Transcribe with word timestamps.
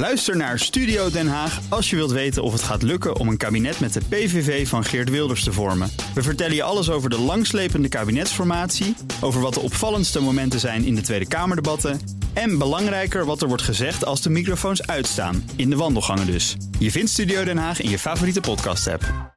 Luister 0.00 0.36
naar 0.36 0.58
Studio 0.58 1.10
Den 1.10 1.28
Haag 1.28 1.60
als 1.68 1.90
je 1.90 1.96
wilt 1.96 2.10
weten 2.10 2.42
of 2.42 2.52
het 2.52 2.62
gaat 2.62 2.82
lukken 2.82 3.16
om 3.16 3.28
een 3.28 3.36
kabinet 3.36 3.80
met 3.80 3.92
de 3.92 4.00
PVV 4.08 4.68
van 4.68 4.84
Geert 4.84 5.10
Wilders 5.10 5.44
te 5.44 5.52
vormen. 5.52 5.90
We 6.14 6.22
vertellen 6.22 6.54
je 6.54 6.62
alles 6.62 6.90
over 6.90 7.10
de 7.10 7.18
langslepende 7.18 7.88
kabinetsformatie, 7.88 8.96
over 9.20 9.40
wat 9.40 9.54
de 9.54 9.60
opvallendste 9.60 10.20
momenten 10.20 10.60
zijn 10.60 10.84
in 10.84 10.94
de 10.94 11.00
Tweede 11.00 11.28
Kamerdebatten 11.28 12.00
en 12.32 12.58
belangrijker 12.58 13.24
wat 13.24 13.42
er 13.42 13.48
wordt 13.48 13.62
gezegd 13.62 14.04
als 14.04 14.22
de 14.22 14.30
microfoons 14.30 14.86
uitstaan, 14.86 15.50
in 15.56 15.70
de 15.70 15.76
wandelgangen 15.76 16.26
dus. 16.26 16.56
Je 16.78 16.90
vindt 16.90 17.10
Studio 17.10 17.44
Den 17.44 17.58
Haag 17.58 17.80
in 17.80 17.90
je 17.90 17.98
favoriete 17.98 18.40
podcast-app. 18.40 19.34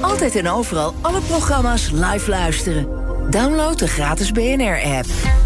Altijd 0.00 0.36
en 0.36 0.48
overal 0.48 0.94
alle 1.00 1.20
programma's 1.20 1.90
live 1.90 2.30
luisteren. 2.30 2.88
Download 3.30 3.78
de 3.78 3.88
gratis 3.88 4.32
BNR-app. 4.32 5.45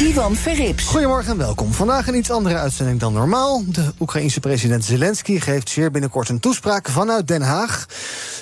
Ivan 0.00 0.34
Verrips. 0.36 0.84
Goedemorgen 0.84 1.32
en 1.32 1.38
welkom. 1.38 1.72
Vandaag 1.72 2.06
een 2.08 2.14
iets 2.14 2.30
andere 2.30 2.56
uitzending 2.56 3.00
dan 3.00 3.12
normaal. 3.12 3.62
De 3.66 3.92
Oekraïense 4.00 4.40
president 4.40 4.84
Zelensky 4.84 5.38
geeft 5.38 5.68
zeer 5.68 5.90
binnenkort 5.90 6.28
een 6.28 6.40
toespraak 6.40 6.88
vanuit 6.88 7.28
Den 7.28 7.42
Haag. 7.42 7.86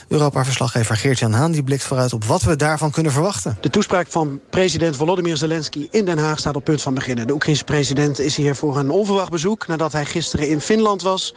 Europa-verslaggever 0.09 0.97
Geert-Jan 0.97 1.33
Haan 1.33 1.53
die 1.53 1.63
blikt 1.63 1.83
vooruit 1.83 2.13
op 2.13 2.25
wat 2.25 2.43
we 2.43 2.57
daarvan 2.57 2.91
kunnen 2.91 3.13
verwachten. 3.13 3.59
De 3.61 3.71
toespraak 3.71 4.07
van 4.09 4.41
president 4.51 4.97
Volodymyr 4.97 5.37
Zelensky 5.37 5.89
in 5.91 6.05
Den 6.05 6.19
Haag 6.19 6.39
staat 6.39 6.57
op 6.57 6.65
punt 6.65 6.83
van 6.83 6.95
beginnen. 6.95 7.27
De 7.27 7.33
Oekraïense 7.33 7.65
president 7.65 8.19
is 8.19 8.37
hier 8.37 8.55
voor 8.55 8.79
een 8.79 8.91
onverwacht 8.91 9.31
bezoek 9.31 9.67
nadat 9.67 9.93
hij 9.93 10.05
gisteren 10.05 10.49
in 10.49 10.61
Finland 10.61 11.03
was. 11.03 11.35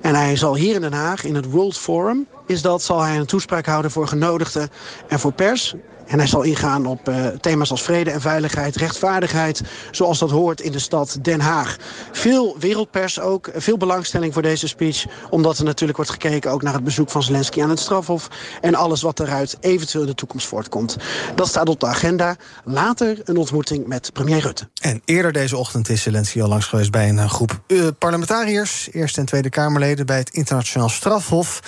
En 0.00 0.14
hij 0.14 0.36
zal 0.36 0.56
hier 0.56 0.74
in 0.74 0.80
Den 0.80 0.92
Haag, 0.92 1.24
in 1.24 1.34
het 1.34 1.50
World 1.50 1.78
Forum, 1.78 2.26
is 2.46 2.62
dat, 2.62 2.82
zal 2.82 3.00
hij 3.00 3.16
een 3.16 3.26
toespraak 3.26 3.66
houden 3.66 3.90
voor 3.90 4.08
genodigden 4.08 4.70
en 5.08 5.20
voor 5.20 5.32
pers. 5.32 5.74
En 6.12 6.18
hij 6.18 6.26
zal 6.26 6.42
ingaan 6.42 6.86
op 6.86 7.08
uh, 7.08 7.26
thema's 7.26 7.70
als 7.70 7.82
vrede 7.82 8.10
en 8.10 8.20
veiligheid, 8.20 8.76
rechtvaardigheid... 8.76 9.62
zoals 9.90 10.18
dat 10.18 10.30
hoort 10.30 10.60
in 10.60 10.72
de 10.72 10.78
stad 10.78 11.18
Den 11.22 11.40
Haag. 11.40 11.76
Veel 12.12 12.56
wereldpers 12.58 13.20
ook, 13.20 13.50
veel 13.54 13.76
belangstelling 13.76 14.32
voor 14.32 14.42
deze 14.42 14.68
speech... 14.68 15.04
omdat 15.30 15.58
er 15.58 15.64
natuurlijk 15.64 15.96
wordt 15.96 16.12
gekeken 16.12 16.50
ook 16.50 16.62
naar 16.62 16.72
het 16.72 16.84
bezoek 16.84 17.10
van 17.10 17.22
Zelensky 17.22 17.62
aan 17.62 17.70
het 17.70 17.80
strafhof... 17.80 18.28
en 18.60 18.74
alles 18.74 19.02
wat 19.02 19.20
eruit 19.20 19.56
eventueel 19.60 20.02
in 20.02 20.08
de 20.08 20.14
toekomst 20.14 20.46
voortkomt. 20.46 20.96
Dat 21.34 21.48
staat 21.48 21.68
op 21.68 21.80
de 21.80 21.86
agenda. 21.86 22.36
Later 22.64 23.18
een 23.24 23.36
ontmoeting 23.36 23.86
met 23.86 24.12
premier 24.12 24.40
Rutte. 24.40 24.68
En 24.80 25.02
eerder 25.04 25.32
deze 25.32 25.56
ochtend 25.56 25.88
is 25.88 26.02
Zelensky 26.02 26.42
al 26.42 26.48
langs 26.48 26.66
geweest 26.66 26.90
bij 26.90 27.08
een 27.08 27.30
groep 27.30 27.60
uh, 27.66 27.86
parlementariërs... 27.98 28.88
Eerste 28.90 29.20
en 29.20 29.26
Tweede 29.26 29.50
Kamerleden 29.50 30.06
bij 30.06 30.18
het 30.18 30.30
Internationaal 30.30 30.88
Strafhof. 30.88 31.60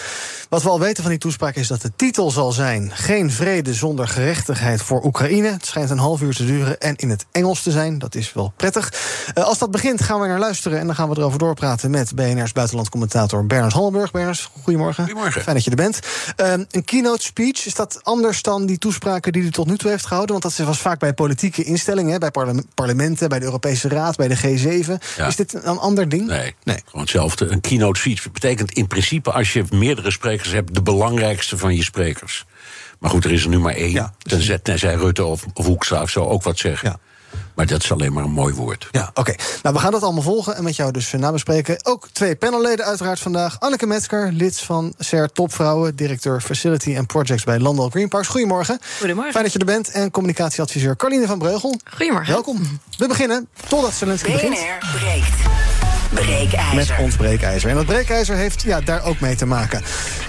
Wat 0.48 0.62
we 0.62 0.68
al 0.68 0.80
weten 0.80 1.02
van 1.02 1.10
die 1.10 1.20
toespraak 1.20 1.56
is 1.56 1.68
dat 1.68 1.82
de 1.82 1.92
titel 1.96 2.30
zal 2.30 2.52
zijn... 2.52 2.90
Geen 2.94 3.30
vrede 3.30 3.74
zonder 3.74 4.08
gerechtigheid 4.08 4.32
gerechtigheid 4.34 4.82
voor 4.82 5.04
Oekraïne. 5.04 5.48
Het 5.48 5.66
schijnt 5.66 5.90
een 5.90 5.98
half 5.98 6.22
uur 6.22 6.34
te 6.34 6.46
duren 6.46 6.80
en 6.80 6.96
in 6.96 7.10
het 7.10 7.26
Engels 7.32 7.62
te 7.62 7.70
zijn. 7.70 7.98
Dat 7.98 8.14
is 8.14 8.32
wel 8.32 8.52
prettig. 8.56 8.92
Uh, 9.34 9.44
als 9.44 9.58
dat 9.58 9.70
begint 9.70 10.02
gaan 10.02 10.20
we 10.20 10.26
naar 10.26 10.38
luisteren 10.38 10.78
en 10.78 10.86
dan 10.86 10.94
gaan 10.94 11.08
we 11.08 11.16
erover 11.18 11.38
doorpraten 11.38 11.90
met 11.90 12.14
BNR's 12.14 12.52
buitenlandcommentator 12.52 13.46
Bernard 13.46 13.72
Hammelburg. 13.72 14.10
Bernard, 14.10 14.50
goedemorgen. 14.62 15.04
Goedemorgen. 15.04 15.42
Fijn 15.42 15.56
dat 15.56 15.64
je 15.64 15.70
er 15.70 15.76
bent. 15.76 15.98
Uh, 16.40 16.52
een 16.70 16.84
keynote 16.84 17.22
speech, 17.22 17.66
is 17.66 17.74
dat 17.74 18.00
anders 18.02 18.42
dan 18.42 18.66
die 18.66 18.78
toespraken 18.78 19.32
die 19.32 19.42
hij 19.42 19.50
tot 19.50 19.66
nu 19.66 19.76
toe 19.76 19.90
heeft 19.90 20.06
gehouden? 20.06 20.40
Want 20.40 20.56
dat 20.56 20.66
was 20.66 20.78
vaak 20.78 20.98
bij 20.98 21.12
politieke 21.12 21.64
instellingen, 21.64 22.20
bij 22.20 22.30
parlementen, 22.74 23.28
bij 23.28 23.38
de 23.38 23.44
Europese 23.44 23.88
Raad, 23.88 24.16
bij 24.16 24.28
de 24.28 24.36
G7. 24.36 24.92
Ja. 25.16 25.26
Is 25.26 25.36
dit 25.36 25.54
een 25.54 25.78
ander 25.78 26.08
ding? 26.08 26.26
Nee, 26.26 26.54
nee, 26.62 26.78
gewoon 26.84 27.00
hetzelfde. 27.00 27.46
Een 27.46 27.60
keynote 27.60 28.00
speech 28.00 28.32
betekent 28.32 28.72
in 28.72 28.86
principe 28.86 29.32
als 29.32 29.52
je 29.52 29.64
meerdere 29.70 30.10
sprekers 30.10 30.52
hebt, 30.52 30.74
de 30.74 30.82
belangrijkste 30.82 31.58
van 31.58 31.74
je 31.74 31.82
sprekers. 31.82 32.44
Maar 32.98 33.10
goed, 33.10 33.24
er 33.24 33.32
is 33.32 33.42
er 33.42 33.48
nu 33.48 33.58
maar 33.58 33.74
één. 33.74 33.90
Ja, 33.90 34.14
tenzij, 34.18 34.58
tenzij 34.58 34.94
Rutte 34.94 35.24
of, 35.24 35.44
of 35.54 35.66
Hoekstra 35.66 36.02
of 36.02 36.10
zo 36.10 36.24
ook 36.24 36.42
wat 36.42 36.58
zeggen. 36.58 36.88
Ja. 36.88 36.98
Maar 37.54 37.66
dat 37.66 37.82
is 37.82 37.92
alleen 37.92 38.12
maar 38.12 38.24
een 38.24 38.30
mooi 38.30 38.54
woord. 38.54 38.88
Ja, 38.90 39.08
oké. 39.08 39.20
Okay. 39.20 39.38
Nou, 39.62 39.74
we 39.74 39.80
gaan 39.80 39.92
dat 39.92 40.02
allemaal 40.02 40.22
volgen 40.22 40.56
en 40.56 40.64
met 40.64 40.76
jou 40.76 40.92
dus 40.92 41.12
nabespreken. 41.12 41.78
Ook 41.82 42.08
twee 42.12 42.36
panelleden 42.36 42.84
uiteraard 42.84 43.20
vandaag. 43.20 43.60
Anneke 43.60 43.86
Metzger, 43.86 44.32
lid 44.32 44.60
van 44.60 44.94
SER 44.98 45.32
Topvrouwen... 45.32 45.96
directeur 45.96 46.40
Facility 46.40 46.96
and 46.98 47.06
Projects 47.06 47.44
bij 47.44 47.58
Landal 47.58 47.88
Green 47.88 48.08
Parks. 48.08 48.28
Goedemorgen. 48.28 48.78
Goedemorgen. 48.98 49.32
Fijn 49.32 49.44
dat 49.44 49.52
je 49.52 49.58
er 49.58 49.64
bent. 49.64 49.90
En 49.90 50.10
communicatieadviseur 50.10 50.96
Carline 50.96 51.26
van 51.26 51.38
Breugel. 51.38 51.80
Goedemorgen. 51.96 52.32
Welkom. 52.32 52.80
We 52.98 53.06
beginnen, 53.06 53.48
totdat 53.68 53.92
Zelensky 53.92 54.32
BNR 54.32 54.40
begint. 54.40 54.56
breekt. 54.98 55.73
Breekijzer. 56.14 56.74
Met 56.74 56.92
ons 57.00 57.16
breekijzer. 57.16 57.70
En 57.70 57.76
dat 57.76 57.86
breekijzer 57.86 58.36
heeft 58.36 58.62
ja, 58.62 58.80
daar 58.80 59.04
ook 59.04 59.20
mee 59.20 59.36
te 59.36 59.46
maken. 59.46 59.82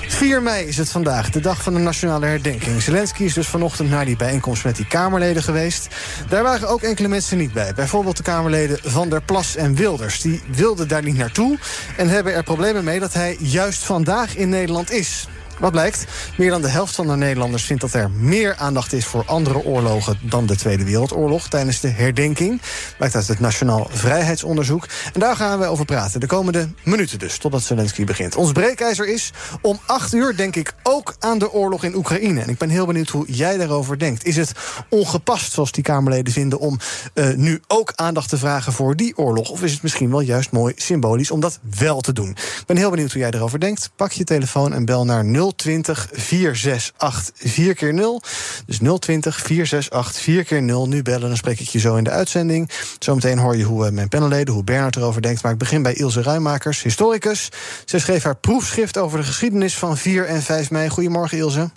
4 0.07 0.41
mei 0.41 0.65
is 0.65 0.77
het 0.77 0.89
vandaag, 0.89 1.29
de 1.29 1.39
dag 1.39 1.63
van 1.63 1.73
de 1.73 1.79
nationale 1.79 2.25
herdenking. 2.25 2.81
Zelensky 2.81 3.23
is 3.23 3.33
dus 3.33 3.47
vanochtend 3.47 3.89
naar 3.89 4.05
die 4.05 4.15
bijeenkomst 4.15 4.63
met 4.63 4.75
die 4.75 4.87
Kamerleden 4.87 5.43
geweest. 5.43 5.87
Daar 6.29 6.43
waren 6.43 6.67
ook 6.67 6.81
enkele 6.81 7.07
mensen 7.07 7.37
niet 7.37 7.53
bij. 7.53 7.73
Bijvoorbeeld 7.73 8.17
de 8.17 8.23
Kamerleden 8.23 8.79
Van 8.83 9.09
der 9.09 9.21
Plas 9.21 9.55
en 9.55 9.75
Wilders. 9.75 10.21
Die 10.21 10.41
wilden 10.47 10.87
daar 10.87 11.03
niet 11.03 11.17
naartoe 11.17 11.57
en 11.97 12.09
hebben 12.09 12.33
er 12.33 12.43
problemen 12.43 12.83
mee 12.83 12.99
dat 12.99 13.13
hij 13.13 13.37
juist 13.39 13.83
vandaag 13.83 14.35
in 14.35 14.49
Nederland 14.49 14.91
is. 14.91 15.27
Wat 15.59 15.71
blijkt? 15.71 16.05
Meer 16.37 16.49
dan 16.49 16.61
de 16.61 16.67
helft 16.67 16.95
van 16.95 17.07
de 17.07 17.15
Nederlanders 17.15 17.63
vindt 17.63 17.81
dat 17.81 17.93
er 17.93 18.11
meer 18.11 18.55
aandacht 18.55 18.93
is 18.93 19.05
voor 19.05 19.23
andere 19.25 19.63
oorlogen 19.63 20.17
dan 20.21 20.45
de 20.45 20.55
Tweede 20.55 20.83
Wereldoorlog 20.83 21.47
tijdens 21.47 21.79
de 21.79 21.87
herdenking. 21.87 22.61
Blijkt 22.97 23.15
uit 23.15 23.27
het 23.27 23.39
Nationaal 23.39 23.87
Vrijheidsonderzoek. 23.91 24.87
En 25.13 25.19
daar 25.19 25.35
gaan 25.35 25.59
we 25.59 25.65
over 25.65 25.85
praten. 25.85 26.19
De 26.19 26.27
komende 26.27 26.69
minuten 26.83 27.19
dus, 27.19 27.37
totdat 27.37 27.63
Zelensky 27.63 28.03
begint. 28.03 28.35
Ons 28.35 28.51
breekijzer 28.51 29.07
is 29.07 29.31
om 29.61 29.79
acht 29.85 30.13
uur, 30.13 30.35
denk 30.35 30.55
ik, 30.55 30.73
ook 30.83 31.15
aan 31.19 31.37
de 31.37 31.51
oorlog 31.51 31.83
in 31.83 31.95
Oekraïne. 31.95 32.41
En 32.41 32.49
ik 32.49 32.57
ben 32.57 32.69
heel 32.69 32.85
benieuwd 32.85 33.09
hoe 33.09 33.31
jij 33.31 33.57
daarover 33.57 33.99
denkt. 33.99 34.25
Is 34.25 34.35
het 34.35 34.51
ongepast, 34.89 35.51
zoals 35.51 35.71
die 35.71 35.83
Kamerleden 35.83 36.33
vinden, 36.33 36.59
om 36.59 36.79
uh, 37.13 37.33
nu 37.35 37.61
ook 37.67 37.91
aandacht 37.95 38.29
te 38.29 38.37
vragen 38.37 38.73
voor 38.73 38.95
die 38.95 39.17
oorlog? 39.17 39.49
Of 39.49 39.63
is 39.63 39.71
het 39.71 39.83
misschien 39.83 40.09
wel 40.09 40.21
juist 40.21 40.51
mooi 40.51 40.73
symbolisch 40.75 41.31
om 41.31 41.39
dat 41.39 41.59
wel 41.77 42.01
te 42.01 42.13
doen? 42.13 42.29
Ik 42.29 42.63
ben 42.65 42.77
heel 42.77 42.89
benieuwd 42.89 43.11
hoe 43.11 43.21
jij 43.21 43.31
erover 43.31 43.59
denkt. 43.59 43.89
Pak 43.95 44.11
je 44.11 44.23
telefoon 44.23 44.73
en 44.73 44.85
bel 44.85 45.05
naar 45.05 45.25
0. 45.25 45.44
020 45.55 46.09
468 46.11 47.31
4 47.51 47.75
keer 47.75 47.93
0 47.93 48.21
Dus 48.65 48.77
020 48.99 49.35
468 49.35 50.21
4 50.21 50.43
keer 50.43 50.61
0 50.61 50.87
Nu 50.87 51.01
bellen, 51.01 51.27
dan 51.27 51.37
spreek 51.37 51.59
ik 51.59 51.67
je 51.67 51.79
zo 51.79 51.95
in 51.95 52.03
de 52.03 52.09
uitzending. 52.09 52.69
Zometeen 52.99 53.37
hoor 53.37 53.57
je 53.57 53.63
hoe 53.63 53.91
mijn 53.91 54.09
panelleden, 54.09 54.53
hoe 54.53 54.63
Bernard 54.63 54.95
erover 54.95 55.21
denkt. 55.21 55.43
Maar 55.43 55.51
ik 55.51 55.57
begin 55.57 55.81
bij 55.81 55.93
Ilse 55.93 56.21
Ruimakers, 56.21 56.83
historicus. 56.83 57.49
Zij 57.85 57.99
schreef 57.99 58.23
haar 58.23 58.35
proefschrift 58.35 58.97
over 58.97 59.17
de 59.17 59.25
geschiedenis 59.25 59.77
van 59.77 59.97
4 59.97 60.25
en 60.25 60.41
5 60.41 60.71
mei. 60.71 60.89
Goedemorgen, 60.89 61.37
Ilse. 61.37 61.69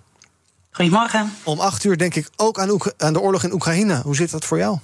Goedemorgen. 0.70 1.32
Om 1.42 1.60
8 1.60 1.84
uur 1.84 1.98
denk 1.98 2.14
ik 2.14 2.28
ook 2.36 2.58
aan, 2.58 2.80
aan 2.96 3.12
de 3.12 3.20
oorlog 3.20 3.44
in 3.44 3.52
Oekraïne. 3.52 4.00
Hoe 4.02 4.16
zit 4.16 4.30
dat 4.30 4.44
voor 4.44 4.58
jou? 4.58 4.78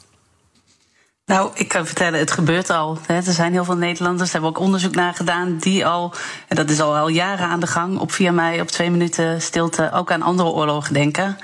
Nou, 1.26 1.50
ik 1.54 1.68
kan 1.68 1.86
vertellen, 1.86 2.18
het 2.18 2.30
gebeurt 2.30 2.70
al. 2.70 2.98
Er 3.06 3.22
zijn 3.22 3.52
heel 3.52 3.64
veel 3.64 3.76
Nederlanders, 3.76 4.30
daar 4.30 4.40
hebben 4.40 4.60
ook 4.60 4.66
onderzoek 4.66 4.94
naar 4.94 5.14
gedaan, 5.14 5.56
die 5.58 5.86
al, 5.86 6.12
en 6.48 6.56
dat 6.56 6.70
is 6.70 6.80
al, 6.80 6.96
al 6.96 7.08
jaren 7.08 7.46
aan 7.46 7.60
de 7.60 7.66
gang, 7.66 7.98
op 7.98 8.12
4 8.12 8.34
mei 8.34 8.60
op 8.60 8.68
twee 8.68 8.90
minuten 8.90 9.42
stilte 9.42 9.90
ook 9.92 10.10
aan 10.10 10.22
andere 10.22 10.48
oorlogen 10.48 10.94
denken. 10.94 11.38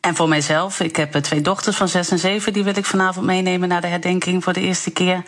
En 0.00 0.14
voor 0.14 0.28
mijzelf, 0.28 0.80
ik 0.80 0.96
heb 0.96 1.12
twee 1.12 1.40
dochters 1.40 1.76
van 1.76 1.88
6 1.88 2.10
en 2.10 2.18
7, 2.18 2.52
die 2.52 2.64
wil 2.64 2.76
ik 2.76 2.84
vanavond 2.84 3.26
meenemen 3.26 3.68
naar 3.68 3.80
de 3.80 3.86
herdenking 3.86 4.44
voor 4.44 4.52
de 4.52 4.60
eerste 4.60 4.90
keer. 4.90 5.22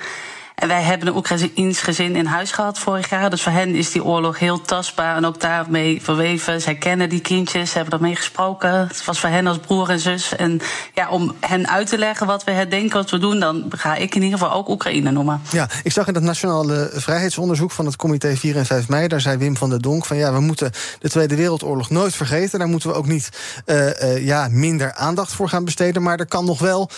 En 0.62 0.68
wij 0.68 0.82
hebben 0.82 1.08
een 1.08 1.16
Oekraïns 1.16 1.80
gezin 1.80 2.16
in 2.16 2.26
huis 2.26 2.52
gehad 2.52 2.78
vorig 2.78 3.10
jaar. 3.10 3.30
Dus 3.30 3.42
voor 3.42 3.52
hen 3.52 3.74
is 3.74 3.90
die 3.90 4.04
oorlog 4.04 4.38
heel 4.38 4.60
tastbaar 4.60 5.16
en 5.16 5.24
ook 5.24 5.40
daarmee 5.40 6.02
verweven. 6.02 6.60
Zij 6.60 6.74
kennen 6.74 7.08
die 7.08 7.20
kindjes, 7.20 7.70
ze 7.70 7.76
hebben 7.76 7.94
ermee 7.94 8.16
gesproken. 8.16 8.70
Het 8.88 9.04
was 9.04 9.20
voor 9.20 9.28
hen 9.28 9.46
als 9.46 9.58
broer 9.58 9.90
en 9.90 9.98
zus. 9.98 10.36
En 10.36 10.60
ja, 10.94 11.08
om 11.08 11.34
hen 11.40 11.68
uit 11.68 11.86
te 11.86 11.98
leggen 11.98 12.26
wat 12.26 12.44
we 12.44 12.50
herdenken, 12.50 12.96
wat 12.96 13.10
we 13.10 13.18
doen, 13.18 13.40
dan 13.40 13.64
ga 13.70 13.94
ik 13.94 14.14
in 14.14 14.22
ieder 14.22 14.38
geval 14.38 14.54
ook 14.54 14.68
Oekraïne 14.68 15.10
noemen. 15.10 15.40
Ja, 15.50 15.68
ik 15.82 15.92
zag 15.92 16.08
in 16.08 16.14
het 16.14 16.22
Nationale 16.22 16.90
Vrijheidsonderzoek 16.94 17.70
van 17.70 17.86
het 17.86 17.96
Comité 17.96 18.36
4 18.36 18.56
en 18.56 18.66
5 18.66 18.88
mei, 18.88 19.08
daar 19.08 19.20
zei 19.20 19.36
Wim 19.36 19.56
van 19.56 19.70
der 19.70 19.80
Donk 19.80 20.04
van 20.04 20.16
ja, 20.16 20.32
we 20.32 20.40
moeten 20.40 20.72
de 20.98 21.08
Tweede 21.08 21.36
Wereldoorlog 21.36 21.90
nooit 21.90 22.14
vergeten. 22.14 22.58
Daar 22.58 22.68
moeten 22.68 22.88
we 22.88 22.94
ook 22.94 23.06
niet 23.06 23.28
uh, 23.66 23.86
uh, 23.86 24.26
ja, 24.26 24.48
minder 24.50 24.94
aandacht 24.94 25.32
voor 25.32 25.48
gaan 25.48 25.64
besteden. 25.64 26.02
Maar 26.02 26.18
er 26.18 26.26
kan 26.26 26.44
nog 26.44 26.58
wel 26.58 26.90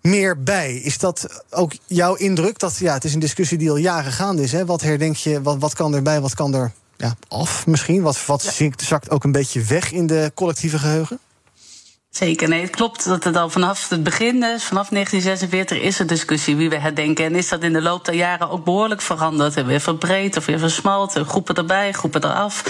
meer 0.00 0.42
bij. 0.42 0.74
Is 0.74 0.98
dat 0.98 1.44
ook 1.50 1.72
jouw 1.86 2.14
indruk? 2.14 2.58
Dat 2.58 2.76
ja, 2.78 2.94
het 2.94 3.04
is 3.06 3.14
een 3.14 3.20
discussie 3.20 3.58
die 3.58 3.70
al 3.70 3.76
jaren 3.76 4.12
gaande 4.12 4.42
is. 4.42 4.52
Hè? 4.52 4.64
Wat 4.64 4.80
herdenk 4.80 5.16
je, 5.16 5.42
wat, 5.42 5.58
wat 5.58 5.74
kan 5.74 5.94
erbij, 5.94 6.20
wat 6.20 6.34
kan 6.34 6.54
er 6.54 6.72
ja, 6.96 7.16
af 7.28 7.66
misschien? 7.66 8.02
Wat, 8.02 8.26
wat 8.26 8.56
ja. 8.58 8.70
zakt 8.76 9.10
ook 9.10 9.24
een 9.24 9.32
beetje 9.32 9.62
weg 9.62 9.92
in 9.92 10.06
de 10.06 10.32
collectieve 10.34 10.78
geheugen? 10.78 11.18
Zeker, 12.10 12.48
nee, 12.48 12.62
het 12.62 12.70
klopt 12.70 13.04
dat 13.04 13.24
het 13.24 13.36
al 13.36 13.50
vanaf 13.50 13.88
het 13.88 14.02
begin, 14.02 14.40
dus 14.40 14.64
vanaf 14.64 14.88
1946, 14.88 15.80
is 15.80 15.98
er 15.98 16.06
discussie 16.06 16.56
wie 16.56 16.68
we 16.68 16.78
herdenken. 16.78 17.24
En 17.24 17.34
is 17.34 17.48
dat 17.48 17.62
in 17.62 17.72
de 17.72 17.82
loop 17.82 18.04
der 18.04 18.14
jaren 18.14 18.50
ook 18.50 18.64
behoorlijk 18.64 19.00
veranderd 19.00 19.56
en 19.56 19.66
weer 19.66 19.80
verbreed 19.80 20.36
of 20.36 20.46
weer 20.46 20.58
versmalt, 20.58 21.12
groepen 21.12 21.54
erbij, 21.54 21.92
groepen 21.92 22.24
eraf. 22.24 22.64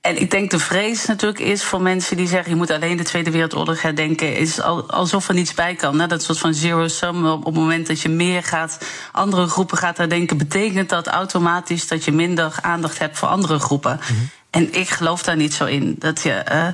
En 0.00 0.20
ik 0.20 0.30
denk 0.30 0.50
de 0.50 0.58
vrees 0.58 1.06
natuurlijk 1.06 1.40
is 1.40 1.64
voor 1.64 1.82
mensen 1.82 2.16
die 2.16 2.26
zeggen... 2.26 2.50
je 2.50 2.56
moet 2.56 2.70
alleen 2.70 2.96
de 2.96 3.02
Tweede 3.02 3.30
Wereldoorlog 3.30 3.82
herdenken... 3.82 4.36
is 4.36 4.60
alsof 4.86 5.28
er 5.28 5.34
niets 5.34 5.54
bij 5.54 5.74
kan. 5.74 6.00
Hè? 6.00 6.06
Dat 6.06 6.22
soort 6.22 6.38
van 6.38 6.54
zero 6.54 6.88
sum. 6.88 7.26
Op 7.26 7.44
het 7.44 7.54
moment 7.54 7.86
dat 7.86 8.00
je 8.00 8.08
meer 8.08 8.42
gaat, 8.42 8.78
andere 9.12 9.46
groepen 9.46 9.78
gaat 9.78 9.96
herdenken... 9.96 10.36
betekent 10.36 10.88
dat 10.88 11.06
automatisch 11.06 11.88
dat 11.88 12.04
je 12.04 12.12
minder 12.12 12.58
aandacht 12.60 12.98
hebt 12.98 13.18
voor 13.18 13.28
andere 13.28 13.58
groepen. 13.58 14.00
-hmm. 14.02 14.30
En 14.50 14.74
ik 14.74 14.88
geloof 14.88 15.22
daar 15.22 15.36
niet 15.36 15.54
zo 15.54 15.64
in. 15.64 15.96
Dat 15.98 16.22
je, 16.22 16.44
uh, 16.52 16.66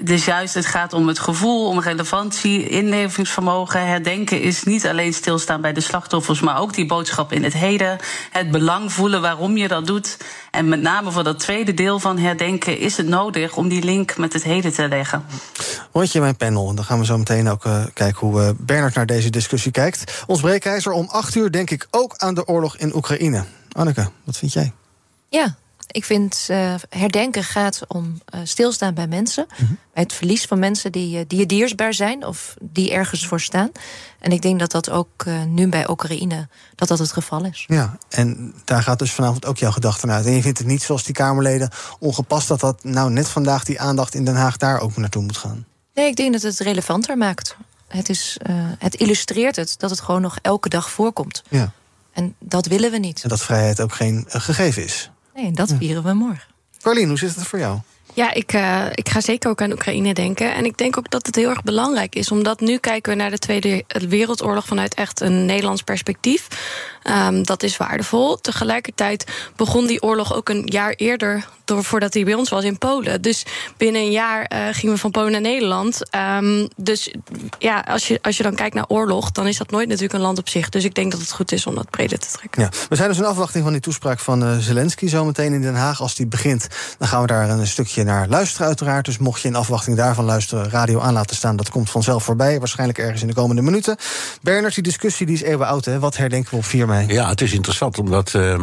dus 0.00 0.24
juist, 0.24 0.54
het 0.54 0.66
gaat 0.66 0.92
om 0.92 1.08
het 1.08 1.18
gevoel, 1.18 1.68
om 1.68 1.80
relevantie, 1.80 2.68
inlevingsvermogen. 2.68 3.86
Herdenken 3.86 4.40
is 4.40 4.62
niet 4.62 4.86
alleen 4.86 5.14
stilstaan 5.14 5.60
bij 5.60 5.72
de 5.72 5.80
slachtoffers, 5.80 6.40
maar 6.40 6.58
ook 6.58 6.74
die 6.74 6.86
boodschap 6.86 7.32
in 7.32 7.44
het 7.44 7.52
heden. 7.52 7.98
Het 8.30 8.50
belang 8.50 8.92
voelen 8.92 9.20
waarom 9.20 9.56
je 9.56 9.68
dat 9.68 9.86
doet. 9.86 10.16
En 10.50 10.68
met 10.68 10.80
name 10.80 11.10
voor 11.10 11.24
dat 11.24 11.38
tweede 11.38 11.74
deel 11.74 11.98
van 11.98 12.18
herdenken 12.18 12.78
is 12.78 12.96
het 12.96 13.06
nodig 13.06 13.56
om 13.56 13.68
die 13.68 13.82
link 13.82 14.16
met 14.16 14.32
het 14.32 14.42
heden 14.42 14.72
te 14.72 14.88
leggen. 14.88 15.24
Rondje 15.92 16.20
mijn 16.20 16.36
panel. 16.36 16.68
En 16.68 16.76
dan 16.76 16.84
gaan 16.84 16.98
we 16.98 17.04
zo 17.04 17.18
meteen 17.18 17.48
ook 17.48 17.64
uh, 17.64 17.84
kijken 17.94 18.26
hoe 18.26 18.40
uh, 18.40 18.50
Bernard 18.56 18.94
naar 18.94 19.06
deze 19.06 19.30
discussie 19.30 19.72
kijkt. 19.72 20.24
Ons 20.26 20.40
breekijzer 20.40 20.92
om 20.92 21.08
acht 21.10 21.34
uur 21.34 21.52
denk 21.52 21.70
ik 21.70 21.86
ook 21.90 22.16
aan 22.16 22.34
de 22.34 22.46
oorlog 22.46 22.76
in 22.76 22.94
Oekraïne. 22.94 23.44
Anneke, 23.72 24.10
wat 24.24 24.36
vind 24.36 24.52
jij? 24.52 24.72
Ja, 25.28 25.56
ik 25.86 26.04
vind 26.04 26.46
uh, 26.50 26.74
herdenken 26.88 27.44
gaat 27.44 27.82
om 27.88 28.20
uh, 28.34 28.40
stilstaan 28.44 28.94
bij 28.94 29.06
mensen. 29.06 29.46
Mm 29.48 29.66
-hmm. 29.66 29.78
Bij 29.92 30.02
het 30.02 30.12
verlies 30.12 30.44
van 30.44 30.58
mensen 30.58 30.92
die, 30.92 31.18
uh, 31.18 31.24
die 31.26 31.46
diersbaar 31.46 31.94
zijn 31.94 32.26
of 32.26 32.54
die 32.60 32.92
ergens 32.92 33.26
voor 33.26 33.40
staan. 33.40 33.70
En 34.18 34.32
ik 34.32 34.42
denk 34.42 34.58
dat 34.58 34.70
dat 34.70 34.90
ook 34.90 35.24
nu 35.48 35.68
bij 35.68 35.88
Oekraïne 35.90 36.48
dat 36.74 36.88
dat 36.88 36.98
het 36.98 37.12
geval 37.12 37.44
is. 37.44 37.64
Ja, 37.66 37.98
en 38.08 38.54
daar 38.64 38.82
gaat 38.82 38.98
dus 38.98 39.12
vanavond 39.12 39.46
ook 39.46 39.58
jouw 39.58 39.70
gedachten 39.70 40.10
uit. 40.10 40.26
En 40.26 40.32
je 40.32 40.42
vindt 40.42 40.58
het 40.58 40.66
niet 40.66 40.82
zoals 40.82 41.04
die 41.04 41.14
Kamerleden 41.14 41.70
ongepast 41.98 42.48
dat 42.48 42.60
dat 42.60 42.84
nou 42.84 43.10
net 43.10 43.28
vandaag 43.28 43.64
die 43.64 43.80
aandacht 43.80 44.14
in 44.14 44.24
Den 44.24 44.36
Haag 44.36 44.56
daar 44.56 44.80
ook 44.80 44.96
naartoe 44.96 45.22
moet 45.22 45.36
gaan. 45.36 45.66
Nee, 45.94 46.06
ik 46.06 46.16
denk 46.16 46.32
dat 46.32 46.42
het 46.42 46.58
relevanter 46.58 47.16
maakt. 47.16 47.56
Het, 47.88 48.08
is, 48.08 48.36
het 48.78 48.94
illustreert 48.94 49.56
het 49.56 49.74
dat 49.78 49.90
het 49.90 50.00
gewoon 50.00 50.20
nog 50.20 50.38
elke 50.42 50.68
dag 50.68 50.90
voorkomt. 50.90 51.42
Ja. 51.48 51.72
En 52.12 52.34
dat 52.38 52.66
willen 52.66 52.90
we 52.90 52.98
niet. 52.98 53.22
En 53.22 53.28
dat 53.28 53.42
vrijheid 53.42 53.80
ook 53.80 53.94
geen 53.94 54.24
gegeven 54.28 54.84
is. 54.84 55.10
Nee, 55.36 55.52
dat 55.52 55.74
vieren 55.78 56.02
we 56.02 56.12
morgen. 56.12 56.44
Carlien, 56.82 57.08
hoe 57.08 57.18
zit 57.18 57.34
het 57.34 57.46
voor 57.46 57.58
jou? 57.58 57.78
Ja, 58.14 58.32
ik, 58.32 58.52
uh, 58.52 58.86
ik 58.94 59.08
ga 59.08 59.20
zeker 59.20 59.50
ook 59.50 59.62
aan 59.62 59.72
Oekraïne 59.72 60.14
denken. 60.14 60.54
En 60.54 60.64
ik 60.64 60.78
denk 60.78 60.98
ook 60.98 61.10
dat 61.10 61.26
het 61.26 61.36
heel 61.36 61.48
erg 61.48 61.62
belangrijk 61.62 62.14
is. 62.14 62.30
Omdat 62.30 62.60
nu 62.60 62.78
kijken 62.78 63.12
we 63.12 63.18
naar 63.18 63.30
de 63.30 63.38
Tweede 63.38 63.84
Wereldoorlog 64.08 64.66
vanuit 64.66 64.94
echt 64.94 65.20
een 65.20 65.46
Nederlands 65.46 65.82
perspectief. 65.82 66.48
Um, 67.10 67.42
dat 67.42 67.62
is 67.62 67.76
waardevol. 67.76 68.36
Tegelijkertijd 68.36 69.24
begon 69.56 69.86
die 69.86 70.02
oorlog 70.02 70.34
ook 70.34 70.48
een 70.48 70.62
jaar 70.64 70.92
eerder... 70.92 71.46
Door, 71.64 71.84
voordat 71.84 72.14
hij 72.14 72.24
bij 72.24 72.34
ons 72.34 72.50
was 72.50 72.64
in 72.64 72.78
Polen. 72.78 73.22
Dus 73.22 73.46
binnen 73.76 74.02
een 74.02 74.10
jaar 74.10 74.50
uh, 74.52 74.58
gingen 74.70 74.94
we 74.94 75.00
van 75.00 75.10
Polen 75.10 75.32
naar 75.32 75.40
Nederland. 75.40 76.00
Um, 76.14 76.68
dus 76.76 77.14
ja, 77.58 77.84
als 77.88 78.08
je, 78.08 78.18
als 78.22 78.36
je 78.36 78.42
dan 78.42 78.54
kijkt 78.54 78.74
naar 78.74 78.84
oorlog... 78.88 79.32
dan 79.32 79.46
is 79.46 79.56
dat 79.56 79.70
nooit 79.70 79.86
natuurlijk 79.86 80.14
een 80.14 80.20
land 80.20 80.38
op 80.38 80.48
zich. 80.48 80.68
Dus 80.68 80.84
ik 80.84 80.94
denk 80.94 81.10
dat 81.10 81.20
het 81.20 81.32
goed 81.32 81.52
is 81.52 81.66
om 81.66 81.74
dat 81.74 81.90
breder 81.90 82.18
te 82.18 82.28
trekken. 82.32 82.62
Ja, 82.62 82.70
we 82.88 82.96
zijn 82.96 83.08
dus 83.08 83.18
in 83.18 83.24
afwachting 83.24 83.64
van 83.64 83.72
die 83.72 83.82
toespraak 83.82 84.18
van 84.18 84.42
uh, 84.42 84.56
Zelensky... 84.58 85.08
zometeen 85.08 85.52
in 85.52 85.62
Den 85.62 85.74
Haag. 85.74 86.00
Als 86.00 86.14
die 86.14 86.26
begint, 86.26 86.66
dan 86.98 87.08
gaan 87.08 87.20
we 87.20 87.26
daar 87.26 87.50
een 87.50 87.66
stukje 87.66 88.04
naar 88.04 88.28
luisteren 88.28 88.66
uiteraard. 88.66 89.04
Dus 89.04 89.18
mocht 89.18 89.40
je 89.40 89.48
in 89.48 89.54
afwachting 89.54 89.96
daarvan 89.96 90.24
luisteren... 90.24 90.70
radio 90.70 91.00
aan 91.00 91.12
laten 91.12 91.36
staan, 91.36 91.56
dat 91.56 91.70
komt 91.70 91.90
vanzelf 91.90 92.24
voorbij. 92.24 92.58
Waarschijnlijk 92.58 92.98
ergens 92.98 93.20
in 93.20 93.28
de 93.28 93.34
komende 93.34 93.62
minuten. 93.62 93.96
Bernard, 94.42 94.74
die 94.74 94.82
discussie 94.82 95.26
die 95.26 95.34
is 95.34 95.42
eeuwen 95.42 95.66
oud, 95.66 95.84
hè? 95.84 95.98
Wat 95.98 96.16
herdenken 96.16 96.50
we 96.50 96.56
op 96.56 96.64
4 96.64 96.86
mei? 96.86 96.95
Ja, 97.00 97.28
het 97.28 97.40
is 97.40 97.52
interessant 97.52 97.98
omdat 97.98 98.32
uh, 98.34 98.60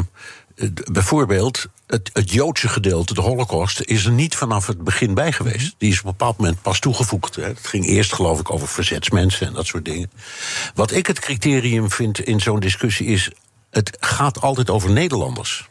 bijvoorbeeld 0.92 1.66
het, 1.88 2.10
het, 2.14 2.32
Joodse 2.32 2.68
gedeelte, 2.68 3.14
de 3.14 3.22
Holocaust, 3.22 3.82
is 3.82 4.06
er 4.06 4.12
niet 4.12 4.36
vanaf 4.36 4.68
het 4.68 4.84
begin 4.84 5.14
bij 5.14 5.32
geweest. 5.32 5.76
Die 5.78 5.92
is 5.92 6.00
op 6.00 6.06
een 6.06 6.12
bepaald 6.12 6.38
moment 6.38 6.62
pas 6.62 6.80
toegevoegd. 6.80 7.36
Hè. 7.36 7.44
Het 7.44 7.68
ging 7.68 7.86
eerst, 7.86 8.14
geloof 8.14 8.40
ik, 8.40 8.52
over 8.52 8.68
verzetsmensen 8.68 9.48
en 9.48 9.54
dat 9.54 9.66
soort 9.66 9.86
dingen. 9.86 10.12
Wat 10.76 10.92
ik 10.92 11.08
het 11.08 11.20
criterium 11.20 11.92
vind 11.92 12.20
in 12.20 12.40
zo'n 12.40 12.60
discussie 12.60 13.08
is: 13.08 13.30
het 13.70 13.98
gaat 14.00 14.42
altijd 14.42 14.70
over 14.70 14.92
Nederlanders. 14.92 15.70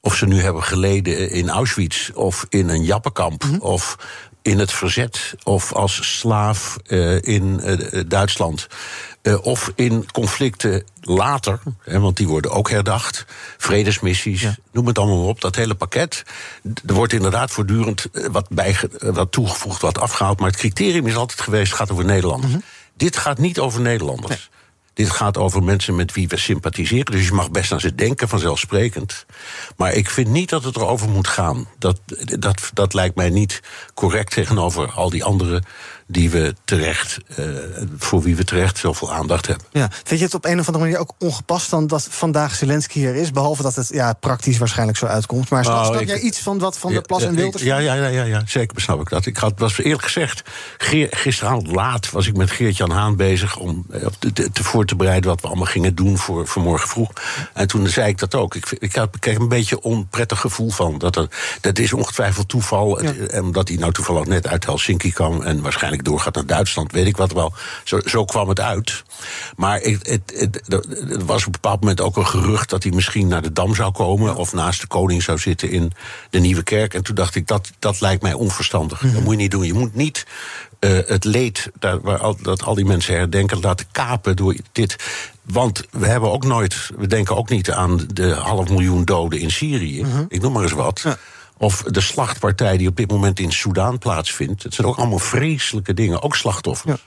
Of 0.00 0.16
ze 0.16 0.26
nu 0.26 0.40
hebben 0.40 0.62
geleden 0.62 1.30
in 1.30 1.50
Auschwitz 1.50 2.10
of 2.10 2.46
in 2.48 2.68
een 2.68 2.84
jappenkamp 2.84 3.44
mm 3.44 3.50
-hmm. 3.50 3.60
of 3.60 3.96
in 4.42 4.58
het 4.58 4.72
verzet 4.72 5.34
of 5.42 5.72
als 5.72 6.18
slaaf 6.18 6.76
uh, 6.86 7.22
in 7.22 7.60
uh, 7.64 8.00
Duitsland. 8.06 8.66
Uh, 9.22 9.44
of 9.44 9.72
in 9.74 10.10
conflicten 10.12 10.84
later, 11.00 11.60
hè, 11.82 12.00
want 12.00 12.16
die 12.16 12.28
worden 12.28 12.50
ook 12.50 12.70
herdacht. 12.70 13.24
Vredesmissies, 13.58 14.40
ja. 14.40 14.56
noem 14.72 14.86
het 14.86 14.98
allemaal 14.98 15.28
op. 15.28 15.40
Dat 15.40 15.56
hele 15.56 15.74
pakket. 15.74 16.22
Er 16.86 16.94
wordt 16.94 17.12
inderdaad 17.12 17.50
voortdurend 17.50 18.06
wat, 18.12 18.48
bijge, 18.48 18.90
wat 18.98 19.32
toegevoegd, 19.32 19.82
wat 19.82 19.98
afgehaald. 19.98 20.38
Maar 20.38 20.50
het 20.50 20.58
criterium 20.58 21.06
is 21.06 21.16
altijd 21.16 21.40
geweest: 21.40 21.68
het 21.68 21.78
gaat 21.78 21.90
over 21.90 22.04
Nederlanders. 22.04 22.52
Mm 22.52 22.58
-hmm. 22.58 22.68
Dit 22.96 23.16
gaat 23.16 23.38
niet 23.38 23.58
over 23.58 23.80
Nederlanders. 23.80 24.30
Nee. 24.30 24.60
Dit 24.94 25.10
gaat 25.10 25.36
over 25.36 25.62
mensen 25.62 25.94
met 25.96 26.12
wie 26.12 26.28
we 26.28 26.36
sympathiseren. 26.36 27.12
Dus 27.12 27.26
je 27.26 27.32
mag 27.32 27.50
best 27.50 27.72
aan 27.72 27.80
ze 27.80 27.94
denken, 27.94 28.28
vanzelfsprekend. 28.28 29.26
Maar 29.76 29.92
ik 29.92 30.10
vind 30.10 30.28
niet 30.28 30.48
dat 30.48 30.64
het 30.64 30.76
erover 30.76 31.08
moet 31.08 31.28
gaan. 31.28 31.68
Dat, 31.78 32.00
dat, 32.38 32.70
dat 32.72 32.94
lijkt 32.94 33.16
mij 33.16 33.30
niet 33.30 33.60
correct 33.94 34.32
tegenover 34.32 34.90
al 34.90 35.10
die 35.10 35.24
anderen 35.24 35.64
die 36.12 36.30
we 36.30 36.54
terecht, 36.64 37.18
uh, 37.38 37.46
voor 37.98 38.22
wie 38.22 38.36
we 38.36 38.44
terecht 38.44 38.78
zoveel 38.78 39.12
aandacht 39.12 39.46
hebben. 39.46 39.66
Ja. 39.70 39.88
Vind 40.04 40.20
je 40.20 40.26
het 40.26 40.34
op 40.34 40.44
een 40.44 40.58
of 40.58 40.66
andere 40.66 40.84
manier 40.84 40.98
ook 40.98 41.12
ongepast 41.18 41.70
dan 41.70 41.86
dat 41.86 42.06
vandaag 42.10 42.54
Zelensky 42.54 42.98
hier 42.98 43.14
is? 43.14 43.30
Behalve 43.30 43.62
dat 43.62 43.74
het 43.74 43.88
ja, 43.88 44.12
praktisch 44.12 44.58
waarschijnlijk 44.58 44.98
zo 44.98 45.06
uitkomt. 45.06 45.50
Maar 45.50 45.64
snap, 45.64 45.84
snap 45.84 46.00
oh, 46.00 46.06
jij 46.06 46.20
iets 46.20 46.38
van 46.38 46.58
wat 46.58 46.78
Van 46.78 46.92
der 46.92 47.02
Plas 47.02 47.22
en 47.22 47.34
Wilders... 47.34 47.62
Ja, 47.62 47.78
ja, 47.78 47.94
ja, 47.94 48.06
ja, 48.06 48.24
ja, 48.24 48.42
zeker 48.46 48.80
snap 48.80 49.00
ik 49.00 49.08
dat. 49.08 49.26
Ik 49.26 49.36
had, 49.36 49.52
was 49.56 49.78
eerlijk 49.78 50.02
gezegd, 50.02 50.42
gisteravond 51.10 51.66
laat 51.66 52.10
was 52.10 52.26
ik 52.26 52.36
met 52.36 52.50
Geert-Jan 52.50 52.90
Haan 52.90 53.16
bezig... 53.16 53.56
om 53.56 53.86
te, 54.18 54.32
te, 54.32 54.50
te, 54.50 54.64
voor 54.64 54.84
te 54.84 54.96
bereiden 54.96 55.30
wat 55.30 55.40
we 55.40 55.46
allemaal 55.46 55.66
gingen 55.66 55.94
doen 55.94 56.18
voor, 56.18 56.46
voor 56.46 56.62
morgen 56.62 56.88
vroeg. 56.88 57.10
En 57.52 57.68
toen 57.68 57.88
zei 57.88 58.08
ik 58.08 58.18
dat 58.18 58.34
ook. 58.34 58.54
Ik, 58.54 58.76
ik, 58.78 58.94
had, 58.94 59.14
ik 59.14 59.20
kreeg 59.20 59.38
een 59.38 59.48
beetje 59.48 59.76
een 59.76 59.82
onprettig 59.82 60.40
gevoel 60.40 60.70
van. 60.70 60.98
Dat, 60.98 61.16
er, 61.16 61.28
dat 61.60 61.78
is 61.78 61.92
ongetwijfeld 61.92 62.48
toeval. 62.48 63.02
Ja. 63.02 63.40
Omdat 63.40 63.68
hij 63.68 63.76
nou 63.76 63.92
toevallig 63.92 64.24
net 64.24 64.46
uit 64.46 64.64
Helsinki 64.64 65.12
kwam... 65.12 65.42
en 65.42 65.62
waarschijnlijk 65.62 66.01
doorgaat 66.02 66.34
naar 66.34 66.46
Duitsland, 66.46 66.92
weet 66.92 67.06
ik 67.06 67.16
wat 67.16 67.32
wel. 67.32 67.52
Zo, 67.84 68.00
zo 68.04 68.24
kwam 68.24 68.48
het 68.48 68.60
uit. 68.60 69.02
Maar 69.56 69.80
het, 69.80 70.08
het, 70.08 70.32
het, 70.36 70.72
er 71.10 71.24
was 71.24 71.40
op 71.40 71.46
een 71.46 71.60
bepaald 71.60 71.80
moment 71.80 72.00
ook 72.00 72.16
een 72.16 72.26
gerucht 72.26 72.70
dat 72.70 72.82
hij 72.82 72.92
misschien 72.92 73.28
naar 73.28 73.42
de 73.42 73.52
Dam 73.52 73.74
zou 73.74 73.92
komen. 73.92 74.36
of 74.36 74.52
naast 74.52 74.80
de 74.80 74.86
koning 74.86 75.22
zou 75.22 75.38
zitten 75.38 75.70
in 75.70 75.92
de 76.30 76.38
Nieuwe 76.38 76.62
Kerk. 76.62 76.94
En 76.94 77.02
toen 77.02 77.14
dacht 77.14 77.34
ik, 77.34 77.46
dat, 77.46 77.70
dat 77.78 78.00
lijkt 78.00 78.22
mij 78.22 78.32
onverstandig. 78.32 79.00
Mm 79.00 79.08
-hmm. 79.08 79.16
Dat 79.16 79.24
moet 79.24 79.34
je 79.34 79.40
niet 79.40 79.50
doen. 79.50 79.66
Je 79.66 79.74
moet 79.74 79.94
niet 79.94 80.26
uh, 80.84 80.98
het 81.06 81.24
leed 81.24 81.70
daar, 81.78 82.00
waar 82.00 82.18
al, 82.18 82.36
dat 82.42 82.62
al 82.62 82.74
die 82.74 82.84
mensen 82.84 83.14
herdenken 83.14 83.60
laten 83.60 83.86
kapen 83.92 84.36
door 84.36 84.56
dit. 84.72 84.96
Want 85.42 85.84
we 85.90 86.06
hebben 86.06 86.32
ook 86.32 86.44
nooit, 86.44 86.90
we 86.96 87.06
denken 87.06 87.36
ook 87.36 87.48
niet 87.48 87.70
aan 87.70 88.00
de 88.12 88.30
half 88.30 88.68
miljoen 88.68 89.04
doden 89.04 89.40
in 89.40 89.50
Syrië. 89.50 90.02
Mm 90.02 90.10
-hmm. 90.10 90.24
Ik 90.28 90.40
noem 90.40 90.52
maar 90.52 90.62
eens 90.62 90.72
wat. 90.72 91.00
Ja. 91.04 91.16
Of 91.62 91.82
de 91.82 92.00
slachtpartij 92.00 92.76
die 92.76 92.88
op 92.88 92.96
dit 92.96 93.10
moment 93.10 93.38
in 93.38 93.52
Soudaan 93.52 93.98
plaatsvindt. 93.98 94.62
Het 94.62 94.74
zijn 94.74 94.86
ook 94.86 94.96
allemaal 94.96 95.18
vreselijke 95.18 95.94
dingen, 95.94 96.22
ook 96.22 96.36
slachtoffers. 96.36 96.92
Ja. 96.92 96.98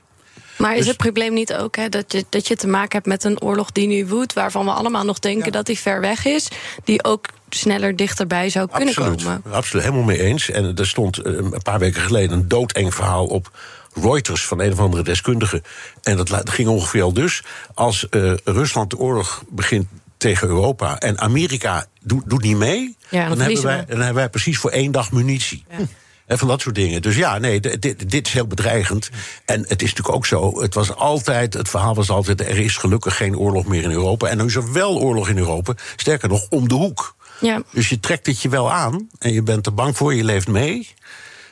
Maar 0.58 0.72
is 0.72 0.78
dus, 0.78 0.88
het 0.88 0.98
probleem 0.98 1.34
niet 1.34 1.54
ook 1.54 1.76
hè, 1.76 1.90
dat, 1.90 2.12
je, 2.12 2.26
dat 2.30 2.48
je 2.48 2.56
te 2.56 2.68
maken 2.68 2.92
hebt 2.92 3.06
met 3.06 3.24
een 3.24 3.42
oorlog 3.42 3.72
die 3.72 3.88
nu 3.88 4.08
woedt, 4.08 4.34
waarvan 4.34 4.66
we 4.66 4.72
allemaal 4.72 5.04
nog 5.04 5.20
denken 5.20 5.46
ja. 5.46 5.52
dat 5.52 5.66
die 5.66 5.80
ver 5.80 6.02
weg 6.02 6.26
is, 6.26 6.48
die 6.84 7.04
ook 7.04 7.28
sneller 7.50 7.96
dichterbij 7.96 8.50
zou 8.50 8.68
kunnen 8.68 8.96
absoluut, 8.96 9.24
komen? 9.24 9.44
Absoluut, 9.52 9.84
helemaal 9.84 10.06
mee 10.06 10.22
eens. 10.22 10.50
En 10.50 10.78
er 10.78 10.88
stond 10.88 11.26
een 11.26 11.62
paar 11.64 11.80
weken 11.80 12.02
geleden 12.02 12.38
een 12.38 12.48
doodeng 12.48 12.94
verhaal 12.94 13.26
op 13.26 13.52
Reuters 13.94 14.46
van 14.46 14.62
een 14.62 14.72
of 14.72 14.80
andere 14.80 15.04
deskundige. 15.04 15.64
En 16.04 16.18
dat 16.18 16.50
ging 16.50 16.68
ongeveer 16.68 17.04
al 17.04 17.14
dus. 17.14 17.44
Als 17.74 18.08
uh, 18.12 18.34
Rusland 18.44 18.90
de 18.90 18.98
oorlog 18.98 19.44
begint 19.50 19.88
tegen 20.18 20.48
Europa 20.48 21.00
en 21.00 21.20
Amerika 21.20 21.86
doet, 22.02 22.24
doet 22.26 22.42
niet 22.42 22.58
mee, 22.58 22.98
ja, 23.10 23.28
dan, 23.28 23.40
hebben 23.40 23.64
wij, 23.64 23.86
dan 23.86 23.98
hebben 23.98 24.16
wij 24.16 24.30
precies 24.30 24.58
voor 24.58 24.72
één 24.72 24.92
dag 24.92 25.12
munitie. 25.12 25.66
Ja. 25.70 25.78
En 26.26 26.38
van 26.38 26.48
dat 26.48 26.62
soort 26.62 26.76
dingen. 26.76 27.02
Dus 27.02 27.16
ja, 27.16 27.38
nee, 27.38 27.60
dit, 27.60 28.10
dit, 28.10 28.28
is 28.28 28.34
heel 28.34 28.48
bedreigend. 28.48 29.10
En 29.46 29.60
het 29.60 29.82
is 29.82 29.90
natuurlijk 29.90 30.16
ook 30.16 30.26
zo, 30.26 30.62
het 30.62 30.74
was 30.74 30.96
altijd, 30.96 31.54
het 31.54 31.70
verhaal 31.70 31.96
was 31.96 32.10
altijd, 32.10 32.42
er 32.42 32.60
is 32.60 32.78
gelukkig 32.78 33.18
geen 33.18 33.38
oorlog 33.38 33.66
meer 33.66 33.84
in 33.84 33.92
Europa. 33.92 34.28
En 34.28 34.38
nu 34.38 34.46
is 34.46 34.56
er 34.56 34.74
wel 34.74 35.00
oorlog 35.00 35.30
in 35.30 35.38
Europa, 35.38 35.74
sterker 35.96 36.30
nog, 36.30 36.48
om 36.50 36.68
de 36.68 36.76
hoek. 36.76 37.16
Ja. 37.40 37.62
Dus 37.72 37.90
je 37.90 38.00
trekt 38.00 38.26
het 38.26 38.42
je 38.42 38.50
wel 38.50 38.72
aan 38.72 39.10
en 39.20 39.34
je 39.34 39.44
bent 39.44 39.66
er 39.66 39.74
bang 39.74 39.98
voor, 39.98 40.14
je 40.14 40.24
leeft 40.24 40.48
mee. 40.48 40.90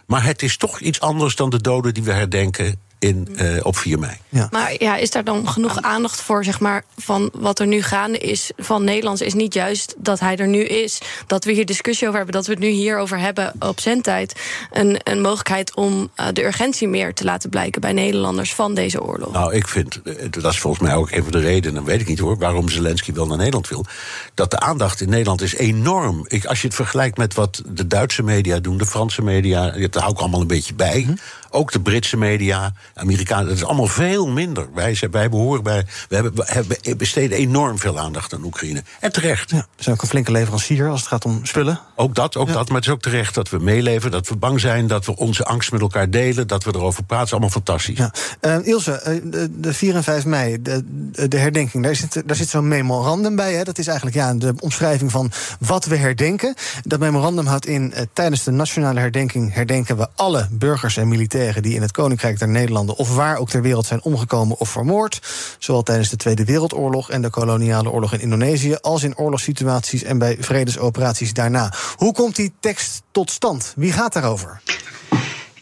Maar 0.05 0.23
het 0.23 0.41
is 0.41 0.57
toch 0.57 0.79
iets 0.79 0.99
anders 0.99 1.35
dan 1.35 1.49
de 1.49 1.61
doden 1.61 1.93
die 1.93 2.03
we 2.03 2.11
herdenken 2.11 2.79
in, 3.03 3.27
uh, 3.35 3.65
op 3.65 3.77
4 3.77 3.99
mei. 3.99 4.17
Ja. 4.29 4.47
Maar 4.51 4.75
ja, 4.77 4.95
is 4.95 5.11
daar 5.11 5.23
dan 5.23 5.47
genoeg 5.47 5.81
aandacht 5.81 6.21
voor, 6.21 6.43
zeg 6.43 6.59
maar, 6.59 6.83
van 6.97 7.29
wat 7.33 7.59
er 7.59 7.67
nu 7.67 7.81
gaande 7.81 8.17
is 8.17 8.51
van 8.57 8.83
Nederlands? 8.83 9.21
Is 9.21 9.33
niet 9.33 9.53
juist 9.53 9.95
dat 9.97 10.19
hij 10.19 10.37
er 10.37 10.47
nu 10.47 10.63
is, 10.63 11.01
dat 11.27 11.43
we 11.45 11.51
hier 11.51 11.65
discussie 11.65 12.07
over 12.07 12.17
hebben, 12.19 12.35
dat 12.35 12.45
we 12.45 12.51
het 12.51 12.61
nu 12.61 12.69
hierover 12.69 13.19
hebben 13.19 13.53
op 13.59 13.79
zendtijd. 13.79 14.41
Een, 14.71 14.99
een 15.03 15.21
mogelijkheid 15.21 15.75
om 15.75 16.11
uh, 16.19 16.27
de 16.33 16.45
urgentie 16.45 16.87
meer 16.87 17.13
te 17.13 17.23
laten 17.23 17.49
blijken 17.49 17.81
bij 17.81 17.93
Nederlanders 17.93 18.53
van 18.53 18.73
deze 18.73 19.03
oorlog. 19.03 19.33
Nou, 19.33 19.53
ik 19.53 19.67
vind, 19.67 20.01
dat 20.29 20.51
is 20.51 20.59
volgens 20.59 20.83
mij 20.83 20.95
ook 20.95 21.11
een 21.11 21.23
van 21.23 21.31
de 21.31 21.39
redenen, 21.39 21.83
weet 21.83 22.01
ik 22.01 22.07
niet 22.07 22.19
hoor, 22.19 22.37
waarom 22.37 22.69
Zelensky 22.69 23.13
wel 23.13 23.27
naar 23.27 23.37
Nederland 23.37 23.67
wil. 23.67 23.85
Dat 24.33 24.51
de 24.51 24.59
aandacht 24.59 25.01
in 25.01 25.09
Nederland 25.09 25.41
is 25.41 25.55
enorm. 25.55 26.25
Ik, 26.27 26.45
als 26.45 26.61
je 26.61 26.67
het 26.67 26.75
vergelijkt 26.75 27.17
met 27.17 27.33
wat 27.33 27.61
de 27.67 27.87
Duitse 27.87 28.23
media 28.23 28.59
doen, 28.59 28.77
de 28.77 28.85
Franse 28.85 29.21
media, 29.21 29.69
dat 29.69 29.95
hou 29.95 30.11
ik 30.11 30.19
allemaal 30.19 30.41
een 30.41 30.47
beetje 30.47 30.73
bij. 30.73 31.01
Hm. 31.01 31.15
Ook 31.49 31.71
de 31.71 31.81
Britse 31.81 32.17
media 32.17 32.73
Amerikanen, 32.95 33.47
dat 33.47 33.55
is 33.55 33.63
allemaal 33.63 33.87
veel 33.87 34.27
minder. 34.27 34.67
Wij, 34.73 34.97
wij 35.11 35.29
behoren 35.29 35.63
bij. 35.63 35.85
We, 36.09 36.15
hebben, 36.15 36.77
we 36.81 36.95
besteden 36.95 37.37
enorm 37.37 37.79
veel 37.79 37.99
aandacht 37.99 38.33
aan 38.33 38.43
Oekraïne. 38.43 38.83
En 38.99 39.11
terecht. 39.11 39.49
Ja, 39.49 39.65
we 39.75 39.83
zijn 39.83 39.95
ook 39.95 40.01
een 40.01 40.07
flinke 40.07 40.31
leverancier 40.31 40.89
als 40.89 40.99
het 40.99 41.09
gaat 41.09 41.25
om 41.25 41.45
spullen. 41.45 41.79
Ook 41.95 42.15
dat, 42.15 42.37
ook 42.37 42.47
dat. 42.47 42.67
Maar 42.67 42.77
het 42.77 42.85
is 42.85 42.93
ook 42.93 43.01
terecht 43.01 43.33
dat 43.33 43.49
we 43.49 43.59
meeleven, 43.59 44.11
dat 44.11 44.27
we 44.27 44.35
bang 44.35 44.59
zijn, 44.59 44.87
dat 44.87 45.05
we 45.05 45.15
onze 45.15 45.45
angst 45.45 45.71
met 45.71 45.81
elkaar 45.81 46.09
delen, 46.09 46.47
dat 46.47 46.63
we 46.63 46.75
erover 46.75 47.03
praten. 47.03 47.25
is 47.25 47.31
allemaal 47.31 47.49
fantastisch. 47.49 47.97
Ja. 47.97 48.13
Uh, 48.41 48.67
Ilse, 48.67 49.03
uh, 49.07 49.31
de, 49.31 49.59
de 49.59 49.73
4 49.73 49.95
en 49.95 50.03
5 50.03 50.25
mei, 50.25 50.61
de, 50.61 50.83
de 51.27 51.37
herdenking, 51.37 51.83
daar 51.83 51.95
zit, 51.95 52.23
daar 52.25 52.35
zit 52.35 52.49
zo'n 52.49 52.67
memorandum 52.67 53.35
bij. 53.35 53.53
Hè? 53.53 53.63
Dat 53.63 53.77
is 53.77 53.87
eigenlijk 53.87 54.17
ja, 54.17 54.33
de 54.33 54.53
omschrijving 54.59 55.11
van 55.11 55.31
wat 55.59 55.85
we 55.85 55.95
herdenken. 55.95 56.55
Dat 56.83 56.99
memorandum 56.99 57.45
houdt 57.45 57.65
in, 57.65 57.93
uh, 57.95 58.01
tijdens 58.13 58.43
de 58.43 58.51
nationale 58.51 58.99
herdenking 58.99 59.53
herdenken 59.53 59.97
we 59.97 60.07
alle 60.15 60.47
burgers 60.51 60.97
en 60.97 61.07
militairen 61.07 61.63
die 61.63 61.75
in 61.75 61.81
het 61.81 61.91
Koninkrijk 61.91 62.39
der 62.39 62.49
Of 62.91 63.15
waar 63.15 63.37
ook 63.37 63.49
ter 63.49 63.61
wereld 63.61 63.85
zijn 63.85 64.03
omgekomen 64.03 64.59
of 64.59 64.69
vermoord. 64.69 65.21
Zowel 65.59 65.83
tijdens 65.83 66.09
de 66.09 66.15
Tweede 66.15 66.45
Wereldoorlog 66.45 67.09
en 67.09 67.21
de 67.21 67.29
koloniale 67.29 67.91
oorlog 67.91 68.13
in 68.13 68.19
Indonesië, 68.19 68.75
als 68.81 69.03
in 69.03 69.17
oorlogssituaties 69.17 70.03
en 70.03 70.17
bij 70.17 70.37
vredesoperaties 70.39 71.33
daarna. 71.33 71.73
Hoe 71.95 72.13
komt 72.13 72.35
die 72.35 72.53
tekst 72.59 73.01
tot 73.11 73.31
stand? 73.31 73.73
Wie 73.75 73.91
gaat 73.91 74.13
daarover? 74.13 74.61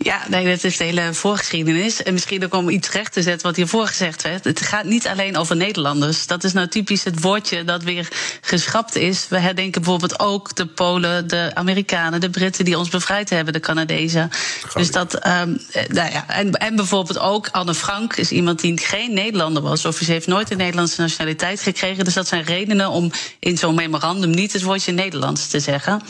Ja, 0.04 0.22
nee, 0.30 0.46
dat 0.46 0.64
is 0.64 0.78
de 0.78 0.84
hele 0.84 1.14
voorgeschiedenis. 1.14 2.04
En 2.04 2.14
misschien 2.14 2.44
ook 2.44 2.54
om 2.54 2.70
iets 2.70 2.92
recht 2.92 3.14
te 3.14 3.22
zetten 3.22 3.48
wat 3.48 3.56
hiervoor 3.56 3.88
gezegd 3.88 4.22
werd. 4.22 4.44
Het 4.44 4.62
gaat 4.62 4.84
niet 4.84 5.08
alleen 5.08 5.38
over 5.38 5.56
Nederlanders. 5.56 6.28
Dat 6.28 6.44
is 6.44 6.54
nou 6.54 6.68
typisch 6.68 7.04
het 7.04 7.22
woordje 7.22 7.64
dat 7.64 7.84
weer 7.84 8.08
geschrapt 8.42 8.96
is. 8.96 9.26
We 9.30 9.38
herdenken 9.38 9.82
bijvoorbeeld 9.82 10.20
ook 10.20 10.56
de 10.56 10.66
Polen, 10.66 11.28
de 11.28 11.52
Amerikanen, 11.54 12.22
de 12.22 12.30
Britten 12.30 12.66
die 12.66 12.78
ons 12.78 12.90
bevrijd 12.90 13.30
hebben, 13.30 13.54
de 13.54 13.60
Canadezen. 13.60 14.30
Dus 14.74 14.92
dat, 14.92 15.28
um, 15.28 15.62
nou 15.88 16.12
ja, 16.12 16.28
en, 16.28 16.52
en 16.52 16.76
bijvoorbeeld 16.76 17.20
ook 17.20 17.48
Anne 17.52 17.74
Frank 17.74 18.16
is 18.16 18.32
iemand 18.32 18.60
die 18.60 18.80
geen 18.80 19.14
Nederlander 19.14 19.64
was. 19.64 19.86
Of 19.86 19.98
ze 19.98 20.12
heeft 20.12 20.28
nooit 20.28 20.48
de 20.48 20.56
Nederlandse 20.56 21.02
nationaliteit 21.02 21.62
gekregen. 21.62 22.04
Dus 22.04 22.14
dat 22.14 22.28
zijn 22.28 22.44
redenen 22.44 22.90
om 22.90 23.12
in 23.40 23.58
zo'n 23.58 23.76
memorandum 23.76 24.30
niet 24.30 24.54
het 24.54 24.62
woordje 24.62 24.92
Nederlands 24.92 25.48
te 25.48 25.60
zeggen. 25.60 26.02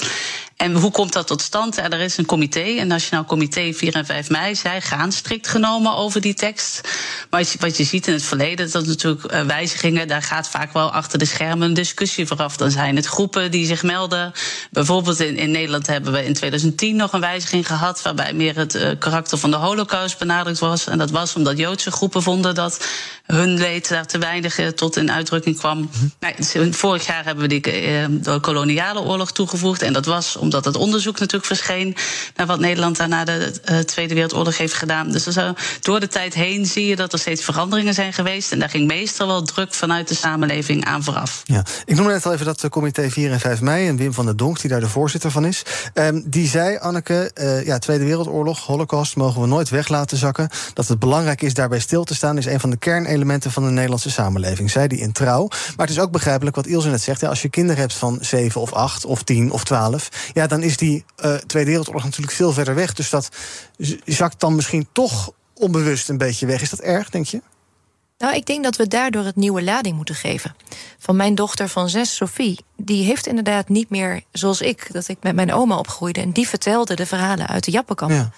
En 0.62 0.76
hoe 0.76 0.92
komt 0.92 1.14
dat 1.14 1.28
tot 1.28 1.42
stand? 1.42 1.78
er 1.78 2.00
is 2.00 2.18
een 2.18 2.26
comité, 2.26 2.60
een 2.60 2.88
Nationaal 2.88 3.26
Comité 3.26 3.74
4 3.74 3.96
en 3.96 4.06
5 4.06 4.30
mei. 4.30 4.56
Zij 4.56 4.82
gaan 4.82 5.12
strikt 5.12 5.48
genomen 5.48 5.96
over 5.96 6.22
die 6.22 6.34
tekst. 6.34 6.82
Maar 7.30 7.46
wat 7.60 7.78
je 7.78 7.84
ziet 7.84 8.08
in 8.08 8.14
het 8.14 8.24
verleden, 8.24 8.72
dat 8.72 8.86
natuurlijk 8.86 9.24
eh, 9.24 9.42
wijzigingen, 9.42 10.08
daar 10.08 10.22
gaat 10.22 10.50
vaak 10.50 10.74
wel 10.74 10.92
achter 10.92 11.20
de 11.20 11.26
schermen 11.26 11.68
een 11.68 11.74
discussie 11.74 12.28
vooraf. 12.28 12.58
Dan 12.58 12.72
zijn 12.72 12.96
het 12.96 13.06
groepen 13.06 13.52
die 13.52 13.66
zich 13.66 13.84
melden. 13.84 14.32
Bijvoorbeeld 14.72 15.20
in, 15.20 15.38
in 15.38 15.52
Nederland 15.52 15.88
hebben 15.88 16.12
we 16.12 16.26
in 16.26 16.34
2010 16.34 16.96
nog 16.96 17.14
een 17.14 17.20
wijziging 17.20 17.68
gehad, 17.68 18.02
waarbij 18.02 18.34
meer 18.34 18.56
het 18.56 18.76
uh, 18.76 18.90
karakter 19.00 19.38
van 19.38 19.52
de 19.52 19.58
Holocaust 19.58 20.20
benadrukt 20.20 20.60
was. 20.60 20.88
En 20.88 20.98
dat 20.98 21.12
was 21.12 21.36
omdat 21.36 21.58
Joodse 21.58 21.92
groepen 21.92 22.24
vonden 22.24 22.56
dat 22.56 22.88
hun 23.26 23.58
leed 23.58 23.90
daar 23.90 24.08
te 24.08 24.18
weinig 24.18 24.60
uh, 24.60 24.68
tot 24.68 24.98
in 24.98 25.12
uitdrukking 25.12 25.58
kwam. 25.58 25.78
Mm 25.78 25.90
-hmm. 26.20 26.74
vorig 26.74 27.06
jaar 27.06 27.26
hebben 27.26 27.48
we 27.48 27.50
die, 27.50 27.62
de 27.62 28.38
koloniale 28.42 29.02
oorlog 29.02 29.32
toegevoegd. 29.32 29.82
En 29.82 29.94
dat 29.94 30.06
was 30.06 30.36
om 30.36 30.51
omdat 30.54 30.74
het 30.74 30.84
onderzoek 30.84 31.20
natuurlijk 31.20 31.46
verscheen 31.46 31.96
naar 32.36 32.48
wat 32.48 32.60
Nederland 32.60 32.98
daar 32.98 33.08
na 33.08 33.26
de 33.26 33.54
uh, 33.72 33.80
Tweede 33.80 34.14
Wereldoorlog 34.14 34.58
heeft 34.58 34.74
gedaan. 34.74 35.12
Dus 35.12 35.28
door 35.82 36.00
de 36.00 36.08
tijd 36.08 36.34
heen 36.34 36.66
zie 36.66 36.86
je 36.86 36.96
dat 36.96 37.14
er 37.14 37.20
steeds 37.20 37.44
veranderingen 37.44 37.94
zijn 37.94 38.14
geweest. 38.14 38.52
En 38.52 38.60
daar 38.60 38.70
ging 38.70 38.88
meestal 38.88 39.28
wel 39.28 39.42
druk 39.42 39.74
vanuit 39.74 40.08
de 40.08 40.16
samenleving 40.16 40.86
aan 40.86 41.04
vooraf. 41.04 41.42
Ja, 41.44 41.66
ik 41.86 41.96
noem 41.96 42.08
net 42.08 42.26
al 42.26 42.34
even 42.34 42.46
dat 42.46 42.70
comité 42.70 43.10
4 43.10 43.32
en 43.32 43.40
5 43.40 43.62
mei 43.62 43.88
en 43.88 43.98
Wim 43.98 44.14
van 44.14 44.26
der 44.26 44.38
Donk, 44.38 44.62
die 44.62 44.70
daar 44.70 44.80
de 44.80 44.90
voorzitter 44.90 45.32
van 45.32 45.46
is. 45.46 45.64
Um, 45.94 46.24
die 46.26 46.48
zei, 46.48 46.78
Anneke, 46.78 47.32
uh, 47.36 47.66
ja, 47.66 47.78
Tweede 47.78 48.04
Wereldoorlog, 48.04 48.66
Holocaust, 48.66 49.16
mogen 49.16 49.42
we 49.42 49.48
nooit 49.48 49.70
weg 49.70 49.88
laten 49.88 50.18
zakken. 50.18 50.50
Dat 50.74 50.88
het 50.88 51.00
belangrijk 51.00 51.42
is 51.42 51.54
daarbij 51.54 51.80
stil 51.80 52.04
te 52.04 52.16
staan, 52.16 52.38
is 52.38 52.46
een 52.46 52.60
van 52.60 52.70
de 52.70 52.78
kernelementen 52.78 53.52
van 53.52 53.64
de 53.64 53.70
Nederlandse 53.70 54.12
samenleving. 54.12 54.72
Zei 54.72 54.88
die 54.88 55.00
in 55.00 55.12
trouw. 55.12 55.48
Maar 55.48 55.88
het 55.88 55.96
is 55.96 56.00
ook 56.00 56.12
begrijpelijk 56.12 56.56
wat 56.56 56.68
Ilse 56.68 56.90
net 56.90 57.02
zegt. 57.02 57.22
Ja, 57.22 57.30
als 57.30 57.42
je 57.42 57.50
kinderen 57.50 57.82
hebt 57.82 57.94
van 57.94 58.18
7 58.22 58.62
of 58.62 58.74
8 58.74 59.06
of 59.06 59.24
10 59.24 59.52
of 59.52 59.64
12, 59.64 60.10
ja, 60.34 60.41
dan 60.48 60.64
is 60.64 60.78
die 60.78 61.06
uh, 61.26 61.36
Tweede 61.36 61.70
Wereldoorlog 61.70 62.04
natuurlijk 62.04 62.34
veel 62.34 62.52
verder 62.52 62.76
weg. 62.76 62.94
Dus 62.94 63.10
dat 63.10 63.30
zakt 64.06 64.40
dan 64.40 64.56
misschien 64.56 64.88
toch 64.92 65.32
onbewust 65.54 66.10
een 66.10 66.18
beetje 66.18 66.46
weg. 66.46 66.62
Is 66.62 66.70
dat 66.70 66.80
erg, 66.80 67.10
denk 67.10 67.26
je? 67.26 67.42
Nou, 68.18 68.36
ik 68.36 68.46
denk 68.46 68.64
dat 68.64 68.76
we 68.76 68.88
daardoor 68.88 69.24
het 69.24 69.36
nieuwe 69.36 69.64
lading 69.64 69.96
moeten 69.96 70.16
geven. 70.16 70.56
Van 71.00 71.16
mijn 71.16 71.36
dochter 71.36 71.70
van 71.70 71.90
zes, 71.90 72.16
Sophie, 72.16 72.60
die 72.78 73.06
heeft 73.06 73.28
inderdaad 73.28 73.70
niet 73.70 73.90
meer 73.90 74.22
zoals 74.32 74.62
ik, 74.62 74.88
dat 74.92 75.08
ik 75.08 75.18
met 75.22 75.36
mijn 75.36 75.54
oma 75.54 75.78
opgroeide. 75.78 76.22
En 76.22 76.32
die 76.32 76.48
vertelde 76.48 76.96
de 76.96 77.06
verhalen 77.06 77.48
uit 77.48 77.64
de 77.64 77.72
Jappenkamp. 77.72 78.12
Ja. 78.12 78.32